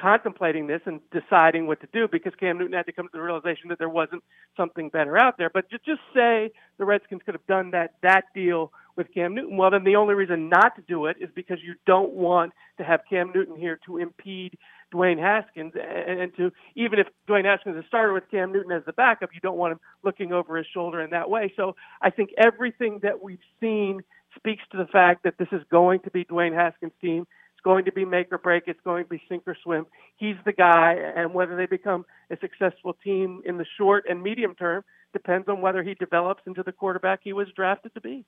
contemplating 0.00 0.66
this 0.66 0.80
and 0.86 1.00
deciding 1.10 1.66
what 1.66 1.80
to 1.80 1.88
do 1.92 2.06
because 2.10 2.32
Cam 2.38 2.58
Newton 2.58 2.74
had 2.74 2.86
to 2.86 2.92
come 2.92 3.06
to 3.06 3.12
the 3.12 3.20
realization 3.20 3.68
that 3.68 3.78
there 3.78 3.88
wasn't 3.88 4.22
something 4.56 4.90
better 4.90 5.18
out 5.18 5.38
there. 5.38 5.50
But 5.50 5.70
just 5.70 5.84
just 5.84 6.00
say 6.14 6.50
the 6.78 6.84
Redskins 6.84 7.22
could 7.24 7.34
have 7.34 7.46
done 7.46 7.72
that 7.72 7.94
that 8.02 8.24
deal 8.34 8.72
with 8.98 9.14
Cam 9.14 9.34
Newton. 9.34 9.56
Well, 9.56 9.70
then 9.70 9.84
the 9.84 9.96
only 9.96 10.14
reason 10.14 10.50
not 10.50 10.76
to 10.76 10.82
do 10.82 11.06
it 11.06 11.16
is 11.20 11.30
because 11.34 11.58
you 11.64 11.74
don't 11.86 12.12
want 12.12 12.52
to 12.76 12.84
have 12.84 13.00
Cam 13.08 13.32
Newton 13.34 13.56
here 13.56 13.78
to 13.86 13.96
impede 13.96 14.58
Dwayne 14.92 15.18
Haskins, 15.18 15.72
and, 15.76 16.34
to 16.36 16.50
even 16.74 16.98
if 16.98 17.06
Dwayne 17.28 17.44
Haskins 17.44 17.76
has 17.76 17.84
started 17.86 18.12
with 18.12 18.24
Cam 18.30 18.52
Newton 18.52 18.72
as 18.72 18.84
the 18.84 18.92
backup, 18.92 19.30
you 19.32 19.40
don't 19.40 19.56
want 19.56 19.72
him 19.72 19.80
looking 20.02 20.32
over 20.32 20.56
his 20.56 20.66
shoulder 20.72 21.00
in 21.00 21.10
that 21.10 21.30
way. 21.30 21.52
So 21.56 21.76
I 22.02 22.10
think 22.10 22.30
everything 22.36 23.00
that 23.02 23.22
we've 23.22 23.38
seen 23.60 24.00
speaks 24.36 24.62
to 24.72 24.78
the 24.78 24.86
fact 24.86 25.24
that 25.24 25.34
this 25.38 25.48
is 25.52 25.62
going 25.70 26.00
to 26.00 26.10
be 26.10 26.24
Dwayne 26.24 26.54
Haskins' 26.54 26.92
team. 27.00 27.26
It's 27.52 27.62
going 27.62 27.84
to 27.84 27.92
be 27.92 28.04
make 28.04 28.32
or 28.32 28.38
break. 28.38 28.64
It's 28.66 28.80
going 28.84 29.04
to 29.04 29.10
be 29.10 29.22
sink 29.28 29.42
or 29.46 29.56
swim. 29.62 29.86
He's 30.16 30.36
the 30.44 30.52
guy, 30.52 30.96
and 31.16 31.34
whether 31.34 31.56
they 31.56 31.66
become 31.66 32.04
a 32.30 32.36
successful 32.38 32.96
team 33.04 33.42
in 33.44 33.58
the 33.58 33.66
short 33.76 34.04
and 34.08 34.22
medium 34.22 34.54
term 34.54 34.84
depends 35.12 35.48
on 35.48 35.60
whether 35.60 35.82
he 35.82 35.94
develops 35.94 36.42
into 36.46 36.62
the 36.62 36.72
quarterback 36.72 37.20
he 37.22 37.32
was 37.32 37.48
drafted 37.54 37.94
to 37.94 38.00
be. 38.00 38.24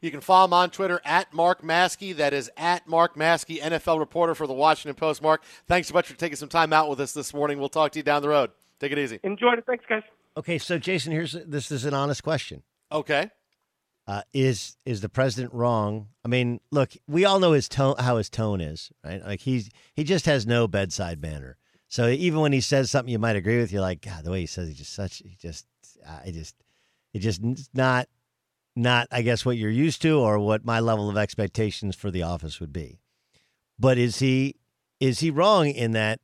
You 0.00 0.10
can 0.10 0.20
follow 0.20 0.46
him 0.46 0.52
on 0.54 0.70
Twitter 0.70 1.00
at 1.04 1.32
Mark 1.34 1.62
Maske. 1.62 2.16
That 2.16 2.32
is 2.32 2.50
at 2.56 2.88
Mark 2.88 3.16
Maske, 3.16 3.60
NFL 3.60 3.98
reporter 3.98 4.34
for 4.34 4.46
the 4.46 4.54
Washington 4.54 4.94
Post. 4.94 5.22
Mark, 5.22 5.42
thanks 5.66 5.88
so 5.88 5.94
much 5.94 6.06
for 6.08 6.14
taking 6.14 6.36
some 6.36 6.48
time 6.48 6.72
out 6.72 6.88
with 6.88 7.00
us 7.00 7.12
this 7.12 7.34
morning. 7.34 7.58
We'll 7.58 7.68
talk 7.68 7.92
to 7.92 7.98
you 7.98 8.02
down 8.02 8.22
the 8.22 8.28
road. 8.28 8.50
Take 8.78 8.92
it 8.92 8.98
easy. 8.98 9.20
Enjoy 9.22 9.52
it. 9.52 9.64
Thanks, 9.66 9.84
guys. 9.88 10.02
Okay, 10.36 10.58
so 10.58 10.78
Jason, 10.78 11.12
here's 11.12 11.32
this 11.32 11.70
is 11.70 11.84
an 11.84 11.92
honest 11.92 12.22
question. 12.22 12.62
Okay. 12.90 13.30
Uh, 14.06 14.22
is 14.32 14.76
is 14.86 15.02
the 15.02 15.08
president 15.08 15.52
wrong? 15.52 16.08
I 16.24 16.28
mean, 16.28 16.60
look, 16.70 16.92
we 17.06 17.24
all 17.24 17.38
know 17.38 17.52
his 17.52 17.68
tone, 17.68 17.96
how 17.98 18.16
his 18.16 18.30
tone 18.30 18.60
is, 18.60 18.90
right? 19.04 19.22
Like 19.22 19.40
he's 19.40 19.68
he 19.94 20.02
just 20.02 20.24
has 20.26 20.46
no 20.46 20.66
bedside 20.66 21.20
manner. 21.20 21.58
So 21.90 22.08
even 22.08 22.40
when 22.40 22.52
he 22.52 22.60
says 22.60 22.90
something 22.90 23.10
you 23.10 23.18
might 23.18 23.34
agree 23.34 23.58
with, 23.58 23.72
you're 23.72 23.82
like, 23.82 24.00
God, 24.00 24.24
the 24.24 24.30
way 24.30 24.40
he 24.40 24.46
says, 24.46 24.68
he 24.68 24.74
just 24.74 24.92
such, 24.92 25.18
he 25.18 25.36
just, 25.40 25.66
I 26.08 26.30
just, 26.30 26.54
it 27.12 27.18
just 27.18 27.40
not 27.74 28.08
not 28.76 29.08
I 29.10 29.22
guess 29.22 29.44
what 29.44 29.56
you're 29.56 29.70
used 29.70 30.02
to 30.02 30.18
or 30.18 30.38
what 30.38 30.64
my 30.64 30.80
level 30.80 31.08
of 31.08 31.16
expectations 31.16 31.96
for 31.96 32.10
the 32.10 32.22
office 32.22 32.60
would 32.60 32.72
be. 32.72 33.00
But 33.78 33.98
is 33.98 34.18
he 34.18 34.56
is 35.00 35.20
he 35.20 35.30
wrong 35.30 35.68
in 35.68 35.92
that 35.92 36.20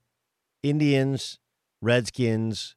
Indians, 0.62 1.38
Redskins 1.80 2.76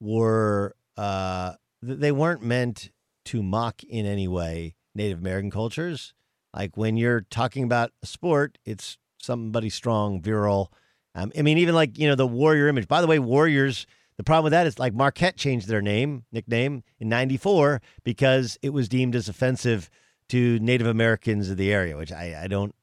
were 0.00 0.74
uh, 0.96 1.54
they 1.82 2.12
weren't 2.12 2.42
meant 2.42 2.90
to 3.26 3.42
mock 3.42 3.82
in 3.84 4.06
any 4.06 4.28
way 4.28 4.74
Native 4.94 5.18
American 5.18 5.50
cultures? 5.50 6.14
Like 6.54 6.76
when 6.76 6.96
you're 6.96 7.22
talking 7.22 7.64
about 7.64 7.92
a 8.02 8.06
sport, 8.06 8.58
it's 8.64 8.98
somebody 9.18 9.70
strong, 9.70 10.20
virile. 10.20 10.72
Um, 11.14 11.32
I 11.36 11.42
mean, 11.42 11.58
even 11.58 11.74
like 11.74 11.98
you 11.98 12.08
know 12.08 12.14
the 12.14 12.26
warrior 12.26 12.68
image. 12.68 12.88
By 12.88 13.00
the 13.00 13.06
way, 13.06 13.18
warriors 13.18 13.86
the 14.18 14.24
problem 14.24 14.44
with 14.44 14.50
that 14.50 14.66
is 14.66 14.78
like 14.78 14.92
Marquette 14.92 15.36
changed 15.36 15.68
their 15.68 15.80
name, 15.80 16.24
nickname 16.32 16.82
in 16.98 17.08
94 17.08 17.80
because 18.02 18.58
it 18.62 18.70
was 18.70 18.88
deemed 18.88 19.14
as 19.14 19.28
offensive 19.28 19.88
to 20.28 20.58
Native 20.58 20.88
Americans 20.88 21.48
of 21.48 21.56
the 21.56 21.72
area, 21.72 21.96
which 21.96 22.12
I, 22.12 22.42
I 22.42 22.46
don't 22.48 22.74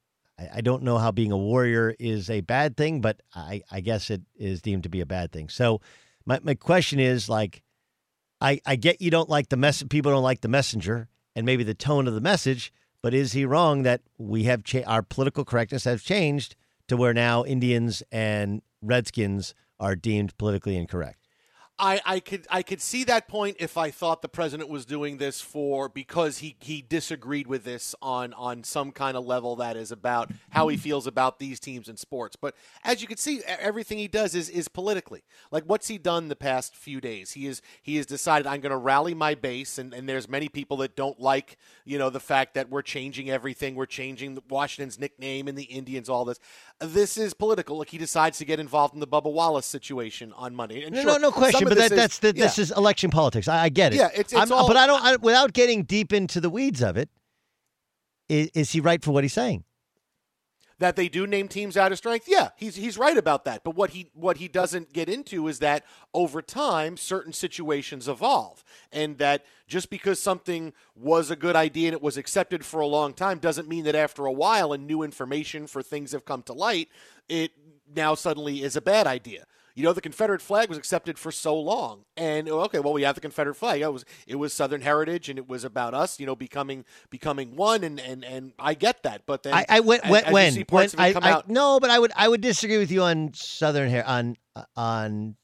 I, 0.53 0.61
don't 0.61 0.83
know 0.83 0.97
how 0.97 1.11
being 1.11 1.31
a 1.31 1.37
warrior 1.37 1.95
is 1.97 2.29
a 2.29 2.41
bad 2.41 2.75
thing, 2.75 2.99
but 2.99 3.21
I, 3.33 3.61
I 3.71 3.79
guess 3.79 4.09
it 4.09 4.21
is 4.35 4.61
deemed 4.61 4.83
to 4.83 4.89
be 4.89 4.99
a 4.99 5.05
bad 5.05 5.31
thing. 5.31 5.47
So 5.47 5.79
my, 6.25 6.39
my 6.43 6.55
question 6.55 6.99
is 6.99 7.29
like 7.29 7.63
I, 8.41 8.59
I 8.65 8.75
get 8.75 9.01
you 9.01 9.11
don't 9.11 9.29
like 9.29 9.49
the 9.49 9.57
mess 9.57 9.83
people 9.83 10.11
don't 10.11 10.23
like 10.23 10.41
the 10.41 10.47
messenger 10.47 11.07
and 11.35 11.45
maybe 11.45 11.63
the 11.63 11.73
tone 11.73 12.07
of 12.07 12.13
the 12.13 12.21
message, 12.21 12.73
but 13.01 13.13
is 13.13 13.33
he 13.33 13.45
wrong 13.45 13.83
that 13.83 14.01
we 14.17 14.43
have 14.43 14.63
cha- 14.63 14.83
our 14.87 15.01
political 15.01 15.45
correctness 15.45 15.83
has 15.83 16.03
changed 16.03 16.55
to 16.87 16.97
where 16.97 17.13
now 17.13 17.43
Indians 17.43 18.03
and 18.11 18.61
Redskins 18.81 19.53
are 19.79 19.95
deemed 19.95 20.37
politically 20.37 20.77
incorrect? 20.77 21.24
I, 21.77 21.99
I 22.05 22.19
could 22.21 22.47
I 22.49 22.63
could 22.63 22.79
see 22.79 23.03
that 23.03 23.27
point 23.27 23.57
if 23.59 23.77
I 23.77 23.91
thought 23.91 24.21
the 24.21 24.29
president 24.29 24.69
was 24.69 24.85
doing 24.85 25.17
this 25.17 25.41
for 25.41 25.89
because 25.89 26.37
he, 26.37 26.55
he 26.59 26.81
disagreed 26.81 27.47
with 27.47 27.65
this 27.65 27.93
on 28.01 28.33
on 28.35 28.63
some 28.63 28.93
kind 28.93 29.17
of 29.17 29.25
level 29.25 29.57
that 29.57 29.75
is 29.75 29.91
about 29.91 30.31
how 30.51 30.69
he 30.69 30.77
feels 30.77 31.05
about 31.05 31.37
these 31.37 31.59
teams 31.59 31.89
in 31.89 31.97
sports. 31.97 32.37
But 32.37 32.55
as 32.85 33.01
you 33.01 33.09
can 33.09 33.17
see, 33.17 33.41
everything 33.45 33.97
he 33.97 34.07
does 34.07 34.35
is 34.35 34.49
is 34.49 34.69
politically. 34.69 35.23
Like 35.51 35.65
what's 35.65 35.89
he 35.89 35.97
done 35.97 36.29
the 36.29 36.35
past 36.35 36.77
few 36.77 37.01
days? 37.01 37.33
He 37.33 37.45
is 37.45 37.61
he 37.81 37.97
has 37.97 38.05
decided 38.05 38.47
I'm 38.47 38.61
going 38.61 38.71
to 38.71 38.77
rally 38.77 39.13
my 39.13 39.35
base, 39.35 39.77
and, 39.77 39.93
and 39.93 40.07
there's 40.07 40.29
many 40.29 40.47
people 40.47 40.77
that 40.77 40.95
don't 40.95 41.19
like 41.19 41.57
you 41.83 41.97
know 41.97 42.09
the 42.09 42.21
fact 42.21 42.53
that 42.53 42.69
we're 42.69 42.83
changing 42.83 43.29
everything. 43.29 43.75
We're 43.75 43.85
changing 43.85 44.39
Washington's 44.49 44.97
nickname 44.97 45.49
and 45.49 45.57
the 45.57 45.63
Indians, 45.63 46.07
all 46.07 46.23
this. 46.23 46.39
This 46.79 47.17
is 47.17 47.33
political. 47.33 47.77
Like 47.79 47.89
he 47.89 47.97
decides 47.97 48.37
to 48.37 48.45
get 48.45 48.61
involved 48.61 48.93
in 48.93 49.01
the 49.01 49.07
Bubba 49.07 49.31
Wallace 49.31 49.65
situation 49.65 50.31
on 50.37 50.55
Monday. 50.55 50.83
And 50.83 50.95
no, 50.95 51.01
sure, 51.01 51.11
no, 51.11 51.17
no 51.17 51.31
question 51.33 51.64
but 51.69 51.77
that, 51.77 51.91
is, 51.91 51.97
that's 51.97 52.19
the, 52.19 52.33
this 52.33 52.57
is 52.57 52.71
election 52.71 53.09
politics. 53.09 53.47
I, 53.47 53.63
I, 53.63 53.69
get 53.69 53.93
it. 53.93 53.97
Yeah, 53.97 54.09
it's, 54.15 54.33
it's 54.33 54.51
uh, 54.51 54.55
all, 54.55 54.67
but 54.67 54.77
I 54.77 54.87
don't. 54.87 55.03
I, 55.03 55.15
without 55.17 55.53
getting 55.53 55.83
deep 55.83 56.13
into 56.13 56.39
the 56.39 56.49
weeds 56.49 56.81
of 56.81 56.97
it, 56.97 57.09
is, 58.29 58.49
is 58.53 58.71
he 58.71 58.79
right 58.79 59.03
for 59.03 59.11
what 59.11 59.23
he's 59.23 59.33
saying? 59.33 59.63
that 60.77 60.95
they 60.95 61.07
do 61.07 61.25
name 61.25 61.47
teams 61.47 61.77
out 61.77 61.91
of 61.91 61.97
strength. 61.97 62.25
Yeah, 62.27 62.49
he's 62.57 62.75
he's 62.75 62.97
right 62.97 63.17
about 63.17 63.45
that. 63.45 63.63
But 63.63 63.75
what 63.75 63.91
he 63.91 64.09
what 64.13 64.37
he 64.37 64.47
doesn't 64.47 64.93
get 64.93 65.09
into 65.09 65.47
is 65.47 65.59
that 65.59 65.85
over 66.13 66.41
time 66.41 66.97
certain 66.97 67.33
situations 67.33 68.07
evolve 68.07 68.63
and 68.91 69.17
that 69.17 69.45
just 69.67 69.89
because 69.89 70.21
something 70.21 70.73
was 70.95 71.31
a 71.31 71.35
good 71.35 71.55
idea 71.55 71.89
and 71.89 71.93
it 71.93 72.01
was 72.01 72.17
accepted 72.17 72.65
for 72.65 72.81
a 72.81 72.87
long 72.87 73.13
time 73.13 73.39
doesn't 73.39 73.67
mean 73.67 73.85
that 73.85 73.95
after 73.95 74.25
a 74.25 74.31
while 74.31 74.73
and 74.73 74.85
new 74.85 75.01
information 75.01 75.65
for 75.67 75.81
things 75.81 76.11
have 76.11 76.25
come 76.25 76.43
to 76.43 76.53
light, 76.53 76.89
it 77.29 77.51
now 77.95 78.15
suddenly 78.15 78.63
is 78.63 78.75
a 78.75 78.81
bad 78.81 79.07
idea 79.07 79.45
you 79.75 79.83
know 79.83 79.91
the 79.91 80.01
Confederate 80.01 80.41
flag 80.41 80.69
was 80.69 80.77
accepted 80.77 81.19
for 81.19 81.31
so 81.31 81.59
long, 81.59 82.05
and 82.15 82.47
oh, 82.49 82.61
okay, 82.61 82.79
well 82.79 82.93
we 82.93 83.03
have 83.03 83.15
the 83.15 83.21
Confederate 83.21 83.55
flag. 83.55 83.81
It 83.81 83.91
was 83.91 84.05
it 84.25 84.35
was 84.35 84.53
Southern 84.53 84.81
heritage, 84.81 85.29
and 85.29 85.37
it 85.37 85.49
was 85.49 85.63
about 85.63 85.93
us, 85.93 86.19
you 86.19 86.25
know, 86.25 86.35
becoming 86.35 86.85
becoming 87.09 87.55
one, 87.55 87.83
and 87.83 87.99
and 87.99 88.23
and 88.23 88.53
I 88.57 88.73
get 88.73 89.03
that, 89.03 89.23
but 89.25 89.43
then 89.43 89.53
I, 89.53 89.65
I 89.67 89.79
when 89.81 89.99
as, 90.01 90.31
when, 90.31 90.47
as 90.47 90.65
when 90.71 90.89
I, 90.97 91.13
I 91.13 91.41
no, 91.47 91.79
but 91.79 91.89
I 91.89 91.99
would 91.99 92.13
I 92.15 92.27
would 92.27 92.41
disagree 92.41 92.77
with 92.77 92.91
you 92.91 93.03
on 93.03 93.33
Southern 93.33 93.89
hair 93.89 94.07
on 94.07 94.37
on 94.75 95.35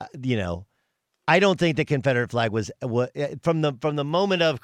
uh, 0.00 0.06
you 0.22 0.36
know. 0.36 0.66
I 1.28 1.38
don't 1.38 1.58
think 1.58 1.76
the 1.76 1.84
Confederate 1.84 2.32
flag 2.32 2.50
was, 2.50 2.70
was 2.82 3.08
from 3.42 3.62
the 3.62 3.74
from 3.80 3.96
the 3.96 4.04
moment 4.04 4.42
of 4.42 4.60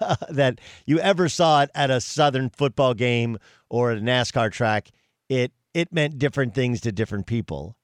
that 0.30 0.58
you 0.86 0.98
ever 1.00 1.28
saw 1.28 1.62
it 1.62 1.70
at 1.74 1.90
a 1.90 2.00
Southern 2.00 2.50
football 2.50 2.94
game 2.94 3.38
or 3.68 3.92
a 3.92 3.96
NASCAR 4.00 4.50
track. 4.52 4.90
It 5.28 5.52
it 5.74 5.92
meant 5.92 6.18
different 6.18 6.54
things 6.54 6.80
to 6.82 6.92
different 6.92 7.26
people. 7.26 7.76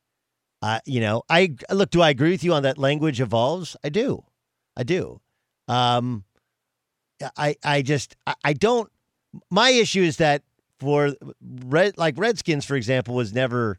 You 0.87 1.01
know, 1.01 1.23
I 1.29 1.55
look. 1.71 1.91
Do 1.91 2.03
I 2.03 2.11
agree 2.11 2.31
with 2.31 2.45
you 2.45 2.55
on 2.55 2.63
that? 2.63 2.79
Language 2.79 3.21
evolves. 3.21 3.77
I 3.85 3.89
do. 3.89 4.25
I 4.77 4.83
do. 4.83 5.21
Um, 5.69 6.25
I 7.37 7.57
I 7.65 7.83
just 7.83 8.17
I, 8.27 8.35
I 8.45 8.53
don't. 8.53 8.91
My 9.51 9.71
issue 9.71 10.03
is 10.03 10.19
that 10.19 10.43
for 10.81 11.15
red 11.67 11.97
like 11.99 12.15
Redskins, 12.17 12.65
for 12.65 12.77
example, 12.77 13.15
was 13.15 13.33
never 13.33 13.79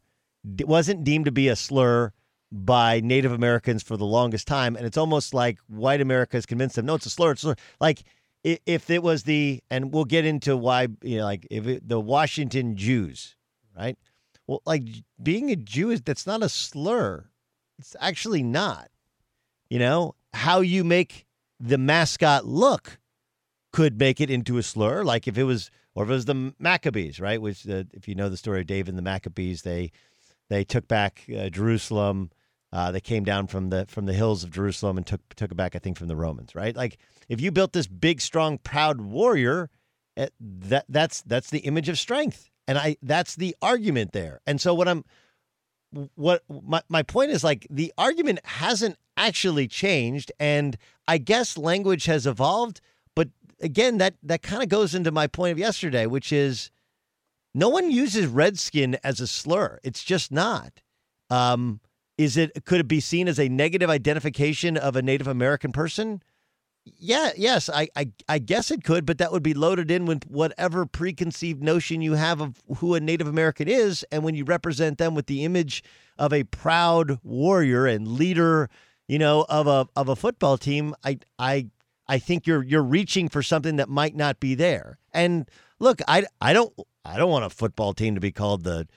wasn't 0.62 1.04
deemed 1.04 1.26
to 1.26 1.32
be 1.32 1.48
a 1.48 1.56
slur 1.56 2.12
by 2.52 3.02
Native 3.02 3.32
Americans 3.32 3.84
for 3.84 3.98
the 3.98 4.06
longest 4.06 4.48
time, 4.48 4.76
and 4.76 4.86
it's 4.86 4.98
almost 4.98 5.34
like 5.34 5.60
white 5.67 6.02
America 6.02 6.38
has 6.38 6.45
convinced 6.45 6.76
them, 6.76 6.86
no, 6.86 6.95
it's 6.95 7.06
a 7.06 7.10
slur. 7.10 7.32
It's 7.32 7.41
a 7.43 7.48
slur. 7.48 7.56
Like 7.82 8.04
if 8.43 8.89
it 8.89 9.02
was 9.02 9.24
the, 9.24 9.62
and 9.71 9.91
we'll 9.91 10.06
get 10.06 10.24
into 10.24 10.56
why, 10.56 10.88
you 11.02 11.17
know, 11.17 11.24
like 11.24 11.48
if 11.50 11.65
it, 11.67 11.88
the 11.88 12.00
Washington 12.00 12.78
Jews, 12.78 13.36
right? 13.76 13.98
Well, 14.48 14.62
like 14.66 14.84
being 15.22 15.50
a 15.52 15.56
Jew 15.56 15.92
is 15.92 16.02
that's 16.02 16.28
not 16.28 16.44
a 16.44 16.50
slur. 16.50 17.26
It's 17.80 17.96
actually 18.00 18.44
not. 18.44 18.90
You 19.70 19.80
know, 19.80 20.16
how 20.34 20.62
you 20.62 20.84
make 20.84 21.26
the 21.60 21.78
mascot 21.78 22.46
look 22.46 23.00
could 23.72 24.00
make 24.00 24.22
it 24.22 24.30
into 24.30 24.58
a 24.58 24.64
slur. 24.64 25.04
Like 25.04 25.28
if 25.28 25.38
it 25.38 25.44
was, 25.44 25.72
or 25.96 26.04
if 26.04 26.10
it 26.10 26.14
was 26.14 26.26
the 26.26 26.54
Maccabees, 26.60 27.20
right? 27.20 27.42
Which, 27.42 27.68
uh, 27.68 27.84
if 27.94 28.08
you 28.08 28.16
know 28.16 28.30
the 28.30 28.38
story 28.38 28.62
of 28.62 28.68
David 28.68 28.90
and 28.90 28.98
the 28.98 29.02
Maccabees, 29.02 29.64
they 29.64 29.92
they 30.50 30.64
took 30.64 30.88
back 30.88 31.26
uh, 31.36 31.50
Jerusalem. 31.50 32.32
Uh, 32.72 32.92
they 32.92 33.02
came 33.02 33.24
down 33.24 33.48
from 33.48 33.70
the 33.70 33.86
from 33.88 34.06
the 34.06 34.14
hills 34.14 34.44
of 34.44 34.52
Jerusalem 34.52 34.98
and 34.98 35.06
took 35.06 35.22
took 35.36 35.52
it 35.52 35.56
back, 35.56 35.76
I 35.76 35.80
think, 35.80 35.98
from 35.98 36.08
the 36.08 36.16
Romans, 36.16 36.56
right? 36.56 36.76
Like 36.76 36.98
if 37.30 37.42
you 37.42 37.52
built 37.52 37.74
this 37.74 37.88
big, 37.88 38.22
strong, 38.22 38.58
proud 38.58 39.02
warrior, 39.02 39.70
eh, 40.18 40.28
that 40.40 40.86
that's 40.90 41.22
that's 41.22 41.50
the 41.50 41.60
image 41.60 41.90
of 41.90 41.98
strength. 41.98 42.50
And 42.67 42.78
I 42.78 42.97
that's 43.01 43.36
the 43.36 43.56
argument 43.62 44.12
there. 44.12 44.41
And 44.47 44.60
so 44.60 44.73
what 44.73 44.88
I'm 44.88 45.04
what 46.15 46.43
my, 46.49 46.82
my 46.89 47.04
point 47.04 47.32
is 47.32 47.43
like 47.43 47.67
the 47.69 47.93
argument 47.97 48.39
hasn't 48.43 48.97
actually 49.17 49.67
changed 49.67 50.32
and 50.39 50.78
I 51.08 51.17
guess 51.19 51.58
language 51.58 52.06
has 52.06 52.28
evolved, 52.28 52.82
but 53.15 53.30
again 53.62 53.97
that 53.99 54.15
that 54.23 54.41
kind 54.41 54.63
of 54.63 54.69
goes 54.69 54.95
into 54.95 55.12
my 55.12 55.28
point 55.28 55.51
of 55.51 55.60
yesterday, 55.60 56.06
which 56.06 56.34
is 56.34 56.71
no 57.54 57.69
one 57.69 57.89
uses 57.89 58.28
redskin 58.28 58.97
as 59.04 59.21
a 59.21 59.28
slur. 59.28 59.80
It's 59.84 60.04
just 60.04 60.32
not. 60.32 60.82
Um, 61.30 61.80
is 62.17 62.38
it 62.38 62.65
could 62.65 62.82
it 62.82 62.88
be 62.88 62.99
seen 62.99 63.28
as 63.28 63.39
a 63.39 63.49
negative 63.49 63.89
identification 63.89 64.78
of 64.78 64.95
a 64.95 65.01
Native 65.01 65.28
American 65.28 65.71
person? 65.71 66.21
Yeah, 66.86 67.32
yes, 67.36 67.67
I, 67.67 67.89
I, 67.95 68.12
I 68.30 68.38
guess 68.38 68.69
it 68.69 68.84
could, 68.84 69.08
but 69.08 69.17
that 69.17 69.32
would 69.32 69.41
be 69.41 69.56
loaded 69.56 69.89
in 69.89 70.06
with 70.06 70.24
whatever 70.30 70.86
preconceived 70.86 71.63
notion 71.63 72.02
you 72.02 72.13
have 72.13 72.41
of 72.41 72.62
who 72.78 72.93
a 72.93 73.00
Native 73.00 73.28
American 73.28 73.67
is, 73.67 74.06
and 74.12 74.24
when 74.24 74.36
you 74.36 74.45
represent 74.45 75.00
them 75.00 75.15
with 75.15 75.26
the 75.26 75.43
image 75.43 75.84
of 76.19 76.32
a 76.32 76.43
proud 76.43 77.19
warrior 77.24 77.88
and 77.88 78.08
leader, 78.08 78.69
you 79.08 79.17
know, 79.17 79.48
of 79.50 79.65
a 79.65 79.88
of 79.95 80.10
a 80.10 80.15
football 80.15 80.60
team, 80.60 80.93
I 81.04 81.17
I 81.39 81.69
I 82.08 82.19
think 82.19 82.45
you're 82.45 82.63
you're 82.63 82.84
reaching 82.84 83.30
for 83.30 83.41
something 83.41 83.78
that 83.78 83.89
might 83.89 84.15
not 84.15 84.39
be 84.39 84.54
there. 84.54 85.00
And 85.12 85.50
look, 85.80 86.02
I 86.08 86.26
I 86.39 86.54
don't 86.54 86.71
I 87.04 87.17
don't 87.17 87.32
want 87.32 87.45
a 87.45 87.50
football 87.50 87.93
team 87.93 88.13
to 88.13 88.21
be 88.21 88.32
called 88.32 88.64
the 88.64 88.88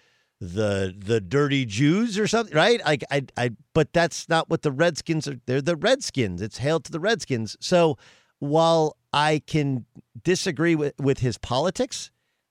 the 0.41 0.95
the 0.97 1.20
dirty 1.20 1.64
Jews 1.64 2.18
or 2.18 2.26
something, 2.26 2.55
right? 2.55 2.80
Like 2.84 3.05
I 3.11 3.26
I 3.36 3.51
but 3.74 3.93
that's 3.93 4.28
not 4.28 4.49
what 4.49 4.62
the 4.62 4.72
Redskins 4.72 5.26
are. 5.26 5.41
They're 5.47 5.61
the 5.61 5.76
Redskins. 5.76 6.43
It's 6.43 6.59
hail 6.59 6.80
to 6.80 6.93
the 6.93 7.01
Redskins. 7.01 7.57
So 7.61 7.99
while 8.39 8.97
I 9.12 9.43
can 9.47 9.86
disagree 10.22 10.74
with 10.74 10.95
with 10.99 11.18
his 11.20 11.39
politics, 11.39 12.11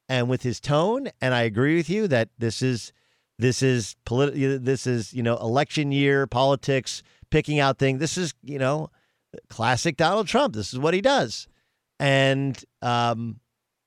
and 0.10 0.30
with 0.30 0.44
his 0.44 0.60
tone. 0.60 1.10
And 1.22 1.34
I 1.34 1.42
agree 1.42 1.76
with 1.76 1.90
you 1.90 2.08
that 2.08 2.30
this 2.38 2.62
is 2.62 2.94
this 3.40 3.62
is 3.62 3.96
politi- 4.06 4.64
This 4.64 4.88
is 4.88 5.14
you 5.14 5.24
know 5.24 5.38
election 5.38 5.92
year 5.92 6.28
politics, 6.28 7.04
picking 7.30 7.60
out 7.60 7.78
things. 7.78 8.00
This 8.00 8.18
is 8.18 8.34
you 8.44 8.60
know 8.60 8.90
classic 9.50 9.98
Donald 9.98 10.28
Trump. 10.28 10.56
This 10.56 10.74
is 10.74 10.80
what 10.80 10.94
he 10.94 11.02
does, 11.02 11.48
and 12.00 12.62
um, 12.82 13.40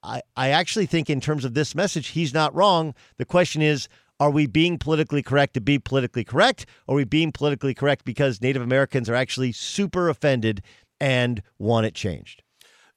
I 0.02 0.22
I 0.36 0.50
actually 0.50 0.86
think 0.86 1.10
in 1.10 1.20
terms 1.20 1.44
of 1.44 1.54
this 1.54 1.74
message, 1.74 2.08
he's 2.08 2.34
not 2.34 2.54
wrong. 2.54 2.94
The 3.16 3.24
question 3.24 3.62
is. 3.62 3.88
Are 4.18 4.30
we 4.30 4.46
being 4.46 4.76
politically 4.76 5.22
correct 5.22 5.54
to 5.54 5.62
be 5.62 5.78
politically 5.78 6.24
correct? 6.24 6.66
Or 6.86 6.92
are 6.92 6.96
we 6.96 7.04
being 7.04 7.32
politically 7.32 7.72
correct 7.72 8.04
because 8.04 8.42
Native 8.42 8.60
Americans 8.60 9.08
are 9.08 9.14
actually 9.14 9.52
super 9.52 10.10
offended 10.10 10.60
and 11.00 11.42
want 11.58 11.86
it 11.86 11.94
changed? 11.94 12.42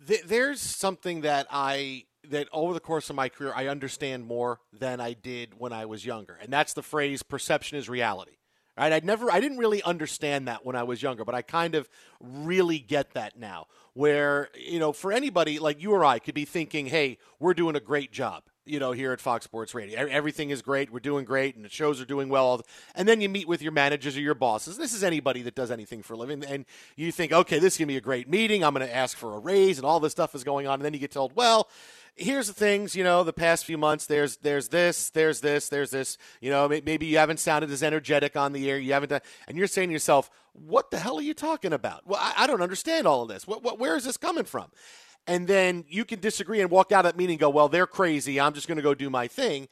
There's 0.02 0.60
something 0.60 1.22
that 1.22 1.48
I 1.50 2.04
that 2.30 2.50
over 2.52 2.74
the 2.74 2.82
course 2.82 3.10
of 3.10 3.16
my 3.16 3.30
career 3.30 3.54
I 3.56 3.68
understand 3.68 4.26
more 4.26 4.60
than 4.74 5.00
I 5.00 5.14
did 5.14 5.58
when 5.58 5.72
I 5.72 5.86
was 5.86 6.06
younger, 6.06 6.38
and 6.42 6.52
that's 6.52 6.74
the 6.74 6.84
phrase 6.84 7.24
"perception 7.24 7.78
is 7.78 7.88
reality." 7.88 8.34
Right? 8.78 8.92
I 8.92 9.00
never, 9.02 9.32
I 9.32 9.40
didn't 9.40 9.60
really 9.60 9.84
understand 9.84 10.48
that 10.48 10.66
when 10.66 10.76
I 10.76 10.82
was 10.82 11.02
younger, 11.02 11.24
but 11.24 11.36
I 11.36 11.44
kind 11.44 11.76
of 11.76 11.88
really 12.20 12.80
get 12.80 13.14
that 13.14 13.38
now. 13.38 13.68
Where 13.94 14.50
you 14.58 14.80
know, 14.80 14.92
for 14.92 15.12
anybody 15.12 15.60
like 15.60 15.82
you 15.82 15.92
or 15.92 16.04
I 16.04 16.20
could 16.20 16.36
be 16.36 16.46
thinking, 16.46 16.88
"Hey, 16.88 17.18
we're 17.40 17.54
doing 17.54 17.76
a 17.76 17.80
great 17.80 18.12
job." 18.12 18.44
you 18.66 18.80
know, 18.80 18.92
here 18.92 19.12
at 19.12 19.20
Fox 19.20 19.44
Sports 19.44 19.76
Radio. 19.76 20.06
Everything 20.08 20.50
is 20.50 20.62
great. 20.62 20.90
We're 20.90 21.00
doing 21.00 21.26
great, 21.26 21.56
and 21.56 21.66
the 21.66 21.70
shows 21.70 22.00
are 22.00 22.06
doing 22.06 22.30
well. 22.30 22.62
And 22.96 23.08
then 23.08 23.20
you 23.20 23.28
meet 23.28 23.48
with 23.48 23.62
your 23.62 23.72
managers 23.72 24.16
or 24.16 24.22
your 24.22 24.36
bosses. 24.36 24.78
This 24.78 24.94
is 24.94 25.04
anybody 25.04 25.42
that 25.42 25.56
does 25.56 25.70
anything 25.70 26.02
for 26.02 26.14
a 26.14 26.18
living. 26.18 26.44
And 26.46 26.66
you 26.96 27.12
think, 27.12 27.34
okay, 27.34 27.60
this 27.60 27.74
is 27.74 27.78
going 27.78 27.88
to 27.88 27.94
be 27.94 27.98
a 27.98 28.02
great 28.02 28.30
meeting. 28.30 28.64
I'm 28.64 28.74
going 28.74 28.88
to 28.88 28.96
ask 28.96 29.18
for 29.18 29.36
a 29.36 29.40
raise, 29.40 29.78
and 29.78 29.86
all 29.86 30.00
this 30.00 30.14
stuff 30.14 30.34
is 30.34 30.44
going 30.44 30.68
on. 30.68 30.76
And 30.76 30.86
then 30.86 30.94
you 30.94 31.00
get 31.00 31.12
told, 31.12 31.36
well, 31.36 31.70
here's 32.16 32.48
the 32.48 32.54
things 32.54 32.96
you 32.96 33.04
know 33.04 33.24
the 33.24 33.34
past 33.34 33.66
few 33.66 33.78
months 33.78 34.06
there's 34.06 34.38
there's 34.38 34.68
this 34.70 35.10
there's 35.10 35.42
this 35.42 35.70
there's 35.70 35.90
this 35.90 36.18
you 36.42 36.50
know 36.52 36.68
maybe 36.68 37.08
you 37.08 37.18
haven't 37.18 37.40
sounded 37.40 37.72
as 37.72 37.82
energetic 37.82 38.36
on 38.36 38.54
the 38.54 38.70
air 38.70 38.78
you 38.78 38.94
haven't 38.94 39.10
done 39.10 39.22
and 39.48 39.58
you're 39.58 39.66
saying 39.66 39.90
to 39.90 39.94
yourself 39.94 40.30
what 40.54 40.92
the 40.92 41.00
hell 41.00 41.18
are 41.18 41.24
you 41.24 41.34
talking 41.34 41.74
about 41.74 42.06
well 42.06 42.20
i, 42.22 42.44
I 42.44 42.48
don't 42.48 42.62
understand 42.62 43.08
all 43.08 43.24
of 43.24 43.30
this 43.30 43.48
what, 43.48 43.64
what, 43.64 43.80
where 43.80 43.96
is 43.96 44.04
this 44.04 44.18
coming 44.18 44.44
from 44.44 44.70
and 45.28 45.48
then 45.48 45.86
you 45.88 46.06
can 46.06 46.20
disagree 46.20 46.62
and 46.62 46.70
walk 46.70 46.92
out 46.92 47.06
of 47.06 47.14
that 47.14 47.18
meeting 47.18 47.36
and 47.36 47.40
go, 47.40 47.50
well, 47.50 47.70
they're 47.70 47.88
crazy. 47.88 48.40
I'm 48.40 48.54
just 48.54 48.68
going 48.68 48.78
to 48.78 48.82
go 48.82 48.94
do 48.94 49.10
my 49.10 49.28
thing. 49.28 49.68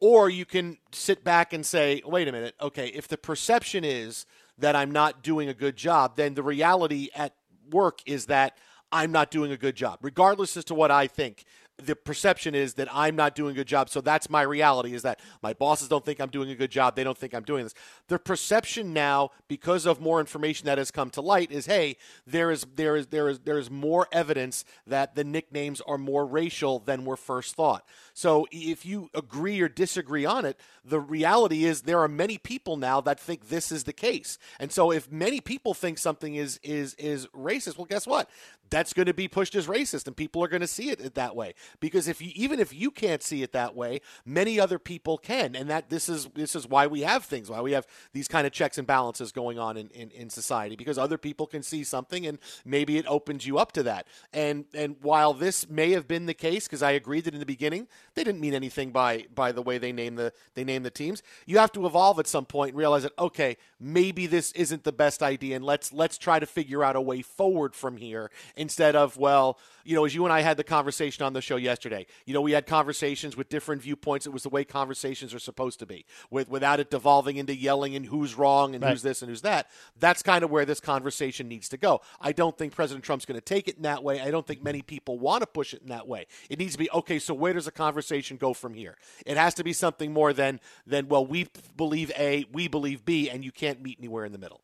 Or 0.00 0.30
you 0.30 0.44
can 0.44 0.78
sit 0.92 1.24
back 1.24 1.52
and 1.52 1.64
say, 1.64 2.02
wait 2.04 2.28
a 2.28 2.32
minute. 2.32 2.54
Okay, 2.60 2.88
if 2.88 3.08
the 3.08 3.18
perception 3.18 3.84
is 3.84 4.26
that 4.58 4.76
I'm 4.76 4.90
not 4.90 5.22
doing 5.22 5.48
a 5.48 5.54
good 5.54 5.76
job, 5.76 6.16
then 6.16 6.34
the 6.34 6.42
reality 6.42 7.08
at 7.14 7.34
work 7.70 8.00
is 8.06 8.26
that 8.26 8.56
I'm 8.90 9.10
not 9.10 9.30
doing 9.30 9.52
a 9.52 9.56
good 9.56 9.74
job, 9.74 10.00
regardless 10.02 10.56
as 10.56 10.64
to 10.66 10.74
what 10.74 10.90
I 10.90 11.06
think 11.06 11.44
the 11.86 11.96
perception 11.96 12.54
is 12.54 12.74
that 12.74 12.88
I'm 12.92 13.16
not 13.16 13.34
doing 13.34 13.52
a 13.52 13.54
good 13.54 13.66
job. 13.66 13.88
So 13.90 14.00
that's 14.00 14.30
my 14.30 14.42
reality 14.42 14.94
is 14.94 15.02
that 15.02 15.20
my 15.42 15.52
bosses 15.52 15.88
don't 15.88 16.04
think 16.04 16.20
I'm 16.20 16.30
doing 16.30 16.50
a 16.50 16.54
good 16.54 16.70
job. 16.70 16.96
They 16.96 17.04
don't 17.04 17.18
think 17.18 17.34
I'm 17.34 17.42
doing 17.42 17.64
this. 17.64 17.74
The 18.08 18.18
perception 18.18 18.92
now, 18.92 19.30
because 19.48 19.86
of 19.86 20.00
more 20.00 20.20
information 20.20 20.66
that 20.66 20.78
has 20.78 20.90
come 20.90 21.10
to 21.10 21.20
light, 21.20 21.50
is 21.50 21.66
hey, 21.66 21.96
there 22.26 22.50
is 22.50 22.66
there 22.74 22.96
is 22.96 23.08
there 23.08 23.28
is 23.28 23.40
there 23.40 23.58
is 23.58 23.70
more 23.70 24.08
evidence 24.12 24.64
that 24.86 25.14
the 25.14 25.24
nicknames 25.24 25.80
are 25.82 25.98
more 25.98 26.26
racial 26.26 26.78
than 26.78 27.04
were 27.04 27.16
first 27.16 27.54
thought. 27.54 27.84
So 28.14 28.46
if 28.50 28.84
you 28.84 29.10
agree 29.14 29.60
or 29.60 29.68
disagree 29.68 30.24
on 30.24 30.44
it, 30.44 30.58
the 30.84 31.00
reality 31.00 31.64
is 31.64 31.82
there 31.82 32.00
are 32.00 32.08
many 32.08 32.38
people 32.38 32.76
now 32.76 33.00
that 33.02 33.18
think 33.18 33.48
this 33.48 33.72
is 33.72 33.84
the 33.84 33.92
case. 33.92 34.38
And 34.58 34.70
so 34.70 34.90
if 34.90 35.10
many 35.10 35.40
people 35.40 35.74
think 35.74 35.98
something 35.98 36.34
is 36.34 36.58
is 36.62 36.94
is 36.94 37.26
racist, 37.28 37.76
well 37.76 37.86
guess 37.86 38.06
what? 38.06 38.28
That's 38.70 38.94
going 38.94 39.06
to 39.06 39.14
be 39.14 39.28
pushed 39.28 39.54
as 39.54 39.66
racist 39.66 40.06
and 40.06 40.16
people 40.16 40.42
are 40.42 40.48
going 40.48 40.62
to 40.62 40.66
see 40.66 40.88
it 40.90 41.14
that 41.14 41.36
way. 41.36 41.54
Because 41.80 42.08
if 42.08 42.20
you 42.20 42.32
even 42.34 42.58
if 42.58 42.72
you 42.74 42.90
can't 42.90 43.22
see 43.22 43.42
it 43.42 43.52
that 43.52 43.74
way, 43.74 44.00
many 44.24 44.58
other 44.58 44.78
people 44.78 45.18
can. 45.18 45.54
And 45.54 45.70
that 45.70 45.88
this 45.88 46.08
is 46.08 46.28
this 46.34 46.54
is 46.54 46.66
why 46.66 46.86
we 46.86 47.02
have 47.02 47.24
things, 47.24 47.50
why 47.50 47.60
we 47.60 47.72
have 47.72 47.86
these 48.12 48.28
kind 48.28 48.46
of 48.46 48.52
checks 48.52 48.78
and 48.78 48.86
balances 48.86 49.30
going 49.32 49.58
on 49.58 49.76
in, 49.76 49.88
in, 49.90 50.10
in 50.10 50.30
society, 50.30 50.76
because 50.76 50.98
other 50.98 51.18
people 51.18 51.46
can 51.46 51.62
see 51.62 51.84
something 51.84 52.26
and 52.26 52.38
maybe 52.64 52.98
it 52.98 53.06
opens 53.06 53.46
you 53.46 53.58
up 53.58 53.72
to 53.72 53.82
that. 53.84 54.06
And 54.32 54.64
and 54.74 54.96
while 55.00 55.34
this 55.34 55.68
may 55.68 55.92
have 55.92 56.08
been 56.08 56.26
the 56.26 56.34
case, 56.34 56.66
because 56.66 56.82
I 56.82 56.92
agreed 56.92 57.24
that 57.24 57.34
in 57.34 57.40
the 57.40 57.46
beginning, 57.46 57.88
they 58.14 58.24
didn't 58.24 58.40
mean 58.40 58.54
anything 58.54 58.90
by 58.90 59.26
by 59.34 59.52
the 59.52 59.62
way 59.62 59.78
they 59.78 59.92
name 59.92 60.16
the 60.16 60.32
they 60.54 60.64
name 60.64 60.82
the 60.82 60.90
teams. 60.90 61.22
You 61.46 61.58
have 61.58 61.72
to 61.72 61.86
evolve 61.86 62.18
at 62.18 62.26
some 62.26 62.44
point 62.44 62.70
and 62.70 62.78
realize 62.78 63.02
that 63.04 63.12
okay, 63.18 63.56
maybe 63.80 64.26
this 64.26 64.52
isn't 64.52 64.84
the 64.84 64.92
best 64.92 65.22
idea, 65.22 65.56
and 65.56 65.64
let's 65.64 65.92
let's 65.92 66.18
try 66.18 66.38
to 66.38 66.46
figure 66.46 66.84
out 66.84 66.96
a 66.96 67.00
way 67.00 67.22
forward 67.22 67.74
from 67.74 67.96
here 67.96 68.30
instead 68.56 68.94
of 68.94 69.16
well, 69.16 69.58
you 69.84 69.96
know, 69.96 70.04
as 70.04 70.14
you 70.14 70.24
and 70.24 70.32
I 70.32 70.40
had 70.40 70.56
the 70.56 70.64
conversation 70.64 71.24
on 71.24 71.32
the 71.32 71.40
show 71.40 71.56
yesterday. 71.56 72.06
You 72.26 72.34
know, 72.34 72.40
we 72.40 72.52
had 72.52 72.66
conversations 72.66 73.36
with 73.36 73.48
different 73.48 73.82
viewpoints. 73.82 74.26
It 74.26 74.32
was 74.32 74.42
the 74.42 74.48
way 74.50 74.64
conversations 74.64 75.34
are 75.34 75.38
supposed 75.38 75.78
to 75.78 75.86
be, 75.86 76.04
with 76.30 76.48
without 76.48 76.80
it 76.80 76.90
devolving 76.90 77.36
into 77.36 77.54
yelling 77.54 77.96
and 77.96 78.06
who's 78.06 78.34
wrong 78.34 78.74
and 78.74 78.84
right. 78.84 78.90
who's 78.90 79.02
this 79.02 79.22
and 79.22 79.30
who's 79.30 79.42
that. 79.42 79.68
That's 79.98 80.22
kind 80.22 80.44
of 80.44 80.50
where 80.50 80.64
this 80.64 80.80
conversation 80.80 81.48
needs 81.48 81.68
to 81.70 81.76
go. 81.76 82.02
I 82.20 82.32
don't 82.32 82.56
think 82.56 82.74
President 82.74 83.04
Trump's 83.04 83.24
going 83.24 83.40
to 83.40 83.44
take 83.44 83.68
it 83.68 83.76
in 83.76 83.82
that 83.82 84.02
way. 84.04 84.20
I 84.20 84.30
don't 84.30 84.46
think 84.46 84.62
many 84.62 84.82
people 84.82 85.18
want 85.18 85.40
to 85.42 85.46
push 85.46 85.74
it 85.74 85.82
in 85.82 85.88
that 85.88 86.06
way. 86.06 86.26
It 86.50 86.58
needs 86.58 86.72
to 86.72 86.78
be 86.78 86.90
okay. 86.90 87.18
So 87.18 87.34
where 87.34 87.52
does 87.52 87.64
the 87.64 87.72
conversation 87.72 88.01
go 88.36 88.52
from 88.54 88.74
here? 88.74 88.96
It 89.26 89.36
has 89.36 89.54
to 89.54 89.64
be 89.64 89.72
something 89.72 90.12
more 90.12 90.32
than 90.32 90.60
than 90.86 91.08
well, 91.08 91.24
we 91.24 91.48
believe 91.76 92.10
A, 92.18 92.44
we 92.52 92.68
believe 92.68 93.04
B, 93.04 93.30
and 93.30 93.44
you 93.44 93.52
can't 93.52 93.82
meet 93.82 93.98
anywhere 93.98 94.24
in 94.24 94.32
the 94.32 94.38
middle. 94.38 94.62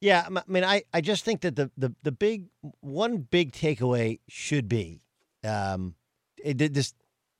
Yeah, 0.00 0.26
I 0.26 0.42
mean, 0.46 0.62
I, 0.62 0.84
I 0.94 1.00
just 1.00 1.24
think 1.24 1.40
that 1.40 1.56
the, 1.56 1.72
the, 1.76 1.92
the 2.04 2.12
big 2.12 2.46
one 2.80 3.18
big 3.18 3.52
takeaway 3.52 4.20
should 4.28 4.68
be, 4.68 5.02
um, 5.42 5.96
it 6.36 6.58
this 6.72 6.94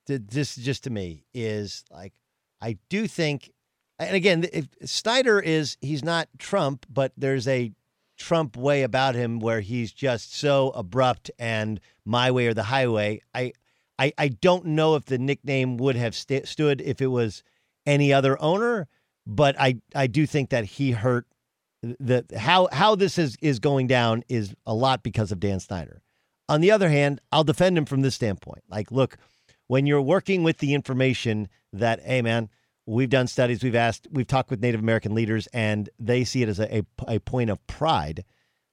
this 0.07 0.57
just 0.57 0.85
to 0.85 0.91
me 0.91 1.25
is 1.33 1.85
like 1.91 2.15
I 2.61 2.79
do 2.89 3.07
think, 3.07 3.53
and 3.99 4.17
again, 4.17 4.45
if 4.53 4.67
Snyder 4.85 5.39
is 5.39 5.77
he's 5.81 6.03
not 6.03 6.29
Trump, 6.39 6.87
but 6.91 7.13
there's 7.17 7.47
a 7.47 7.73
Trump 8.17 8.57
way 8.57 8.83
about 8.83 9.15
him 9.15 9.39
where 9.39 9.61
he's 9.61 9.93
just 9.93 10.35
so 10.35 10.71
abrupt 10.71 11.31
and 11.39 11.81
my 12.05 12.31
way 12.31 12.49
or 12.49 12.55
the 12.55 12.65
highway. 12.65 13.21
I 13.33 13.53
I 13.99 14.13
I 14.19 14.29
don't 14.29 14.67
know 14.67 14.95
if 14.95 15.07
the 15.07 15.19
nickname 15.19 15.77
would 15.79 15.97
have 15.97 16.15
st- 16.15 16.47
stood 16.47 16.81
if 16.81 17.01
it 17.01 17.09
was 17.09 17.43
any 17.87 18.13
other 18.13 18.41
owner, 18.41 18.89
but 19.27 19.59
I 19.59 19.81
I 19.95 20.07
do 20.07 20.27
think 20.27 20.51
that 20.51 20.65
he 20.65 20.93
hurt 20.93 21.27
the 21.83 22.25
how 22.37 22.69
how 22.73 22.95
this 22.95 23.19
is 23.19 23.37
is 23.41 23.59
going 23.59 23.87
down 23.87 24.25
is 24.29 24.55
a 24.67 24.75
lot 24.75 25.03
because 25.03 25.33
of 25.33 25.41
Dan 25.41 25.61
Snyder. 25.61 26.03
On 26.49 26.61
the 26.61 26.71
other 26.71 26.89
hand, 26.89 27.21
I'll 27.31 27.45
defend 27.45 27.77
him 27.77 27.85
from 27.85 28.01
this 28.01 28.15
standpoint. 28.15 28.65
Like, 28.71 28.91
look, 28.91 29.19
when 29.67 29.87
you're 29.87 30.03
working 30.03 30.43
with 30.43 30.59
the 30.59 30.75
information 30.75 31.49
that, 31.75 32.01
hey, 32.01 32.23
man, 32.23 32.49
we've 32.87 33.11
done 33.11 33.27
studies, 33.27 33.63
we've 33.63 33.75
asked, 33.75 34.09
we've 34.11 34.27
talked 34.27 34.51
with 34.51 34.61
Native 34.61 34.81
American 34.81 35.15
leaders, 35.15 35.47
and 35.53 35.91
they 35.99 36.25
see 36.25 36.43
it 36.43 36.49
as 36.49 36.59
a, 36.59 36.79
a, 36.79 36.83
a 37.07 37.19
point 37.21 37.51
of 37.51 37.65
pride. 37.67 38.25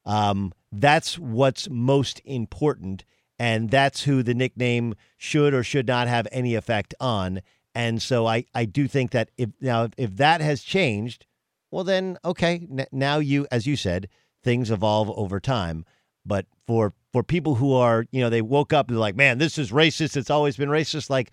Um, 0.05 0.53
that's 0.71 1.19
what's 1.19 1.69
most 1.69 2.21
important, 2.23 3.03
and 3.37 3.69
that's 3.69 4.03
who 4.03 4.23
the 4.23 4.33
nickname 4.33 4.95
should 5.17 5.53
or 5.53 5.63
should 5.63 5.87
not 5.87 6.07
have 6.07 6.27
any 6.31 6.55
effect 6.55 6.93
on. 6.99 7.41
And 7.73 8.01
so 8.01 8.25
I, 8.25 8.45
I 8.53 8.65
do 8.65 8.87
think 8.87 9.11
that 9.11 9.31
if 9.37 9.49
now 9.59 9.89
if 9.97 10.15
that 10.17 10.41
has 10.41 10.61
changed, 10.61 11.25
well 11.71 11.83
then 11.83 12.17
okay, 12.23 12.67
n- 12.71 12.87
now 12.91 13.19
you 13.19 13.47
as 13.51 13.67
you 13.67 13.75
said, 13.75 14.07
things 14.43 14.71
evolve 14.71 15.09
over 15.11 15.39
time. 15.39 15.85
But 16.25 16.45
for 16.65 16.93
for 17.11 17.23
people 17.23 17.55
who 17.55 17.73
are, 17.73 18.05
you 18.11 18.21
know, 18.21 18.29
they 18.29 18.41
woke 18.41 18.73
up 18.73 18.87
and 18.87 18.95
they're 18.95 19.01
like, 19.01 19.15
man, 19.15 19.37
this 19.37 19.57
is 19.57 19.71
racist. 19.71 20.17
It's 20.17 20.29
always 20.29 20.57
been 20.57 20.69
racist. 20.69 21.09
Like, 21.09 21.31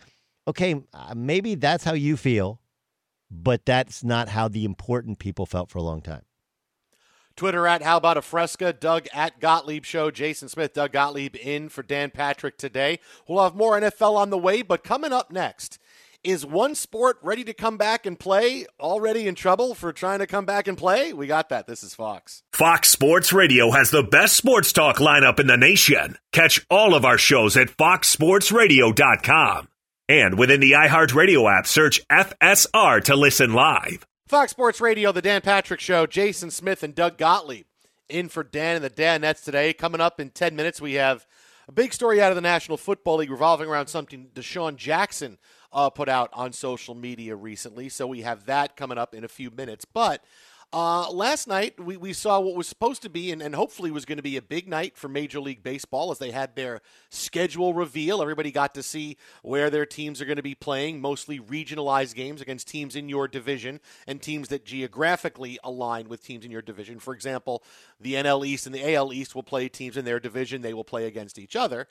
okay, 0.49 0.83
uh, 0.93 1.15
maybe 1.17 1.55
that's 1.55 1.85
how 1.85 1.95
you 1.95 2.17
feel, 2.17 2.61
but 3.31 3.65
that's 3.65 4.05
not 4.05 4.29
how 4.29 4.49
the 4.49 4.65
important 4.65 5.19
people 5.19 5.47
felt 5.47 5.71
for 5.71 5.79
a 5.79 5.83
long 5.83 6.03
time. 6.03 6.23
Twitter 7.37 7.67
at 7.67 7.83
How 7.83 7.97
About 7.97 8.17
a 8.17 8.23
Fresca, 8.23 8.73
Doug 8.73 9.07
at 9.13 9.41
Gottlieb 9.41 9.85
Show, 9.85 10.11
Jason 10.11 10.49
Smith, 10.49 10.73
Doug 10.75 10.93
Gottlieb 10.93 11.37
in 11.37 11.69
for 11.69 11.83
Dan 11.83 12.11
Patrick 12.11 12.59
today. 12.59 12.99
We'll 13.29 13.43
have 13.43 13.55
more 13.55 13.81
NFL 13.81 14.17
on 14.17 14.31
the 14.31 14.39
way, 14.39 14.63
but 14.63 14.85
coming 14.85 15.13
up 15.13 15.31
next, 15.31 15.79
is 16.25 16.47
one 16.47 16.75
sport 16.77 17.19
ready 17.23 17.43
to 17.45 17.53
come 17.53 17.77
back 17.77 18.07
and 18.07 18.17
play 18.19 18.67
already 18.79 19.27
in 19.27 19.35
trouble 19.35 19.75
for 19.75 19.93
trying 19.93 20.21
to 20.21 20.27
come 20.27 20.45
back 20.45 20.69
and 20.69 20.79
play? 20.79 21.13
We 21.13 21.27
got 21.27 21.49
that. 21.49 21.67
This 21.67 21.83
is 21.83 21.95
Fox. 21.95 22.45
Fox 22.53 22.89
Sports 22.91 23.33
Radio 23.33 23.73
has 23.73 23.91
the 23.91 24.05
best 24.05 24.37
sports 24.37 24.73
talk 24.73 24.99
lineup 24.99 25.41
in 25.41 25.49
the 25.49 25.57
nation. 25.57 26.17
Catch 26.31 26.65
all 26.71 26.95
of 26.95 27.05
our 27.05 27.19
shows 27.19 27.57
at 27.57 27.77
foxsportsradio.com. 27.77 29.69
And 30.09 30.39
within 30.39 30.61
the 30.61 30.73
iHeartRadio 30.73 31.59
app, 31.59 31.67
search 31.67 32.07
FSR 32.09 33.03
to 33.05 33.17
listen 33.17 33.53
live. 33.53 34.07
Fox 34.27 34.51
Sports 34.51 34.81
Radio, 34.81 35.13
the 35.13 35.21
Dan 35.21 35.43
Patrick 35.43 35.81
Show, 35.81 36.07
Jason 36.07 36.51
Smith 36.51 36.83
and 36.83 36.95
Doug 36.95 37.19
Gottlieb 37.19 37.67
in 38.09 38.29
for 38.29 38.43
Dan 38.43 38.77
and 38.77 38.85
the 38.85 38.91
Danettes 38.91 39.45
today. 39.45 39.73
Coming 39.73 40.01
up 40.01 40.21
in 40.21 40.31
10 40.31 40.57
minutes, 40.57 40.81
we 40.81 40.95
have 40.95 41.27
a 41.69 41.73
big 41.73 41.93
story 41.93 42.21
out 42.21 42.31
of 42.31 42.37
the 42.37 42.41
National 42.43 42.79
Football 42.79 43.17
League 43.17 43.31
revolving 43.31 43.69
around 43.69 43.89
something 43.89 44.29
DeSean 44.35 44.77
Jackson 44.77 45.39
uh, 45.73 45.91
put 45.91 46.09
out 46.09 46.31
on 46.33 46.53
social 46.53 46.95
media 46.95 47.37
recently. 47.37 47.89
So 47.89 48.07
we 48.07 48.23
have 48.23 48.47
that 48.47 48.77
coming 48.77 48.97
up 48.97 49.15
in 49.15 49.25
a 49.25 49.29
few 49.29 49.51
minutes. 49.51 49.85
But 49.85 50.25
Uh, 50.75 51.11
last 51.11 51.47
night, 51.47 51.79
we, 51.79 51.99
we 51.99 52.15
saw 52.15 52.41
what 52.41 52.55
was 52.55 52.67
supposed 52.67 53.03
to 53.03 53.11
be 53.11 53.31
and, 53.31 53.43
and 53.43 53.55
hopefully 53.55 53.91
was 53.91 54.07
going 54.07 54.17
to 54.17 54.23
be 54.23 54.39
a 54.39 54.43
big 54.43 54.67
night 54.67 54.97
for 54.97 55.07
Major 55.07 55.39
League 55.39 55.63
Baseball 55.63 56.11
as 56.11 56.19
they 56.19 56.31
had 56.31 56.57
their 56.57 56.81
schedule 57.11 57.75
reveal. 57.75 58.23
Everybody 58.23 58.51
got 58.51 58.73
to 58.75 58.83
see 58.83 59.19
where 59.43 59.69
their 59.69 59.85
teams 59.85 60.23
are 60.23 60.25
going 60.25 60.37
to 60.39 60.43
be 60.43 60.55
playing, 60.55 60.99
mostly 60.99 61.39
regionalized 61.39 62.15
games 62.15 62.41
against 62.41 62.69
teams 62.69 62.97
in 62.97 63.11
your 63.11 63.29
division 63.29 63.81
and 64.07 64.23
teams 64.23 64.49
that 64.49 64.65
geographically 64.65 65.59
align 65.63 66.09
with 66.09 66.25
teams 66.25 66.43
in 66.43 66.51
your 66.51 66.63
division. 66.63 66.99
For 66.99 67.13
example, 67.13 67.63
the 68.01 68.15
NL 68.15 68.47
East 68.47 68.65
and 68.65 68.75
the 68.75 68.95
AL 68.95 69.13
East 69.13 69.35
will 69.35 69.43
play 69.43 69.69
teams 69.69 69.99
in 69.99 70.07
their 70.07 70.21
division, 70.21 70.63
they 70.63 70.73
will 70.73 70.85
play 70.85 71.05
against 71.05 71.39
each 71.39 71.55
other. 71.55 71.87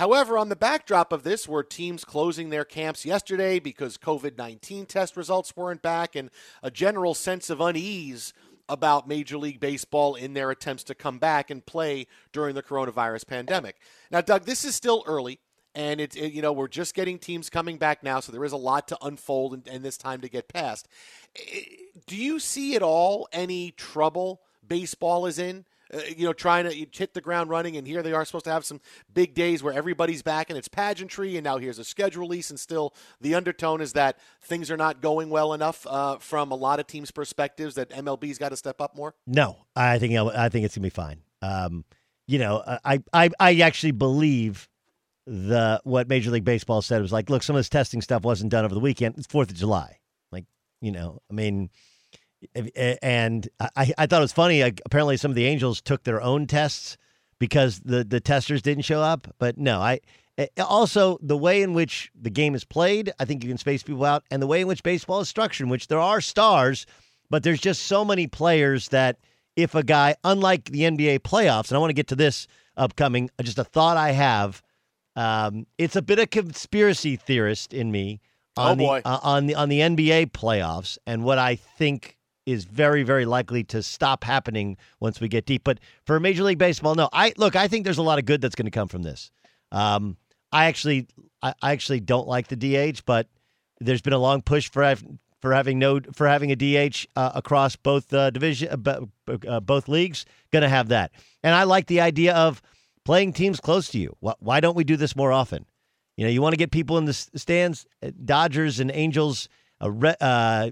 However, 0.00 0.38
on 0.38 0.48
the 0.48 0.56
backdrop 0.56 1.12
of 1.12 1.24
this 1.24 1.46
were 1.46 1.62
teams 1.62 2.06
closing 2.06 2.48
their 2.48 2.64
camps 2.64 3.04
yesterday 3.04 3.58
because 3.58 3.98
COVID 3.98 4.38
19 4.38 4.86
test 4.86 5.14
results 5.14 5.54
weren't 5.54 5.82
back 5.82 6.16
and 6.16 6.30
a 6.62 6.70
general 6.70 7.12
sense 7.12 7.50
of 7.50 7.60
unease 7.60 8.32
about 8.66 9.06
Major 9.06 9.36
League 9.36 9.60
Baseball 9.60 10.14
in 10.14 10.32
their 10.32 10.50
attempts 10.50 10.84
to 10.84 10.94
come 10.94 11.18
back 11.18 11.50
and 11.50 11.66
play 11.66 12.06
during 12.32 12.54
the 12.54 12.62
coronavirus 12.62 13.26
pandemic. 13.26 13.76
Now, 14.10 14.22
Doug, 14.22 14.46
this 14.46 14.64
is 14.64 14.74
still 14.74 15.04
early. 15.06 15.38
And 15.74 16.00
it's 16.00 16.16
it, 16.16 16.32
you 16.32 16.40
know 16.40 16.52
we're 16.52 16.66
just 16.66 16.94
getting 16.94 17.18
teams 17.18 17.50
coming 17.50 17.76
back 17.76 18.02
now, 18.02 18.18
so 18.18 18.32
there 18.32 18.44
is 18.44 18.50
a 18.50 18.56
lot 18.56 18.88
to 18.88 18.98
unfold 19.02 19.52
and, 19.52 19.68
and 19.68 19.84
this 19.84 19.98
time 19.98 20.22
to 20.22 20.28
get 20.28 20.48
past. 20.48 20.88
Do 22.06 22.16
you 22.16 22.40
see 22.40 22.74
at 22.74 22.82
all 22.82 23.28
any 23.32 23.70
trouble 23.72 24.40
baseball 24.66 25.26
is 25.26 25.38
in 25.38 25.66
uh, 25.92 26.00
you 26.16 26.24
know, 26.24 26.32
trying 26.32 26.68
to 26.68 26.86
hit 26.92 27.14
the 27.14 27.20
ground 27.20 27.50
running. 27.50 27.76
And 27.76 27.86
here 27.86 28.02
they 28.02 28.12
are 28.12 28.24
supposed 28.24 28.44
to 28.44 28.50
have 28.50 28.64
some 28.64 28.80
big 29.12 29.34
days 29.34 29.62
where 29.62 29.72
everybody's 29.72 30.22
back 30.22 30.50
and 30.50 30.58
it's 30.58 30.68
pageantry. 30.68 31.36
And 31.36 31.44
now 31.44 31.58
here's 31.58 31.78
a 31.78 31.84
schedule 31.84 32.22
release, 32.22 32.50
and 32.50 32.58
still 32.58 32.94
the 33.20 33.34
undertone 33.34 33.80
is 33.80 33.92
that 33.94 34.18
things 34.42 34.70
are 34.70 34.76
not 34.76 35.00
going 35.00 35.30
well 35.30 35.52
enough 35.52 35.86
uh, 35.86 36.18
from 36.18 36.50
a 36.50 36.56
lot 36.56 36.80
of 36.80 36.86
teams' 36.86 37.10
perspectives. 37.10 37.74
That 37.74 37.90
MLB's 37.90 38.38
got 38.38 38.50
to 38.50 38.56
step 38.56 38.80
up 38.80 38.96
more. 38.96 39.14
No, 39.26 39.56
I 39.74 39.98
think 39.98 40.14
I 40.14 40.48
think 40.48 40.64
it's 40.64 40.76
gonna 40.76 40.86
be 40.86 40.90
fine. 40.90 41.22
Um, 41.42 41.84
you 42.26 42.38
know, 42.38 42.62
I, 42.84 43.02
I 43.12 43.30
I 43.40 43.54
actually 43.60 43.92
believe 43.92 44.68
the 45.26 45.80
what 45.84 46.08
Major 46.08 46.30
League 46.30 46.44
Baseball 46.44 46.82
said 46.82 47.02
was 47.02 47.12
like, 47.12 47.30
look, 47.30 47.42
some 47.42 47.56
of 47.56 47.60
this 47.60 47.68
testing 47.68 48.02
stuff 48.02 48.22
wasn't 48.22 48.50
done 48.50 48.64
over 48.64 48.74
the 48.74 48.80
weekend. 48.80 49.16
It's 49.18 49.26
Fourth 49.26 49.50
of 49.50 49.56
July. 49.56 49.98
Like, 50.32 50.44
you 50.80 50.92
know, 50.92 51.20
I 51.30 51.34
mean 51.34 51.70
and 52.54 53.48
I, 53.58 53.92
I 53.98 54.06
thought 54.06 54.18
it 54.18 54.20
was 54.20 54.32
funny. 54.32 54.60
Apparently, 54.60 55.16
some 55.16 55.30
of 55.30 55.34
the 55.34 55.46
Angels 55.46 55.80
took 55.80 56.04
their 56.04 56.22
own 56.22 56.46
tests 56.46 56.96
because 57.38 57.80
the 57.80 58.04
the 58.04 58.20
testers 58.20 58.62
didn't 58.62 58.84
show 58.84 59.00
up. 59.00 59.34
But 59.38 59.58
no, 59.58 59.80
I 59.80 60.00
also 60.58 61.18
the 61.20 61.36
way 61.36 61.62
in 61.62 61.74
which 61.74 62.10
the 62.20 62.30
game 62.30 62.54
is 62.54 62.64
played. 62.64 63.12
I 63.18 63.24
think 63.24 63.42
you 63.42 63.50
can 63.50 63.58
space 63.58 63.82
people 63.82 64.04
out, 64.04 64.24
and 64.30 64.40
the 64.40 64.46
way 64.46 64.60
in 64.60 64.66
which 64.66 64.82
baseball 64.82 65.20
is 65.20 65.28
structured, 65.28 65.66
in 65.66 65.70
which 65.70 65.88
there 65.88 66.00
are 66.00 66.20
stars, 66.20 66.86
but 67.28 67.42
there's 67.42 67.60
just 67.60 67.82
so 67.82 68.04
many 68.04 68.26
players 68.26 68.88
that 68.88 69.18
if 69.56 69.74
a 69.74 69.82
guy, 69.82 70.14
unlike 70.24 70.66
the 70.66 70.82
NBA 70.82 71.20
playoffs, 71.20 71.68
and 71.68 71.76
I 71.76 71.80
want 71.80 71.90
to 71.90 71.94
get 71.94 72.08
to 72.08 72.16
this 72.16 72.46
upcoming, 72.76 73.30
just 73.42 73.58
a 73.58 73.64
thought 73.64 73.96
I 73.96 74.12
have. 74.12 74.62
Um, 75.16 75.66
it's 75.76 75.96
a 75.96 76.02
bit 76.02 76.18
of 76.18 76.30
conspiracy 76.30 77.16
theorist 77.16 77.74
in 77.74 77.90
me 77.90 78.20
oh, 78.56 78.62
on 78.62 78.80
oh 78.80 78.84
the 79.00 79.08
uh, 79.08 79.18
on 79.22 79.46
the 79.46 79.54
on 79.56 79.68
the 79.68 79.80
NBA 79.80 80.30
playoffs 80.30 80.98
and 81.06 81.24
what 81.24 81.38
I 81.38 81.56
think 81.56 82.16
is 82.52 82.64
very, 82.64 83.02
very 83.02 83.24
likely 83.24 83.64
to 83.64 83.82
stop 83.82 84.24
happening 84.24 84.76
once 85.00 85.20
we 85.20 85.28
get 85.28 85.46
deep. 85.46 85.64
But 85.64 85.80
for 86.04 86.18
Major 86.20 86.42
League 86.42 86.58
Baseball, 86.58 86.94
no. 86.94 87.08
I 87.12 87.32
look. 87.36 87.56
I 87.56 87.68
think 87.68 87.84
there's 87.84 87.98
a 87.98 88.02
lot 88.02 88.18
of 88.18 88.24
good 88.24 88.40
that's 88.40 88.54
going 88.54 88.66
to 88.66 88.70
come 88.70 88.88
from 88.88 89.02
this. 89.02 89.30
Um, 89.72 90.16
I 90.52 90.66
actually, 90.66 91.06
I, 91.42 91.54
I, 91.62 91.72
actually 91.72 92.00
don't 92.00 92.26
like 92.26 92.48
the 92.48 92.56
DH, 92.56 93.02
but 93.06 93.28
there's 93.78 94.02
been 94.02 94.12
a 94.12 94.18
long 94.18 94.42
push 94.42 94.68
for 94.68 94.94
for 95.40 95.54
having 95.54 95.78
no 95.78 96.00
for 96.12 96.26
having 96.26 96.52
a 96.52 96.56
DH 96.56 97.06
uh, 97.16 97.32
across 97.34 97.76
both 97.76 98.12
uh, 98.12 98.30
division, 98.30 98.68
uh, 98.86 99.00
uh 99.48 99.60
both 99.60 99.88
leagues. 99.88 100.26
Going 100.52 100.62
to 100.62 100.68
have 100.68 100.88
that, 100.88 101.12
and 101.42 101.54
I 101.54 101.64
like 101.64 101.86
the 101.86 102.00
idea 102.00 102.34
of 102.34 102.60
playing 103.04 103.32
teams 103.32 103.60
close 103.60 103.88
to 103.90 103.98
you. 103.98 104.16
Why 104.20 104.60
don't 104.60 104.76
we 104.76 104.84
do 104.84 104.96
this 104.96 105.16
more 105.16 105.32
often? 105.32 105.66
You 106.16 106.24
know, 106.26 106.30
you 106.30 106.42
want 106.42 106.52
to 106.52 106.58
get 106.58 106.70
people 106.70 106.98
in 106.98 107.06
the 107.06 107.14
stands. 107.14 107.86
Uh, 108.02 108.10
Dodgers 108.24 108.80
and 108.80 108.90
Angels 108.92 109.48
uh, 109.80 110.70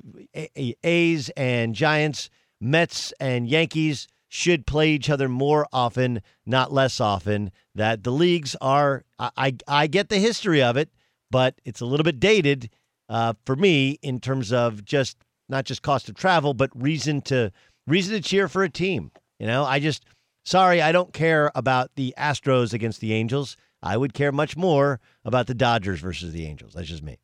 A's 0.85 1.31
and 1.31 1.75
Giants, 1.75 2.31
Mets 2.61 3.13
and 3.21 3.49
Yankees 3.49 4.09
should 4.29 4.67
play 4.67 4.91
each 4.91 5.09
other 5.09 5.29
more 5.29 5.67
often, 5.73 6.21
not 6.45 6.73
less 6.73 7.01
often. 7.01 7.51
That 7.75 8.05
the 8.05 8.13
leagues 8.13 8.57
are, 8.61 9.05
I, 9.19 9.31
I, 9.37 9.57
I 9.67 9.87
get 9.87 10.09
the 10.09 10.19
history 10.19 10.63
of 10.63 10.77
it, 10.77 10.91
but 11.31 11.61
it's 11.65 11.81
a 11.81 11.87
little 11.87 12.05
bit 12.05 12.21
dated 12.21 12.71
uh, 13.09 13.35
for 13.47 13.57
me 13.57 13.99
in 14.03 14.21
terms 14.21 14.53
of 14.53 14.85
just 14.85 15.17
not 15.49 15.65
just 15.65 15.83
cost 15.83 16.09
of 16.09 16.15
travel, 16.15 16.55
but 16.55 16.71
reason 16.75 17.23
to 17.23 17.51
reason 17.87 18.15
to 18.15 18.21
cheer 18.21 18.49
for 18.49 18.63
a 18.63 18.69
team. 18.69 19.11
You 19.39 19.47
know, 19.47 19.65
I 19.65 19.79
just 19.79 20.05
sorry, 20.45 20.83
I 20.83 20.93
don't 20.93 21.13
care 21.13 21.51
about 21.55 21.91
the 21.97 22.15
Astros 22.19 22.73
against 22.73 23.01
the 23.01 23.13
Angels. 23.15 23.57
I 23.83 23.97
would 23.97 24.13
care 24.13 24.33
much 24.33 24.57
more 24.57 25.01
about 25.25 25.47
the 25.47 25.55
Dodgers 25.55 26.01
versus 26.01 26.33
the 26.33 26.47
Angels. 26.47 26.75
That's 26.75 26.89
just 26.89 27.03
me. 27.03 27.19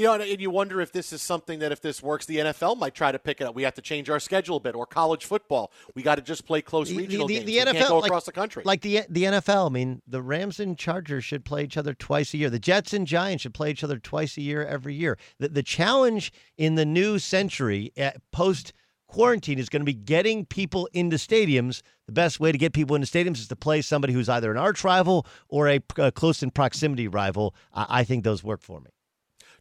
You 0.00 0.06
know, 0.06 0.14
and, 0.14 0.40
you 0.40 0.50
wonder 0.50 0.80
if 0.80 0.92
this 0.92 1.12
is 1.12 1.20
something 1.20 1.58
that 1.58 1.72
if 1.72 1.82
this 1.82 2.02
works, 2.02 2.24
the 2.24 2.38
NFL 2.38 2.78
might 2.78 2.94
try 2.94 3.12
to 3.12 3.18
pick 3.18 3.42
it 3.42 3.46
up. 3.46 3.54
We 3.54 3.64
have 3.64 3.74
to 3.74 3.82
change 3.82 4.08
our 4.08 4.18
schedule 4.18 4.56
a 4.56 4.60
bit, 4.60 4.74
or 4.74 4.86
college 4.86 5.26
football. 5.26 5.72
We 5.94 6.02
got 6.02 6.14
to 6.14 6.22
just 6.22 6.46
play 6.46 6.62
close 6.62 6.90
regional 6.90 7.26
the, 7.26 7.40
the, 7.40 7.52
games. 7.52 7.66
The 7.66 7.78
NFL, 7.78 7.88
go 7.88 7.98
like, 7.98 8.08
across 8.08 8.24
the 8.24 8.32
country. 8.32 8.62
Like 8.64 8.80
the 8.80 9.02
the 9.10 9.24
NFL. 9.24 9.66
I 9.66 9.68
mean, 9.68 10.00
the 10.06 10.22
Rams 10.22 10.58
and 10.58 10.78
Chargers 10.78 11.26
should 11.26 11.44
play 11.44 11.64
each 11.64 11.76
other 11.76 11.92
twice 11.92 12.32
a 12.32 12.38
year. 12.38 12.48
The 12.48 12.58
Jets 12.58 12.94
and 12.94 13.06
Giants 13.06 13.42
should 13.42 13.52
play 13.52 13.70
each 13.70 13.84
other 13.84 13.98
twice 13.98 14.38
a 14.38 14.40
year 14.40 14.64
every 14.64 14.94
year. 14.94 15.18
The 15.38 15.48
the 15.48 15.62
challenge 15.62 16.32
in 16.56 16.76
the 16.76 16.86
new 16.86 17.18
century 17.18 17.92
eh, 17.98 18.12
post 18.32 18.72
quarantine 19.06 19.58
is 19.58 19.68
going 19.68 19.82
to 19.82 19.86
be 19.86 19.92
getting 19.92 20.46
people 20.46 20.88
into 20.94 21.16
stadiums. 21.16 21.82
The 22.06 22.12
best 22.12 22.40
way 22.40 22.52
to 22.52 22.58
get 22.58 22.72
people 22.72 22.96
into 22.96 23.06
stadiums 23.06 23.36
is 23.36 23.48
to 23.48 23.56
play 23.56 23.82
somebody 23.82 24.14
who's 24.14 24.30
either 24.30 24.50
an 24.50 24.56
arch 24.56 24.82
rival 24.82 25.26
or 25.50 25.68
a, 25.68 25.80
a 25.98 26.10
close 26.10 26.42
in 26.42 26.52
proximity 26.52 27.06
rival. 27.06 27.54
I, 27.74 27.86
I 28.00 28.04
think 28.04 28.24
those 28.24 28.42
work 28.42 28.62
for 28.62 28.80
me. 28.80 28.88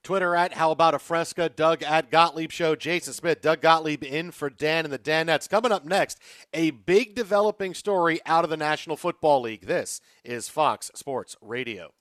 Twitter 0.04 0.36
at 0.36 0.54
How 0.54 0.72
About 0.72 0.94
a 0.94 1.00
Fresca, 1.00 1.50
Doug 1.50 1.84
at 1.84 2.12
Gottlieb 2.12 2.52
Show, 2.52 2.76
Jason 2.76 3.14
Smith, 3.14 3.42
Doug 3.42 3.62
Gottlieb 3.62 4.04
in 4.04 4.32
for 4.32 4.50
Dan 4.50 4.86
and 4.86 4.94
the 4.94 5.00
Danettes. 5.00 5.50
Coming 5.50 5.72
up 5.72 5.86
next, 5.86 6.20
a 6.54 6.72
big 6.72 7.16
developing 7.16 7.74
story 7.74 8.20
out 8.26 8.44
of 8.44 8.50
the 8.50 8.58
National 8.58 8.98
Football 8.98 9.42
League. 9.42 9.66
This 9.66 10.02
is 10.24 10.50
Fox 10.50 10.92
Sports 10.96 11.36
Radio. 11.42 11.94